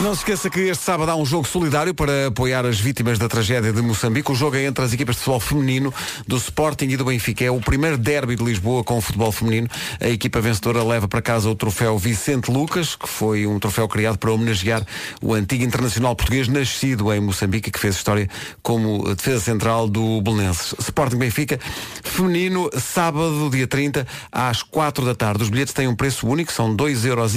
Não 0.00 0.14
se 0.14 0.22
esqueça 0.22 0.50
que 0.50 0.58
este 0.60 0.82
sábado 0.82 1.10
há 1.10 1.16
um 1.16 1.24
jogo 1.24 1.46
solidário 1.46 1.94
para 1.94 2.26
apoiar 2.26 2.66
as 2.66 2.80
vítimas 2.80 3.18
da 3.20 3.28
tragédia 3.28 3.72
de 3.72 3.80
Moçambique. 3.80 4.32
O 4.32 4.34
jogo 4.34 4.56
é 4.56 4.64
entre 4.64 4.84
as 4.84 4.92
equipas 4.92 5.14
de 5.14 5.20
futebol 5.20 5.38
feminino 5.38 5.94
do 6.26 6.36
Sporting 6.36 6.86
e 6.86 6.96
do 6.96 7.04
Benfica. 7.04 7.44
É 7.44 7.50
o 7.50 7.60
primeiro 7.60 7.96
derby 7.96 8.34
de 8.34 8.42
Lisboa 8.42 8.82
com 8.82 9.00
futebol 9.00 9.30
feminino. 9.30 9.68
A 10.00 10.08
equipa 10.08 10.40
vencedora 10.40 10.82
leva 10.82 11.06
para 11.06 11.22
casa 11.22 11.48
o 11.48 11.54
troféu 11.54 11.96
Vicente 11.98 12.50
Lucas, 12.50 12.96
que 12.96 13.08
foi 13.08 13.46
um 13.46 13.60
troféu 13.60 13.81
criado 13.88 14.18
para 14.18 14.32
homenagear 14.32 14.84
o 15.20 15.34
antigo 15.34 15.64
internacional 15.64 16.14
português 16.14 16.48
nascido 16.48 17.12
em 17.12 17.20
Moçambique 17.20 17.68
e 17.68 17.72
que 17.72 17.78
fez 17.78 17.96
história 17.96 18.28
como 18.62 19.14
defesa 19.14 19.40
central 19.40 19.88
do 19.88 20.20
Belenenses. 20.20 20.74
Sporting 20.78 21.16
Benfica 21.16 21.58
feminino, 22.02 22.70
sábado, 22.78 23.48
dia 23.50 23.66
30, 23.66 24.06
às 24.30 24.62
4 24.62 25.04
da 25.04 25.14
tarde. 25.14 25.42
Os 25.42 25.48
bilhetes 25.48 25.72
têm 25.72 25.88
um 25.88 25.94
preço 25.94 26.26
único, 26.26 26.52
são 26.52 26.74
2,5 26.76 27.06
euros 27.06 27.32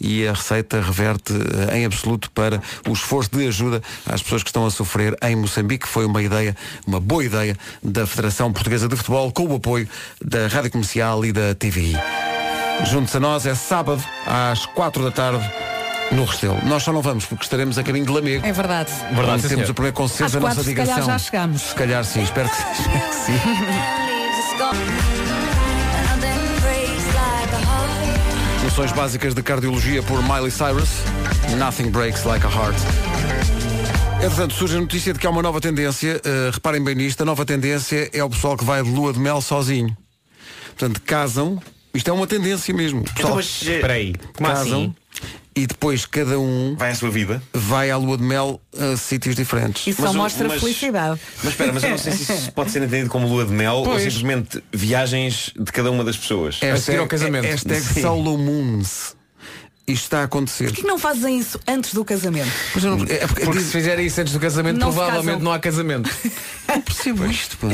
e 0.00 0.26
a 0.26 0.32
receita 0.32 0.80
reverte 0.80 1.32
eh, 1.32 1.78
em 1.78 1.84
absoluto 1.84 2.30
para 2.30 2.62
o 2.88 2.92
esforço 2.92 3.30
de 3.30 3.46
ajuda 3.46 3.82
às 4.06 4.22
pessoas 4.22 4.42
que 4.42 4.50
estão 4.50 4.66
a 4.66 4.70
sofrer 4.70 5.16
em 5.22 5.36
Moçambique. 5.36 5.88
Foi 5.88 6.04
uma 6.04 6.22
ideia, 6.22 6.56
uma 6.86 7.00
boa 7.00 7.24
ideia 7.24 7.56
da 7.82 8.06
Federação 8.06 8.52
Portuguesa 8.52 8.88
de 8.88 8.96
Futebol 8.96 9.32
com 9.32 9.46
o 9.46 9.56
apoio 9.56 9.88
da 10.22 10.46
Rádio 10.48 10.70
Comercial 10.70 11.24
e 11.24 11.32
da 11.32 11.54
TVI. 11.54 12.43
Juntos 12.82 13.14
a 13.14 13.20
nós 13.20 13.46
é 13.46 13.54
sábado 13.54 14.02
às 14.26 14.66
4 14.66 15.04
da 15.04 15.10
tarde 15.10 15.50
no 16.12 16.24
Restelo. 16.24 16.58
Nós 16.64 16.82
só 16.82 16.92
não 16.92 17.00
vamos 17.00 17.24
porque 17.24 17.44
estaremos 17.44 17.78
a 17.78 17.82
caminho 17.82 18.06
de 18.06 18.12
Lamego. 18.12 18.46
É 18.46 18.52
verdade. 18.52 18.92
Verdade, 19.12 19.42
sim, 19.42 19.48
temos 19.48 19.64
senhor. 19.64 19.70
o 19.70 19.74
primeiro 19.74 19.96
concerto 19.96 20.24
Às 20.24 20.32
da 20.32 20.40
nossa 20.40 20.54
quatro, 20.56 20.70
se 20.70 20.74
calhar, 20.74 21.02
já 21.02 21.18
chegamos. 21.18 21.62
Se 21.62 21.74
calhar 21.74 22.04
sim, 22.04 22.22
espero 22.22 22.48
que 22.48 22.56
sim. 22.56 23.32
Soluções 28.74 28.92
básicas 28.92 29.34
de 29.34 29.42
cardiologia 29.42 30.02
por 30.02 30.20
Miley 30.20 30.50
Cyrus. 30.50 30.88
Nothing 31.56 31.90
breaks 31.90 32.24
like 32.24 32.44
a 32.44 32.50
heart. 32.50 32.74
Entretanto, 34.16 34.52
surge 34.52 34.76
a 34.76 34.80
notícia 34.80 35.12
de 35.12 35.18
que 35.20 35.26
há 35.28 35.30
uma 35.30 35.42
nova 35.42 35.60
tendência. 35.60 36.20
Uh, 36.26 36.50
reparem 36.50 36.82
bem 36.82 36.96
nisto. 36.96 37.20
A 37.20 37.24
nova 37.24 37.44
tendência 37.44 38.10
é 38.12 38.24
o 38.24 38.28
pessoal 38.28 38.56
que 38.56 38.64
vai 38.64 38.82
de 38.82 38.90
lua 38.90 39.12
de 39.12 39.20
mel 39.20 39.40
sozinho. 39.40 39.96
Portanto, 40.76 41.00
casam. 41.02 41.62
Isto 41.94 42.10
é 42.10 42.12
uma 42.12 42.26
tendência 42.26 42.74
mesmo. 42.74 43.02
Pessoal 43.04 43.18
Então, 43.24 43.36
mas, 43.36 43.62
eh, 43.66 43.74
Espera 43.76 43.92
aí, 43.94 44.14
como 44.36 44.48
casam 44.48 44.64
assim? 44.82 44.94
e 45.56 45.66
depois 45.66 46.04
cada 46.04 46.38
um 46.40 46.74
Vai 46.76 46.90
à 46.90 46.94
sua 46.94 47.08
vida? 47.10 47.40
vai 47.52 47.90
à 47.90 47.96
lua 47.96 48.16
de 48.18 48.24
mel 48.24 48.60
a 48.76 48.96
sítios 48.96 49.36
diferentes. 49.36 49.86
Isso 49.86 50.02
Mas 50.02 50.10
só 50.10 50.16
o- 50.16 50.20
mostra 50.20 50.48
mas- 50.48 50.60
felicidade. 50.60 51.20
Mas 51.42 51.52
espera, 51.52 51.72
mas 51.72 51.84
eu 51.84 51.90
não 51.90 51.98
sei 51.98 52.12
se 52.12 52.32
isso 52.32 52.52
pode 52.52 52.70
ser 52.72 52.82
entendido 52.82 53.08
como 53.10 53.28
lua 53.28 53.44
de 53.44 53.52
mel 53.52 53.74
ou 53.76 53.84
Pois. 53.84 54.02
simplesmente 54.02 54.62
viagens 54.72 55.52
de 55.58 55.70
cada 55.70 55.90
uma 55.90 56.02
das 56.02 56.16
pessoas. 56.16 56.58
A 56.62 56.76
seguir 56.76 56.98
ao 56.98 57.06
casamento. 57.06 57.44
Hashtag 57.46 57.80
Sim. 57.80 58.02
Solo 58.02 58.36
Moons. 58.36 59.14
Isto 59.86 60.04
está 60.04 60.20
a 60.20 60.24
acontecer. 60.24 60.64
Por 60.68 60.76
que 60.76 60.82
não 60.86 60.98
fazem 60.98 61.38
isso 61.38 61.60
antes 61.68 61.92
do 61.92 62.02
casamento? 62.06 62.48
Eu 62.74 62.80
não, 62.96 63.04
é 63.04 63.26
porque, 63.26 63.44
Porque 63.44 63.58
diz- 63.58 63.66
se 63.66 63.72
fizerem 63.72 64.06
isso 64.06 64.18
antes 64.18 64.32
do 64.32 64.40
casamento, 64.40 64.78
Não 64.78 64.90
provavelmente 64.90 65.42
não 65.42 65.52
há 65.52 65.58
casamento. 65.58 66.08
não 66.66 66.80
percebo 66.80 67.26
isto. 67.26 67.58
pá. 67.58 67.68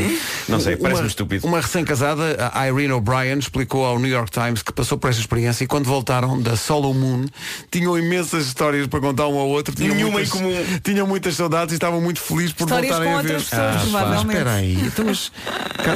Não 0.48 0.58
sei, 0.58 0.76
parece-me 0.76 1.04
Uma- 1.04 1.08
estúpido. 1.08 1.46
Uma 1.46 1.60
recém-casada, 1.60 2.50
a 2.52 2.66
Irene 2.68 2.92
O'Brien, 2.92 3.38
explicou 3.38 3.84
ao 3.86 3.96
New 4.00 4.10
York 4.10 4.28
Times 4.32 4.60
que 4.60 4.72
passou 4.72 4.98
por 4.98 5.08
esta 5.08 5.20
experiência 5.20 5.62
e 5.62 5.66
quando 5.68 5.84
voltaram 5.84 6.42
da 6.42 6.56
Solo 6.56 6.92
Moon 6.92 7.26
tinham 7.70 7.96
imensas 7.96 8.46
histórias 8.48 8.88
para 8.88 8.98
contar 9.00 9.28
um 9.28 9.38
ao 9.38 9.48
outro. 9.48 9.72
Tinham 9.72 9.94
Nenhuma 9.94 10.14
muitas, 10.14 10.34
em 10.34 10.38
comum. 10.38 10.80
Tinham 10.82 11.06
muitas 11.06 11.36
saudades 11.36 11.72
e 11.72 11.76
estavam 11.76 12.00
muito 12.00 12.20
felizes 12.20 12.52
por 12.52 12.64
Histórias 12.64 12.90
voltarem 12.90 13.12
com 13.12 13.18
a 13.18 13.22
ver. 13.22 13.28
outras 13.34 13.48
pessoas, 13.50 13.74
pá, 13.92 14.00
provavelmente. 14.00 14.28
Espera 14.38 14.52
aí. 14.54 14.74
Então, 14.84 15.04
mas, 15.04 15.30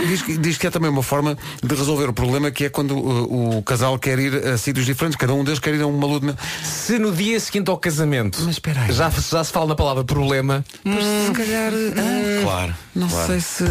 diz, 0.06 0.22
que- 0.22 0.38
diz 0.38 0.56
que 0.58 0.66
é 0.68 0.70
também 0.70 0.90
uma 0.90 1.02
forma 1.02 1.36
de 1.60 1.74
resolver 1.74 2.08
o 2.08 2.12
problema 2.12 2.52
que 2.52 2.66
é 2.66 2.68
quando 2.68 2.96
uh, 2.96 3.58
o 3.58 3.62
casal 3.64 3.98
quer 3.98 4.16
ir 4.20 4.32
a 4.46 4.56
sítios 4.56 4.86
diferentes. 4.86 5.16
Cada 5.18 5.34
um 5.34 5.42
deles 5.42 5.58
quer 5.58 5.74
ir 5.74 5.82
a 5.82 5.86
uma 5.88 6.03
lua 6.06 6.20
de 6.20 6.26
mel. 6.26 6.36
Se 6.62 6.98
no 6.98 7.12
dia 7.12 7.38
seguinte 7.40 7.70
ao 7.70 7.76
casamento 7.78 8.38
Mas 8.42 8.54
espera 8.56 8.82
aí. 8.82 8.92
já, 8.92 9.10
já 9.10 9.44
se 9.44 9.52
fala 9.52 9.66
na 9.66 9.74
palavra 9.74 10.04
problema, 10.04 10.64
Mas 10.84 11.04
se 11.04 11.32
calhar. 11.32 11.72
ah, 11.72 12.42
Claro. 12.42 12.74
Não 12.94 13.08
claro. 13.08 13.26
sei 13.26 13.40
se. 13.40 13.64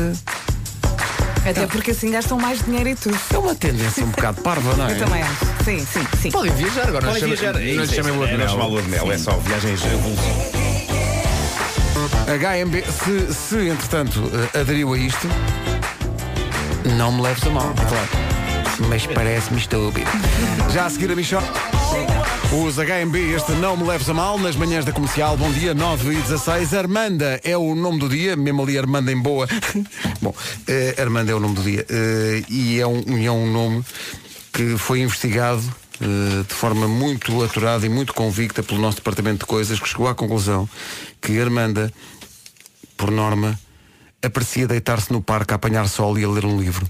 Até 1.45 1.67
porque 1.67 1.91
assim 1.91 2.09
gastam 2.09 2.37
mais 2.39 2.63
dinheiro 2.63 2.89
e 2.89 2.95
tudo. 2.95 3.17
É 3.33 3.37
uma 3.37 3.53
tendência 3.53 4.03
um 4.05 4.09
bocado 4.09 4.41
parva, 4.41 4.75
não 4.77 4.87
é? 4.87 4.93
Eu 4.93 4.99
também 4.99 5.21
acho. 5.21 5.45
Sim, 5.65 5.85
sim, 5.85 6.07
sim. 6.21 6.31
podem 6.31 6.53
viajar 6.53 6.87
agora. 6.87 7.07
Podem 7.07 7.21
não 7.21 7.29
viajar. 7.29 7.53
não 7.53 7.59
lhe 7.59 7.87
chamem 7.87 8.13
lua 8.13 8.27
de 8.27 8.33
é, 8.33 8.35
é 8.35 8.87
mel. 8.87 9.11
é 9.11 9.17
só 9.17 9.31
viagens 9.37 9.81
avulsas. 9.83 10.63
HMB, 12.27 12.83
se, 12.91 13.33
se 13.33 13.67
entretanto 13.67 14.31
eh, 14.53 14.59
aderiu 14.61 14.93
a 14.93 14.97
isto, 14.97 15.27
não 16.97 17.11
me 17.11 17.21
leves 17.21 17.43
a 17.45 17.49
mal. 17.49 17.73
Claro. 17.75 18.09
Mas 18.89 19.05
parece-me 19.05 19.59
estúpido. 19.59 20.09
Já 20.73 20.85
a 20.85 20.89
seguir 20.89 21.11
a 21.11 21.15
Michó. 21.15 21.41
Os 22.51 22.75
HMB, 22.77 23.15
este 23.35 23.51
não 23.53 23.75
me 23.75 23.83
leves 23.83 24.07
a 24.09 24.13
mal, 24.13 24.37
nas 24.37 24.55
manhãs 24.55 24.85
da 24.85 24.91
comercial, 24.91 25.35
bom 25.37 25.51
dia, 25.51 25.73
9 25.73 26.13
e 26.13 26.21
16. 26.21 26.73
Armanda 26.73 27.39
é 27.43 27.57
o 27.57 27.73
nome 27.73 27.99
do 27.99 28.09
dia, 28.09 28.35
mesmo 28.35 28.61
ali 28.61 28.77
Armanda 28.77 29.11
em 29.11 29.19
boa. 29.19 29.47
bom, 30.21 30.33
eh, 30.67 30.95
Armanda 30.99 31.31
é 31.31 31.35
o 31.35 31.39
nome 31.39 31.55
do 31.55 31.63
dia. 31.63 31.85
eh, 31.89 32.43
e 32.49 32.79
é 32.79 32.85
um, 32.85 33.01
é 33.23 33.31
um 33.31 33.51
nome 33.51 33.83
que 34.51 34.77
foi 34.77 35.01
investigado 35.01 35.63
eh, 35.99 36.43
de 36.47 36.53
forma 36.53 36.87
muito 36.87 37.43
aturada 37.43 37.85
e 37.85 37.89
muito 37.89 38.13
convicta 38.13 38.61
pelo 38.61 38.79
nosso 38.79 38.97
departamento 38.97 39.39
de 39.39 39.45
coisas, 39.45 39.79
que 39.79 39.87
chegou 39.87 40.07
à 40.07 40.13
conclusão 40.13 40.69
que 41.21 41.39
Armanda, 41.39 41.91
por 42.95 43.09
norma, 43.09 43.59
aprecia 44.21 44.67
deitar-se 44.67 45.11
no 45.11 45.21
parque 45.21 45.53
a 45.53 45.55
apanhar 45.55 45.87
sol 45.87 46.17
e 46.19 46.23
a 46.23 46.29
ler 46.29 46.45
um 46.45 46.59
livro. 46.59 46.85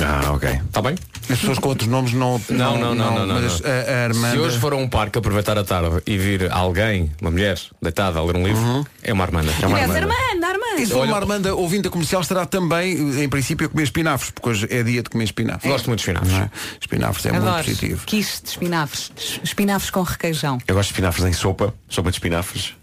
Ah, 0.00 0.32
ok. 0.32 0.48
Está 0.48 0.80
bem? 0.80 0.94
As 1.28 1.38
pessoas 1.40 1.58
com 1.58 1.68
outros 1.70 1.88
nomes 1.88 2.12
não. 2.12 2.40
Não, 2.48 2.78
não, 2.78 2.94
não, 2.94 3.14
não, 3.14 3.26
não, 3.26 3.34
mas 3.40 3.60
não. 3.60 3.68
A, 3.70 3.72
a 3.74 4.04
Armanda. 4.04 4.30
Se 4.30 4.38
hoje 4.38 4.58
for 4.58 4.72
a 4.72 4.76
um 4.76 4.88
parque 4.88 5.18
aproveitar 5.18 5.58
a 5.58 5.64
tarde 5.64 6.02
e 6.06 6.16
vir 6.16 6.50
alguém, 6.52 7.10
uma 7.20 7.30
mulher, 7.30 7.58
deitada 7.82 8.18
a 8.18 8.24
ler 8.24 8.36
um 8.36 8.46
livro, 8.46 8.86
é 9.02 9.12
uma 9.12 9.24
Armanda. 9.24 9.50
É 9.60 9.66
uma 9.66 9.76
Aliás, 9.76 9.90
Armanda. 9.96 10.14
Armanda, 10.14 10.46
Armanda. 10.46 10.80
E 10.82 10.86
se 10.86 10.92
for 10.92 11.04
uma 11.04 11.16
Armanda 11.16 11.54
ouvinte 11.54 11.88
comercial 11.90 12.22
estará 12.22 12.46
também, 12.46 13.22
em 13.24 13.28
princípio, 13.28 13.66
a 13.66 13.68
comer 13.70 13.82
espinafres, 13.82 14.30
porque 14.30 14.48
hoje 14.48 14.66
é 14.70 14.82
dia 14.84 15.02
de 15.02 15.10
comer 15.10 15.24
espinafres. 15.24 15.70
Gosto 15.72 15.86
muito 15.88 15.98
de 15.98 16.02
espinafres. 16.10 16.32
Não 16.32 16.42
é? 16.44 16.50
Espinafres 16.80 17.26
é 17.26 17.32
muito 17.32 17.46
Adoro. 17.48 17.64
positivo. 17.64 18.06
Quiche 18.06 18.42
de 18.42 18.48
espinafres. 18.50 19.12
Espinafres 19.42 19.90
com 19.90 20.02
requeijão. 20.02 20.58
Eu 20.68 20.74
gosto 20.76 20.88
de 20.88 20.92
espinafres 20.94 21.26
em 21.26 21.32
sopa, 21.32 21.74
sopa 21.88 22.10
de 22.10 22.16
espinafres, 22.16 22.74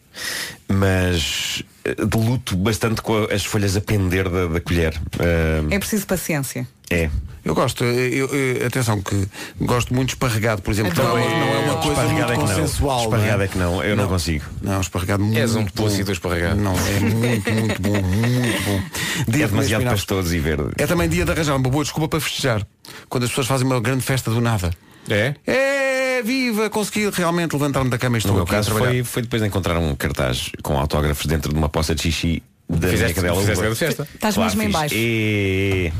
mas 0.68 1.64
eh, 1.84 1.96
de 1.96 2.18
luto 2.18 2.56
bastante 2.58 3.02
com 3.02 3.28
as 3.32 3.46
folhas 3.46 3.76
a 3.78 3.82
pender 3.82 4.30
da, 4.30 4.48
da 4.48 4.60
colher. 4.60 5.00
Ah, 5.20 5.66
É 5.70 5.80
preciso 5.80 6.06
paciência. 6.06 6.68
É. 6.90 7.10
Eu 7.44 7.54
gosto, 7.54 7.84
eu, 7.84 8.28
eu- 8.34 8.66
atenção 8.66 9.00
que 9.04 9.28
gosto 9.62 9.94
muito 9.94 10.08
de 10.10 10.14
esparregado, 10.16 10.64
por 10.64 10.72
exemplo, 10.72 10.94
que 10.94 10.98
não, 11.00 11.16
Adoro. 11.16 11.22
é- 11.24 11.40
não 11.40 11.48
é 11.54 11.60
uma 11.60 11.78
coisa 11.78 12.02
muito 12.02 12.22
é 12.24 12.26
que 12.26 12.32
não. 12.32 12.48
consensual. 12.48 13.02
Esparregado 13.04 13.38
não 13.38 13.44
é 13.44 13.48
que 13.48 13.58
não, 13.60 13.84
eu 13.84 13.96
não 13.96 14.08
consigo. 14.08 14.46
Não, 14.64 14.82
esparregado 14.82 15.24
muito 15.24 15.38
És 15.38 15.56
um 15.56 15.64
do 15.64 16.12
esparregado. 16.12 16.56
Não, 16.60 16.74
é 16.74 17.00
muito, 17.02 17.52
muito 17.54 17.82
bom, 17.84 18.02
muito 18.02 18.64
bom. 18.64 18.82
Dia 19.32 19.44
É 19.44 19.46
de 19.46 19.52
demasiado 19.52 19.82
espinafres. 19.82 20.06
pastoso 20.06 20.36
e 20.36 20.40
verde. 20.40 20.70
É 20.80 20.88
também 20.88 21.08
dia 21.08 21.24
de 21.24 21.30
arranjar 21.32 21.56
uma 21.56 21.70
boa 21.70 21.84
desculpa 21.84 22.10
para 22.10 22.20
festejar. 22.20 22.66
Quando 23.08 23.26
as 23.26 23.30
pessoas 23.30 23.46
fazem 23.46 23.68
uma 23.68 23.80
grande 23.80 24.02
festa 24.02 24.32
do 24.32 24.42
nada. 24.42 24.72
É? 25.08 25.36
É, 25.46 26.24
viva, 26.24 26.68
consegui 26.72 27.08
realmente 27.12 27.54
levantar-me 27.54 27.92
da 27.92 27.98
cama 28.00 28.18
e 28.18 28.20
estou 28.20 28.32
No 28.32 28.38
meu 28.40 28.48
caso 28.48 28.72
foi, 28.72 29.04
foi 29.04 29.22
depois 29.22 29.40
de 29.44 29.48
encontrar 29.48 29.78
um 29.78 29.94
cartaz 29.96 30.50
com 30.64 30.80
autógrafos 30.80 31.28
dentro 31.28 31.52
de 31.54 31.58
uma 31.60 31.70
poça 31.70 31.94
de 31.94 32.02
xixi 32.02 32.42
da 32.68 32.88
Fizeste- 32.88 33.04
minha 33.04 33.14
cadela 33.14 33.40
fizeste 33.40 33.76
festa. 33.76 34.08
Estás 34.16 34.36
mesmo 34.36 34.64
em 34.64 34.70
baixo. 34.72 34.96
E... 34.98 35.94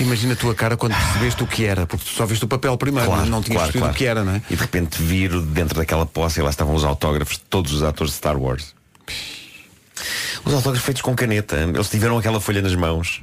Imagina 0.00 0.32
a 0.32 0.36
tua 0.36 0.54
cara 0.54 0.76
quando 0.76 0.92
percebeste 0.94 1.42
o 1.42 1.46
que 1.46 1.64
era, 1.64 1.86
porque 1.86 2.04
tu 2.04 2.10
só 2.10 2.26
viste 2.26 2.44
o 2.44 2.48
papel 2.48 2.76
primeiro, 2.76 3.06
Claro, 3.08 3.26
não 3.26 3.40
tinhas 3.42 3.58
claro, 3.62 3.72
percebido 3.72 3.78
claro. 3.80 3.94
o 3.94 3.96
que 3.96 4.04
era, 4.06 4.24
não 4.24 4.34
é? 4.34 4.42
E 4.50 4.56
de 4.56 4.60
repente 4.60 5.00
viro 5.00 5.40
dentro 5.40 5.76
daquela 5.78 6.04
poça 6.04 6.40
e 6.40 6.42
lá 6.42 6.50
estavam 6.50 6.74
os 6.74 6.84
autógrafos 6.84 7.34
de 7.36 7.42
todos 7.44 7.72
os 7.72 7.82
atores 7.82 8.12
de 8.12 8.16
Star 8.18 8.36
Wars. 8.36 8.74
Os 10.44 10.52
autógrafos 10.52 10.84
feitos 10.84 11.02
com 11.02 11.14
caneta. 11.14 11.56
Eles 11.56 11.88
tiveram 11.88 12.18
aquela 12.18 12.40
folha 12.40 12.60
nas 12.60 12.74
mãos. 12.74 13.22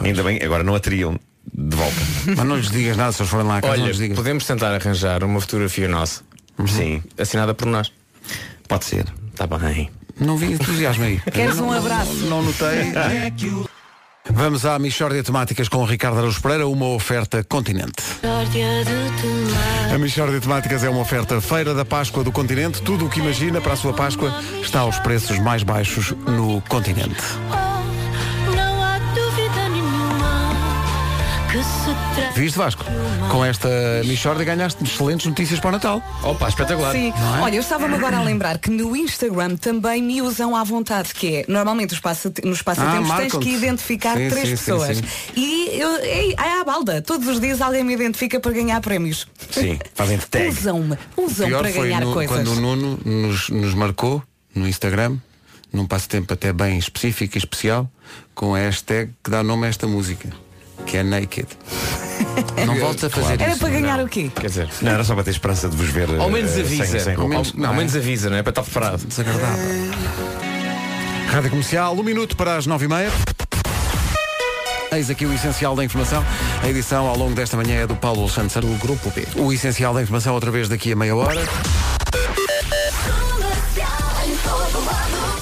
Ainda 0.00 0.22
bem, 0.22 0.42
agora 0.42 0.62
não 0.64 0.74
a 0.74 0.80
teriam 0.80 1.18
de 1.54 1.76
volta. 1.76 1.96
Mas 2.36 2.44
não 2.46 2.56
lhes 2.56 2.70
digas 2.70 2.96
nada 2.96 3.12
se 3.12 3.22
eles 3.22 3.30
forem 3.30 3.46
lá 3.46 3.58
a 3.58 3.62
casa, 3.62 3.76
não 3.76 3.82
Olha, 3.84 3.88
lhes 3.90 3.98
digas. 3.98 4.16
podemos 4.16 4.44
tentar 4.44 4.74
arranjar 4.74 5.22
uma 5.24 5.40
fotografia 5.40 5.88
nossa, 5.88 6.22
Sim, 6.66 7.02
assinada 7.16 7.54
por 7.54 7.66
nós. 7.66 7.92
pode 8.68 8.84
ser. 8.84 9.06
Está 9.32 9.46
bem. 9.46 9.88
Não 10.18 10.36
vi 10.36 10.52
entusiasmo 10.52 11.04
aí. 11.04 11.20
Queres 11.32 11.58
um 11.58 11.66
Não- 11.66 11.72
abraço? 11.72 12.12
Não, 12.14 12.28
não 12.28 12.42
notei. 12.42 12.92
Vamos 14.30 14.66
à 14.66 14.78
Michórdia 14.78 15.22
Temáticas 15.22 15.68
com 15.68 15.78
o 15.78 15.84
Ricardo 15.84 16.18
Araújo 16.18 16.40
Pereira, 16.40 16.66
uma 16.66 16.86
oferta 16.86 17.44
continente. 17.44 18.02
A 19.92 19.98
Michórdia 19.98 20.40
Temáticas 20.40 20.84
é 20.84 20.90
uma 20.90 21.00
oferta 21.00 21.40
Feira 21.40 21.74
da 21.74 21.84
Páscoa 21.84 22.24
do 22.24 22.32
Continente. 22.32 22.82
Tudo 22.82 23.06
o 23.06 23.08
que 23.08 23.20
imagina 23.20 23.60
para 23.60 23.74
a 23.74 23.76
sua 23.76 23.92
Páscoa 23.92 24.32
está 24.60 24.80
aos 24.80 24.98
preços 24.98 25.38
mais 25.38 25.62
baixos 25.62 26.12
no 26.26 26.60
continente. 26.62 27.22
Viste 32.34 32.56
Vasco? 32.58 32.84
Com 33.30 33.44
esta 33.44 33.68
Michórdia 34.04 34.44
ganhaste 34.44 34.82
excelentes 34.84 35.26
notícias 35.26 35.58
para 35.60 35.68
o 35.68 35.72
Natal. 35.72 36.02
Opa, 36.22 36.48
espetacular. 36.48 36.92
Sim. 36.92 37.10
é? 37.10 37.40
Olha, 37.42 37.54
eu 37.56 37.60
estava-me 37.60 37.94
agora 37.94 38.18
a 38.18 38.22
lembrar 38.22 38.58
que 38.58 38.70
no 38.70 38.94
Instagram 38.96 39.56
também 39.56 40.02
me 40.02 40.20
usam 40.22 40.54
à 40.54 40.62
vontade, 40.62 41.12
que 41.14 41.36
é, 41.36 41.44
normalmente 41.48 41.92
os 41.94 42.00
passate- 42.00 42.42
nos 42.46 42.62
passatempos 42.62 43.10
Ah, 43.10 43.16
tens 43.16 43.32
que 43.34 43.48
identificar 43.50 44.16
Sim, 44.16 44.28
três 44.28 44.48
sim, 44.48 44.56
pessoas. 44.56 44.96
sim. 44.98 45.04
E 45.34 45.78
eu, 45.80 45.96
é, 45.96 46.28
é 46.32 46.60
à 46.60 46.64
balda. 46.64 47.00
Todos 47.02 47.26
os 47.28 47.40
dias 47.40 47.60
alguém 47.60 47.82
me 47.84 47.94
identifica 47.94 48.38
para 48.38 48.52
ganhar 48.52 48.80
prémios. 48.80 49.26
Sim, 49.50 49.78
fazem 49.94 50.18
tag. 50.30 50.48
Usam-me, 50.48 50.98
usam 51.16 51.50
para 51.50 51.70
ganhar 51.70 52.00
no- 52.02 52.12
coisas. 52.12 52.34
quando 52.36 52.52
o 52.52 52.60
Nuno 52.60 52.98
nos, 53.04 53.48
nos 53.48 53.74
marcou 53.74 54.22
no 54.54 54.68
Instagram, 54.68 55.16
num 55.72 55.86
passatempo 55.86 56.32
até 56.32 56.52
bem 56.52 56.78
específico 56.78 57.36
e 57.36 57.38
especial, 57.38 57.90
com 58.34 58.54
a 58.54 58.58
hashtag 58.58 59.10
que 59.24 59.30
dá 59.30 59.42
nome 59.42 59.66
a 59.66 59.68
esta 59.70 59.86
música, 59.86 60.28
que 60.86 60.96
é 60.96 61.02
Naked. 61.02 61.48
Não 62.66 62.74
voltes 62.78 63.04
a 63.04 63.10
fazer 63.10 63.40
Era 63.40 63.50
isso. 63.52 63.60
para 63.60 63.68
ganhar 63.70 64.00
o 64.02 64.08
quê? 64.08 64.30
Quer 64.34 64.46
dizer, 64.48 64.68
Não, 64.82 64.92
era 64.92 65.04
só 65.04 65.14
para 65.14 65.24
ter 65.24 65.30
esperança 65.30 65.68
de 65.68 65.76
vos 65.76 65.88
ver. 65.88 66.08
ao 66.18 66.30
menos 66.30 66.56
eh, 66.56 66.60
avisa. 66.60 66.86
Sem, 66.86 67.00
sem 67.00 67.14
ao, 67.14 67.20
roupa. 67.20 67.34
menos- 67.34 67.52
não 67.54 67.68
ao 67.68 67.74
é? 67.74 67.76
menos 67.78 67.96
avisa, 67.96 68.30
não 68.30 68.36
é? 68.36 68.42
Para 68.42 68.50
estar 68.50 68.62
preparado. 68.62 69.06
Desagradável. 69.06 69.64
Rádio 71.30 71.50
Comercial, 71.50 71.94
um 71.94 72.02
minuto 72.02 72.36
para 72.36 72.56
as 72.56 72.66
nove 72.66 72.84
e 72.86 72.88
meia. 72.88 73.10
Eis 74.92 75.10
aqui 75.10 75.26
o 75.26 75.32
essencial 75.32 75.74
da 75.74 75.84
informação. 75.84 76.24
A 76.62 76.68
edição 76.68 77.06
ao 77.06 77.16
longo 77.18 77.34
desta 77.34 77.56
manhã 77.56 77.82
é 77.82 77.86
do 77.86 77.96
Paulo 77.96 78.28
Santos 78.28 78.54
do 78.56 78.68
Grupo 78.78 79.10
B. 79.10 79.26
O 79.36 79.52
essencial 79.52 79.92
da 79.92 80.00
informação 80.02 80.32
outra 80.34 80.50
vez 80.50 80.68
daqui 80.68 80.92
a 80.92 80.96
meia 80.96 81.14
hora. 81.14 81.40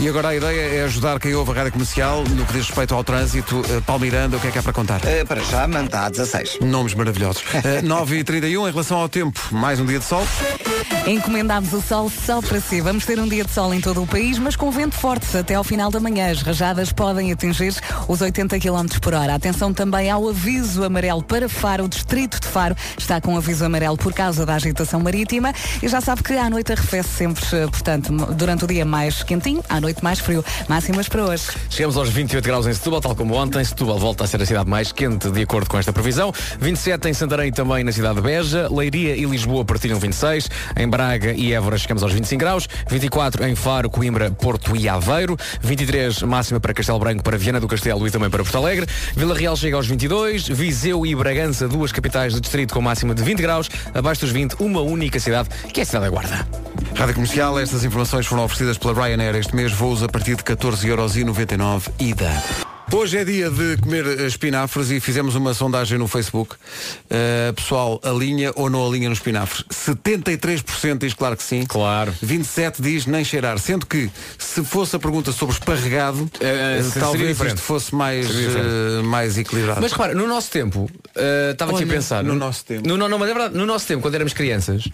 E 0.01 0.09
agora 0.09 0.29
a 0.29 0.35
ideia 0.37 0.61
é 0.61 0.85
ajudar 0.85 1.21
quem 1.21 1.35
ouve 1.35 1.53
a 1.53 1.55
rádio 1.55 1.73
comercial 1.73 2.25
no 2.25 2.45
que 2.45 2.53
diz 2.53 2.67
respeito 2.67 2.95
ao 2.95 3.05
trânsito. 3.05 3.61
Uh, 3.61 3.81
Paulo 3.83 4.03
Miranda, 4.03 4.37
o 4.37 4.41
que 4.41 4.49
é 4.49 4.51
que 4.51 4.59
há 4.59 4.63
para 4.63 4.73
contar? 4.73 5.01
Eh, 5.05 5.25
para 5.25 5.41
já, 5.41 5.69
manta 5.69 6.01
a 6.01 6.09
16. 6.11 6.59
Nomes 6.61 6.95
maravilhosos. 6.95 7.43
Uh, 7.65 7.81
9h31 7.83 8.69
em 8.69 8.71
relação 8.71 8.99
ao 8.99 9.09
tempo. 9.09 9.41
Mais 9.51 9.81
um 9.81 9.87
dia 9.87 9.99
de 9.99 10.05
sol. 10.05 10.27
Encomendámos 11.07 11.73
o 11.73 11.81
sol 11.81 12.11
só 12.11 12.43
para 12.43 12.61
si. 12.61 12.81
Vamos 12.81 13.07
ter 13.07 13.19
um 13.19 13.27
dia 13.27 13.45
de 13.45 13.51
sol 13.51 13.73
em 13.73 13.81
todo 13.81 14.03
o 14.03 14.07
país, 14.07 14.39
mas 14.39 14.55
com 14.55 14.71
vento 14.71 14.97
forte 14.97 15.37
até 15.37 15.55
ao 15.55 15.65
final 15.65 15.91
da 15.91 15.99
manhã. 15.99 16.31
As 16.31 16.43
rajadas 16.43 16.93
podem 16.93 17.33
atingir 17.33 17.75
os 18.07 18.21
80 18.21 18.59
km 18.59 18.99
por 19.01 19.15
hora. 19.15 19.35
Atenção 19.35 19.73
também 19.73 20.11
ao 20.11 20.29
aviso 20.29 20.85
amarelo 20.85 21.23
para 21.23 21.49
Faro. 21.49 21.85
O 21.85 21.89
distrito 21.89 22.41
de 22.41 22.49
Faro 22.49 22.77
está 22.99 23.21
com 23.21 23.37
aviso 23.37 23.65
amarelo 23.65 23.97
por 23.97 24.13
causa 24.13 24.45
da 24.45 24.57
agitação 24.57 25.01
marítima. 25.01 25.55
E 25.83 25.89
já 25.89 26.01
sabe 26.01 26.23
que 26.23 26.35
à 26.35 26.51
noite 26.51 26.73
arrefece 26.73 27.09
sempre, 27.09 27.45
eh, 27.53 27.67
portanto, 27.67 28.13
durante 28.35 28.65
o 28.65 28.67
dia 28.67 28.85
mais 28.85 29.23
quentinho, 29.23 29.63
à 29.69 29.81
noite 29.81 29.84
mais 30.03 30.21
frio. 30.21 30.45
Máximas 30.69 31.09
para 31.09 31.25
hoje. 31.25 31.45
Chegamos 31.69 31.97
aos 31.97 32.09
28 32.09 32.45
graus 32.45 32.67
em 32.67 32.73
Setúbal, 32.73 33.01
tal 33.01 33.15
como 33.15 33.35
ontem. 33.35 33.65
Setúbal 33.65 33.99
volta 33.99 34.25
a 34.25 34.27
ser 34.27 34.41
a 34.41 34.47
cidade 34.47 34.69
mais 34.69 34.93
quente, 34.93 35.31
de 35.31 35.43
acordo 35.43 35.69
com 35.69 35.79
esta 35.79 35.93
previsão. 35.93 36.33
27 36.61 37.09
em 37.09 37.15
Santarém 37.15 37.53
também 37.53 37.85
na 37.85 37.93
cidade 37.93 38.17
de 38.17 38.23
Beja. 38.23 38.69
Leiria 38.71 39.17
e 39.17 39.25
Lisboa 39.25 39.65
partilham 39.65 39.99
26. 39.99 40.49
Em 40.77 40.89
Braga 40.89 41.33
e 41.33 41.53
Évora 41.53 41.77
chegamos 41.77 42.03
aos 42.03 42.13
25 42.13 42.41
graus. 42.41 42.69
24 42.89 43.45
em 43.47 43.55
Faro, 43.55 43.91
Coimbra, 43.91 44.31
Porto 44.31 44.77
e 44.77 44.89
Aveiro. 44.89 45.37
23 45.61 46.23
máxima 46.23 46.61
para 46.61 46.73
Castelo 46.73 46.99
Branco, 46.99 47.23
para 47.23 47.37
Viana 47.37 47.61
do 47.61 47.69
Castelo 47.69 48.07
e 48.07 48.11
também 48.11 48.31
para 48.31 48.43
Porto 48.43 48.57
Alegre. 48.57 48.87
Vila 49.17 49.35
Real 49.35 49.57
chega 49.57 49.77
aos 49.77 49.87
22. 49.87 50.49
Viseu 50.49 51.05
e 51.05 51.15
Bragança, 51.15 51.69
duas 51.69 51.93
capitais 51.93 52.35
do 52.35 52.41
distrito 52.41 52.73
com 52.73 52.81
máxima 52.81 53.15
de 53.15 53.23
20 53.23 53.43
graus. 53.43 53.69
Abaixo 53.95 54.23
dos 54.23 54.31
20, 54.31 54.55
uma 54.61 54.81
única 54.81 55.19
cidade, 55.21 55.49
que 55.73 55.81
é 55.81 55.83
a 55.83 55.87
cidade 55.87 56.05
da 56.05 56.11
Guarda. 56.11 56.47
Rádio 56.95 57.15
Comercial, 57.15 57.59
estas 57.59 57.85
informações 57.85 58.27
foram 58.27 58.45
oferecidas 58.45 58.79
pela 58.79 58.95
Ryanair 58.95 59.35
este 59.35 59.55
mês, 59.57 59.73
voos 59.79 60.03
a 60.03 60.09
partir 60.09 60.37
de 60.37 60.45
14,99€ 60.45 61.91
ida. 61.99 62.74
Hoje 62.95 63.19
é 63.19 63.25
dia 63.25 63.51
de 63.51 63.77
comer 63.79 64.21
espinafres 64.21 64.89
e 64.93 65.01
fizemos 65.01 65.35
uma 65.35 65.53
sondagem 65.53 65.99
no 65.99 66.07
Facebook. 66.07 66.55
Uh, 66.55 67.53
pessoal, 67.53 68.01
alinha 68.05 68.53
ou 68.55 68.71
não 68.71 68.87
alinha 68.87 69.09
nos 69.09 69.19
espinafres? 69.19 69.65
73% 69.69 70.99
diz 70.99 71.13
claro 71.13 71.37
que 71.37 71.43
sim. 71.43 71.65
Claro. 71.67 72.15
27% 72.25 72.75
diz 72.79 73.05
nem 73.07 73.25
cheirar. 73.25 73.59
Sendo 73.59 73.85
que, 73.85 74.09
se 74.39 74.63
fosse 74.63 74.95
a 74.95 75.01
pergunta 75.01 75.33
sobre 75.33 75.57
esparregado, 75.57 76.31
Eh, 76.41 76.83
eh, 76.87 77.01
talvez 77.01 77.41
isto 77.41 77.61
fosse 77.61 77.93
mais, 77.93 78.31
eh, 78.31 79.03
mais 79.03 79.37
equilibrado. 79.37 79.81
Mas 79.81 79.91
repara, 79.91 80.15
no 80.15 80.29
nosso 80.29 80.53
tempo, 80.53 80.89
eh, 81.17 81.51
estava 81.51 81.73
aqui 81.73 81.83
a 81.83 81.87
pensar. 81.89 82.23
no 82.23 82.37
nosso 82.37 82.65
tempo. 82.65 82.87
No, 82.87 82.97
no, 82.97 83.09
não, 83.09 83.19
mas 83.19 83.29
é 83.29 83.35
verdade, 83.35 83.57
no 83.57 83.67
nosso 83.67 83.89
tempo, 83.89 84.03
quando 84.03 84.15
éramos 84.15 84.33
crianças, 84.33 84.85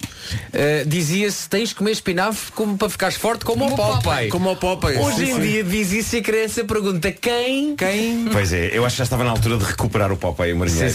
dizia-se 0.87 1.47
tens 1.51 1.69
de 1.69 1.75
comer 1.75 1.93
espinafre 1.93 2.51
como 2.53 2.79
para 2.79 2.89
ficares 2.89 3.17
forte 3.17 3.45
como, 3.45 3.67
o 3.67 3.77
Popeye. 3.77 4.31
Como 4.31 4.51
o 4.51 4.57
Popeye. 4.57 4.97
Hoje 4.99 5.17
Sim, 5.19 5.23
em 5.33 5.35
sim. 5.35 5.41
dia 5.43 5.65
diz 5.65 5.93
isso 5.93 6.17
e 6.17 6.21
a 6.21 6.23
criança 6.23 6.65
pergunta 6.65 7.13
quem, 7.13 7.77
Quem? 7.77 7.90
Pois 8.33 8.53
é, 8.53 8.77
eu 8.77 8.85
acho 8.85 8.95
que 8.95 8.99
já 8.99 9.05
estava 9.05 9.25
na 9.25 9.31
altura 9.31 9.57
de 9.59 9.65
recuperar 9.65 10.13
o 10.13 10.17
Popeye 10.17 10.53
o 10.53 10.57
Marinheiro. 10.57 10.89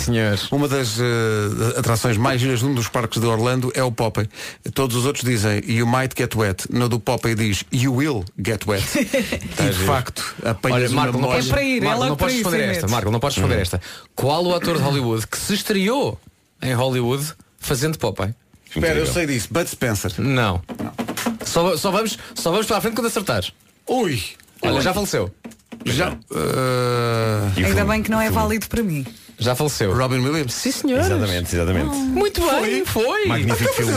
Uma 0.52 0.68
das 0.68 1.00
eh, 1.00 1.80
atrações 1.80 2.18
mais 2.18 2.40
giras 2.42 2.60
de 2.60 2.66
um 2.66 2.74
dos 2.74 2.88
parques 2.88 3.20
de 3.20 3.26
Orlando 3.26 3.72
é 3.76 3.84
o 3.84 3.92
Popeye. 3.92 4.30
Todos 4.74 4.96
os 4.96 5.06
outros 5.06 5.24
dizem 5.24 5.62
You 5.68 5.88
might 5.88 6.16
get 6.18 6.36
wet. 6.36 6.66
No 6.72 6.90
do 6.90 7.00
Popeye 7.00 7.36
diz 7.36 7.64
You 7.72 7.94
will 7.94 8.24
get 8.44 8.66
wet. 8.68 8.84
e 8.98 9.70
de 9.70 9.86
facto, 9.86 10.36
apanhas 10.44 10.84
Olha, 10.84 10.90
Marco, 10.90 11.18
uma 11.18 11.28
não 11.28 11.34
podes, 11.34 11.50
molha. 11.50 11.82
Marco, 11.82 12.06
não 12.06 12.16
podes 12.16 12.36
responder 12.36 12.64
esta. 12.64 12.88
Marco, 12.88 13.12
não 13.12 13.20
podes 13.20 13.38
responder 13.38 13.62
esta. 13.62 13.82
Qual 14.16 14.46
o 14.46 14.56
ator 14.56 14.78
de 14.78 14.84
Hollywood 14.84 15.28
que 15.28 15.38
se 15.38 15.54
estreou 15.54 16.20
em 16.62 16.74
Hollywood 16.74 17.34
fazendo 17.60 17.98
Popeye? 17.98 18.34
Espera, 18.68 19.00
eu 19.00 19.06
sei 19.06 19.26
disso. 19.26 19.48
Bud 19.52 19.70
Spencer. 19.70 20.14
Não. 20.18 20.62
Só, 21.46 21.78
só, 21.78 21.92
vamos, 21.92 22.18
só 22.34 22.52
vamos 22.52 22.66
para 22.66 22.78
a 22.78 22.82
frente 22.82 22.96
quando 22.96 23.08
acertares. 23.08 23.52
Ui! 23.88 24.22
Olha, 24.68 24.82
já 24.82 24.94
faleceu. 24.94 25.32
Já. 25.86 26.14
eh, 26.34 27.64
Ainda 27.66 27.86
bem 27.86 28.02
que 28.02 28.10
não 28.10 28.20
é 28.22 28.30
válido 28.32 28.68
para 28.68 28.82
mim. 28.82 29.06
Já 29.38 29.54
faleceu. 29.54 29.94
Robin 29.94 30.20
Williams. 30.20 30.54
Sim, 30.54 30.72
senhor. 30.72 31.00
Exatamente, 31.02 31.54
exatamente. 31.54 31.94
Muito 31.94 32.40
bem, 32.40 32.86
foi. 32.86 33.26
Magnífico 33.28 33.74
filme. 33.74 33.94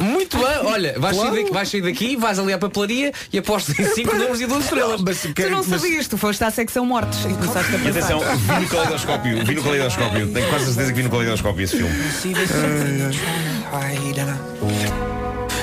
Muito 0.00 0.38
bem. 0.38 0.46
Olha, 0.64 0.98
vais, 0.98 1.14
Claro. 1.14 1.30
sair 1.34 1.42
daqui, 1.42 1.52
vais 1.52 1.68
sair 1.68 1.82
daqui, 1.82 2.16
vais 2.16 2.38
ali 2.38 2.52
à 2.54 2.58
papelaria 2.58 3.12
e 3.30 3.38
apostas 3.38 3.78
em 3.78 3.84
5 3.84 4.12
números 4.16 4.40
e 4.40 4.46
12 4.46 4.62
estrelas. 4.64 5.02
Tu 5.34 5.50
não 5.50 5.62
sabias, 5.62 6.08
tu 6.08 6.16
foste 6.16 6.42
à 6.42 6.50
secção 6.50 6.86
mortes 6.86 7.18
e 7.26 7.34
começaste 7.34 7.74
a 7.74 7.78
E 7.78 7.88
atenção, 7.88 8.18
pensar. 8.20 8.36
vi 8.58 8.62
no 8.64 8.68
caleidoscópio, 8.70 9.44
vi 9.44 9.54
no 9.56 9.62
caleidoscópio, 9.62 10.32
tenho 10.32 10.48
quase 10.48 10.64
certeza 10.64 10.88
que 10.90 10.96
vi 10.96 11.02
no 11.02 11.10
caleidoscópio 11.10 11.62
esse 11.62 11.76
filme. 11.76 11.94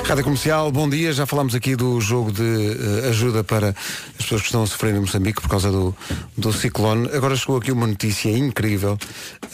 Rádio 0.06 0.22
Comercial, 0.22 0.70
bom 0.70 0.86
dia. 0.86 1.14
Já 1.14 1.24
falámos 1.24 1.54
aqui 1.54 1.74
do 1.74 1.98
jogo 1.98 2.30
de 2.30 2.42
eh, 2.42 3.08
ajuda 3.08 3.42
para 3.42 3.70
as 3.70 4.16
pessoas 4.16 4.42
que 4.42 4.48
estão 4.48 4.62
a 4.62 4.66
sofrer 4.66 4.94
em 4.94 5.00
Moçambique 5.00 5.40
por 5.40 5.48
causa 5.48 5.72
do, 5.72 5.96
do 6.36 6.52
ciclone. 6.52 7.08
Agora 7.10 7.34
chegou 7.34 7.56
aqui 7.56 7.72
uma 7.72 7.86
notícia 7.86 8.30
incrível. 8.30 8.98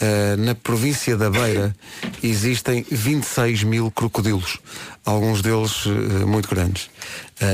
Eh, 0.01 0.35
na 0.35 0.53
província 0.53 1.15
da 1.15 1.29
Beira 1.29 1.73
existem 2.21 2.85
26 2.91 3.63
mil 3.63 3.89
crocodilos, 3.91 4.59
alguns 5.05 5.41
deles 5.41 5.85
eh, 5.85 6.25
muito 6.25 6.49
grandes. 6.49 6.89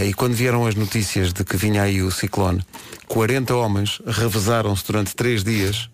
E 0.05 0.13
quando 0.13 0.33
vieram 0.33 0.65
as 0.65 0.75
notícias 0.75 1.31
de 1.31 1.45
que 1.45 1.55
vinha 1.55 1.83
aí 1.83 2.01
o 2.01 2.11
ciclone, 2.11 2.61
40 3.07 3.55
homens 3.55 4.01
revezaram-se 4.05 4.85
durante 4.85 5.15
três 5.15 5.45
dias 5.45 5.89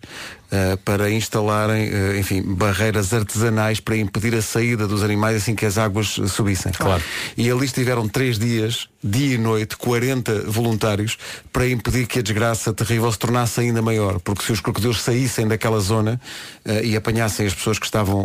eh, 0.56 0.76
para 0.84 1.10
instalarem, 1.10 1.88
eh, 1.92 2.16
enfim, 2.20 2.40
barreiras 2.46 3.12
artesanais 3.12 3.80
para 3.80 3.96
impedir 3.96 4.36
a 4.36 4.42
saída 4.42 4.86
dos 4.86 5.02
animais 5.02 5.36
assim 5.38 5.56
que 5.56 5.66
as 5.66 5.76
águas 5.78 6.06
subissem. 6.28 6.70
Claro. 6.70 7.02
E 7.36 7.50
ali 7.50 7.64
estiveram 7.66 8.08
três 8.08 8.38
dias, 8.38 8.88
dia 9.02 9.34
e 9.34 9.38
noite, 9.38 9.76
40 9.76 10.42
voluntários, 10.46 11.18
para 11.52 11.68
impedir 11.68 12.06
que 12.06 12.20
a 12.20 12.22
desgraça 12.22 12.72
terrível 12.72 13.10
se 13.10 13.18
tornasse 13.18 13.58
ainda 13.60 13.82
maior. 13.82 14.20
Porque 14.20 14.44
se 14.44 14.52
os 14.52 14.60
crocodilos 14.60 15.00
saíssem 15.02 15.48
daquela 15.48 15.80
zona 15.80 16.20
eh, 16.64 16.84
e 16.84 16.96
apanhassem 16.96 17.46
as 17.46 17.54
pessoas 17.54 17.78
que 17.80 17.86
estavam 17.86 18.24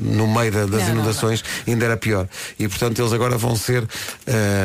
no 0.00 0.26
meio 0.32 0.50
da- 0.50 0.64
das 0.66 0.80
Não, 0.80 0.88
não, 0.88 0.94
inundações, 0.94 1.44
ainda 1.68 1.84
era 1.84 1.96
pior. 1.98 2.26
E 2.58 2.66
portanto 2.68 2.98
eles 3.02 3.12
agora 3.12 3.36
vão 3.36 3.54
ser, 3.54 3.86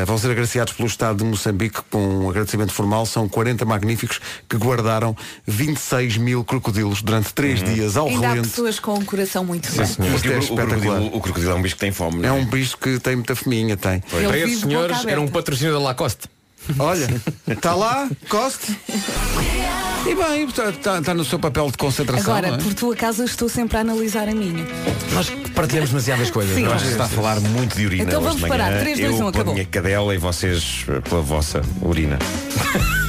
vão 0.06 0.16
ser 0.16 0.30
agraciados 0.30 0.72
pelo 0.72 0.88
Estado 0.88 1.18
de 1.18 1.24
Moçambique 1.24 1.80
com 1.90 2.24
um 2.24 2.30
agradecimento 2.30 2.72
formal. 2.72 3.04
São 3.04 3.28
40 3.28 3.64
magníficos 3.66 4.18
que 4.48 4.56
guardaram 4.56 5.14
26 5.46 6.16
mil 6.16 6.42
crocodilos 6.44 6.85
durante 7.02 7.32
três 7.32 7.62
dias 7.62 7.96
ao 7.96 8.08
Ainda 8.08 8.26
há 8.26 8.30
relento. 8.30 8.48
pessoas 8.48 8.78
com 8.78 8.94
um 8.94 9.04
coração 9.04 9.44
muito 9.44 9.66
Sim, 9.70 9.80
é 9.80 9.84
o, 9.84 10.52
o 10.52 10.56
crocodilo, 10.56 11.06
o 11.16 11.20
crocodilo 11.20 11.52
é 11.52 11.54
um 11.54 11.62
bicho 11.62 11.74
que 11.74 11.80
tem 11.80 11.92
fome, 11.92 12.24
É 12.24 12.28
não 12.28 12.38
um 12.40 12.44
bicho 12.44 12.76
que 12.78 12.98
tem 12.98 13.16
muita 13.16 13.34
fominha, 13.36 13.76
tem. 13.76 14.02
Ele 14.12 14.26
Para 14.28 14.38
esses 14.38 14.60
senhores 14.60 15.04
era 15.06 15.20
um 15.20 15.28
patrocínio 15.28 15.72
da 15.72 15.78
Lacoste. 15.80 16.28
Olha, 16.78 17.06
está 17.46 17.74
lá, 17.74 18.08
Coste. 18.28 18.76
E 20.08 20.14
bem, 20.14 20.44
está, 20.44 20.70
está- 20.70 20.98
está 21.00 21.14
no 21.14 21.24
seu 21.24 21.36
papel 21.36 21.68
de 21.68 21.76
concentração. 21.76 22.32
Agora, 22.36 22.54
é? 22.54 22.58
por 22.58 22.72
tua 22.74 22.94
casa, 22.94 23.24
estou 23.24 23.48
sempre 23.48 23.76
a 23.76 23.80
analisar 23.80 24.28
a 24.28 24.34
minha. 24.34 24.64
Nós 25.12 25.28
partilhamos 25.52 25.90
demasiadas 25.90 26.30
coisas. 26.30 26.54
Sim. 26.54 26.64
Que 26.64 26.78
se 26.78 26.86
está 26.92 27.06
a 27.06 27.08
falar 27.08 27.40
muito 27.40 27.76
de 27.76 27.86
urina 27.86 28.04
Então 28.04 28.22
vamos 28.22 28.40
parar. 28.42 28.78
Três, 28.78 29.00
dois, 29.00 29.10
eu 29.10 29.14
um, 29.16 29.18
pela 29.18 29.30
acabou. 29.30 29.54
minha 29.54 29.66
cadela 29.66 30.14
e 30.14 30.18
vocês 30.18 30.86
pela 31.08 31.22
vossa 31.22 31.60
urina. 31.82 32.20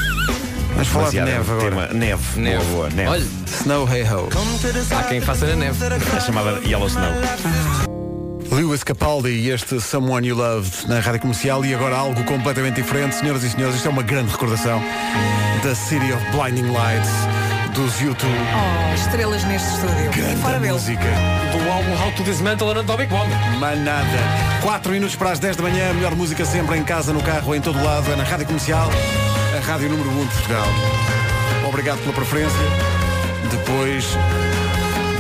Vamos 0.78 0.89
falar 0.89 1.09
de 1.09 1.21
neve 1.21 1.51
agora. 1.51 1.69
tema. 1.69 1.88
Neve. 1.88 2.39
Neve. 2.39 2.63
Boa, 2.65 2.75
boa, 2.75 2.89
neve. 2.91 3.09
Olha, 3.09 3.25
Snow 3.47 3.89
Hey 3.91 4.03
Ho. 4.03 4.30
há 4.95 5.03
quem 5.03 5.21
faça 5.21 5.47
na 5.47 5.55
neve. 5.55 5.78
É 6.15 6.19
chamada 6.19 6.59
Yellow 6.63 6.88
Snow. 6.88 7.11
Lewis 8.51 8.84
Capaldi 8.84 9.30
e 9.30 9.49
este 9.49 9.82
Someone 9.82 10.28
You 10.28 10.38
Loved 10.38 10.88
na 10.88 10.99
rádio 10.99 11.21
comercial 11.21 11.65
e 11.65 11.73
agora 11.73 11.95
algo 11.97 12.23
completamente 12.25 12.75
diferente. 12.75 13.15
Senhoras 13.15 13.43
e 13.43 13.49
senhores, 13.49 13.75
isto 13.75 13.88
é 13.88 13.91
uma 13.91 14.03
grande 14.03 14.32
recordação 14.32 14.80
da 15.63 15.73
City 15.73 16.13
of 16.13 16.23
Blinding 16.32 16.71
Lights 16.71 17.09
dos 17.78 18.01
YouTube. 18.01 18.32
Oh, 18.32 18.95
estrelas 18.95 19.43
neste 19.43 19.69
estúdio. 19.69 20.09
e 20.11 20.36
fora 20.38 20.59
dele. 20.59 20.73
música. 20.73 21.03
Do 21.51 21.71
álbum 21.71 21.93
How 22.03 22.11
to 22.13 22.23
Dismantle 22.23 22.71
an 22.71 22.80
Atomic 22.80 23.07
Bomb. 23.07 23.30
Manada. 23.59 24.07
4 24.63 24.91
minutos 24.91 25.15
para 25.15 25.32
as 25.32 25.38
10 25.38 25.57
da 25.57 25.63
manhã, 25.63 25.91
a 25.91 25.93
melhor 25.93 26.15
música 26.15 26.43
sempre 26.43 26.75
em 26.75 26.84
casa, 26.84 27.13
no 27.13 27.21
carro, 27.21 27.53
em 27.53 27.61
todo 27.61 27.82
lado, 27.84 28.11
é 28.11 28.15
na 28.15 28.23
rádio 28.23 28.47
comercial, 28.47 28.89
a 29.55 29.63
rádio 29.63 29.89
número 29.89 30.09
1 30.09 30.25
de 30.25 30.34
Portugal. 30.34 30.67
Obrigado 31.67 31.99
pela 31.99 32.13
preferência. 32.13 32.57
Depois 33.51 34.17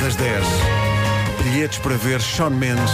das 0.01 0.15
10, 0.15 0.43
bilhetes 1.43 1.77
para 1.77 1.95
ver 1.95 2.19
Sean 2.19 2.49
Mendes 2.49 2.91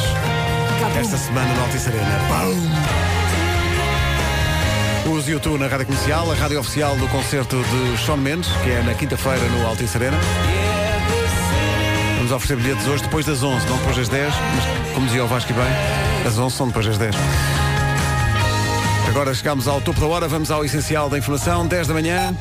esta 0.99 1.17
semana 1.17 1.53
no 1.53 1.61
Altice 1.61 1.87
Arena. 1.87 2.19
Pum! 2.27 3.12
Os 5.05 5.27
YouTube 5.27 5.59
na 5.59 5.67
rádio 5.67 5.87
comercial, 5.87 6.31
a 6.31 6.35
rádio 6.35 6.59
oficial 6.59 6.95
do 6.95 7.07
concerto 7.09 7.57
de 7.57 8.05
Sean 8.05 8.15
Mendes, 8.15 8.49
que 8.63 8.69
é 8.69 8.81
na 8.83 8.93
quinta-feira 8.93 9.43
no 9.49 9.67
Altice 9.67 9.97
Arena. 9.97 10.17
Vamos 12.15 12.31
oferecer 12.31 12.55
bilhetes 12.55 12.87
hoje 12.87 13.03
depois 13.03 13.25
das 13.25 13.43
11, 13.43 13.67
não 13.67 13.77
depois 13.77 13.97
das 13.97 14.07
10, 14.07 14.33
mas 14.33 14.93
como 14.93 15.05
dizia 15.05 15.25
o 15.25 15.27
Vasco 15.27 15.51
e 15.51 15.53
bem, 15.53 15.65
as 16.25 16.37
11 16.37 16.55
são 16.55 16.67
depois 16.67 16.85
das 16.85 16.97
10. 16.97 17.15
Agora 19.09 19.33
chegamos 19.33 19.67
ao 19.67 19.81
topo 19.81 19.99
da 19.99 20.07
hora, 20.07 20.27
vamos 20.27 20.49
ao 20.49 20.63
essencial 20.63 21.09
da 21.09 21.17
informação, 21.17 21.67
10 21.67 21.87
da 21.87 21.93
manhã. 21.93 22.33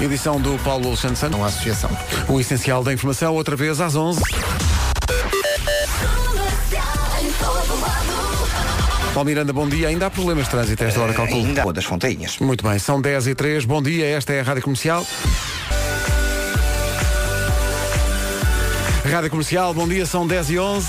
Edição 0.00 0.40
do 0.40 0.58
Paulo 0.64 0.88
Alexandre 0.88 1.16
Santos. 1.16 1.38
Uma 1.38 1.46
associação. 1.48 1.90
O 2.28 2.40
essencial 2.40 2.82
da 2.82 2.92
informação, 2.92 3.34
outra 3.34 3.54
vez 3.54 3.80
às 3.80 3.94
11. 3.94 4.20
Paulo 9.16 9.30
Miranda, 9.30 9.50
bom 9.50 9.66
dia. 9.66 9.88
Ainda 9.88 10.08
há 10.08 10.10
problemas 10.10 10.44
de 10.44 10.50
trânsito 10.50 10.84
a 10.84 10.88
esta 10.88 11.00
hora, 11.00 11.14
calculo. 11.14 11.46
Ainda 11.46 11.62
Rua 11.62 11.72
das 11.72 11.86
Fontainhas. 11.86 12.38
Muito 12.38 12.62
bem, 12.62 12.78
são 12.78 13.00
10 13.00 13.28
e 13.28 13.34
3. 13.34 13.64
Bom 13.64 13.80
dia, 13.80 14.04
esta 14.04 14.34
é 14.34 14.40
a 14.40 14.42
Rádio 14.42 14.62
Comercial. 14.62 15.06
Rádio 19.10 19.30
Comercial, 19.30 19.72
bom 19.72 19.88
dia, 19.88 20.04
são 20.04 20.26
10 20.26 20.50
e 20.50 20.58
11. 20.58 20.86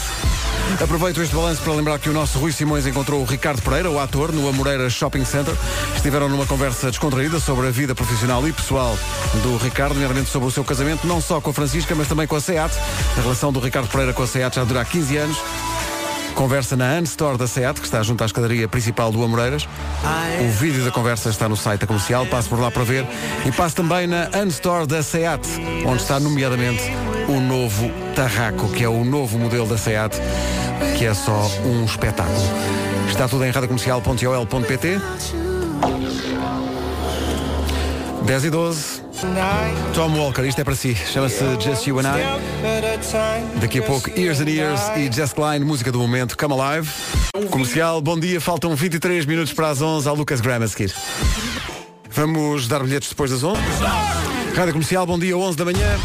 Aproveito 0.83 1.21
este 1.21 1.33
balanço 1.33 1.61
para 1.61 1.71
lembrar 1.71 1.99
que 1.99 2.09
o 2.09 2.13
nosso 2.13 2.37
Rui 2.37 2.51
Simões 2.51 2.85
encontrou 2.85 3.21
o 3.21 3.23
Ricardo 3.23 3.61
Pereira, 3.61 3.89
o 3.89 3.97
ator, 3.97 4.33
no 4.33 4.49
Amoreira 4.49 4.89
Shopping 4.89 5.23
Center. 5.23 5.55
Estiveram 5.95 6.27
numa 6.27 6.45
conversa 6.45 6.89
descontraída 6.89 7.39
sobre 7.39 7.67
a 7.67 7.71
vida 7.71 7.95
profissional 7.95 8.45
e 8.45 8.51
pessoal 8.51 8.99
do 9.41 9.55
Ricardo, 9.55 9.93
nomeadamente 9.93 10.29
sobre 10.29 10.49
o 10.49 10.51
seu 10.51 10.65
casamento, 10.65 11.07
não 11.07 11.21
só 11.21 11.39
com 11.39 11.51
a 11.51 11.53
Francisca, 11.53 11.95
mas 11.95 12.09
também 12.09 12.27
com 12.27 12.35
a 12.35 12.41
SEAT. 12.41 12.75
A 13.17 13.21
relação 13.21 13.53
do 13.53 13.61
Ricardo 13.61 13.87
Pereira 13.87 14.11
com 14.11 14.21
a 14.21 14.27
SEAT 14.27 14.53
já 14.53 14.65
dura 14.65 14.81
há 14.81 14.85
15 14.85 15.15
anos. 15.15 15.37
Conversa 16.37 16.75
na 16.75 16.99
Unstore 16.99 17.35
da 17.35 17.47
SEAT, 17.47 17.79
que 17.79 17.87
está 17.87 18.03
junto 18.03 18.21
à 18.21 18.27
escadaria 18.27 18.67
principal 18.67 19.11
do 19.11 19.23
Amoreiras. 19.23 19.67
O 20.39 20.47
vídeo 20.51 20.85
da 20.85 20.91
conversa 20.91 21.29
está 21.29 21.49
no 21.49 21.57
site 21.57 21.81
da 21.81 21.87
comercial, 21.87 22.27
passe 22.27 22.47
por 22.47 22.59
lá 22.59 22.69
para 22.69 22.83
ver. 22.83 23.07
E 23.43 23.51
passe 23.51 23.73
também 23.75 24.05
na 24.05 24.29
Unstore 24.45 24.85
da 24.85 25.01
SEAT, 25.01 25.41
onde 25.83 26.03
está 26.03 26.19
nomeadamente 26.19 26.83
o 27.27 27.39
novo 27.39 27.89
Tarraco, 28.15 28.69
que 28.69 28.83
é 28.83 28.87
o 28.87 29.03
novo 29.03 29.39
modelo 29.39 29.65
da 29.65 29.79
SEAT, 29.79 30.15
que 30.99 31.05
é 31.07 31.13
só 31.15 31.49
um 31.65 31.83
espetáculo. 31.83 32.37
Está 33.09 33.27
tudo 33.27 33.43
em 33.43 33.49
radiocomercial.ol.pt 33.49 35.01
10 38.27 38.43
e 38.43 38.49
12. 38.49 39.01
Tom 39.93 40.09
Walker, 40.17 40.45
isto 40.45 40.59
é 40.59 40.63
para 40.65 40.75
si. 40.75 40.93
Chama-se 40.93 41.45
Just 41.61 41.87
You 41.87 41.97
and 41.99 42.03
I. 42.03 43.59
Daqui 43.61 43.79
a 43.79 43.83
pouco, 43.83 44.09
Years 44.09 44.41
and 44.41 44.49
Years 44.49 44.81
e 44.97 45.09
Jess 45.09 45.31
Klein, 45.31 45.61
música 45.61 45.93
do 45.93 45.99
momento, 45.99 46.37
Come 46.37 46.53
Alive. 46.59 46.89
Comercial, 47.49 48.01
bom 48.01 48.19
dia, 48.19 48.41
faltam 48.41 48.75
23 48.75 49.25
minutos 49.25 49.53
para 49.53 49.69
as 49.69 49.81
11 49.81 50.09
ao 50.09 50.13
Lucas 50.13 50.41
Graham 50.41 50.65
a 50.65 50.67
seguir. 50.67 50.93
Vamos 52.11 52.67
dar 52.67 52.83
bilhetes 52.83 53.07
depois 53.07 53.31
das 53.31 53.41
11. 53.45 53.61
Rádio 54.53 54.73
Comercial, 54.73 55.05
bom 55.05 55.17
dia, 55.17 55.37
11 55.37 55.57
da 55.57 55.63
manhã. 55.63 55.97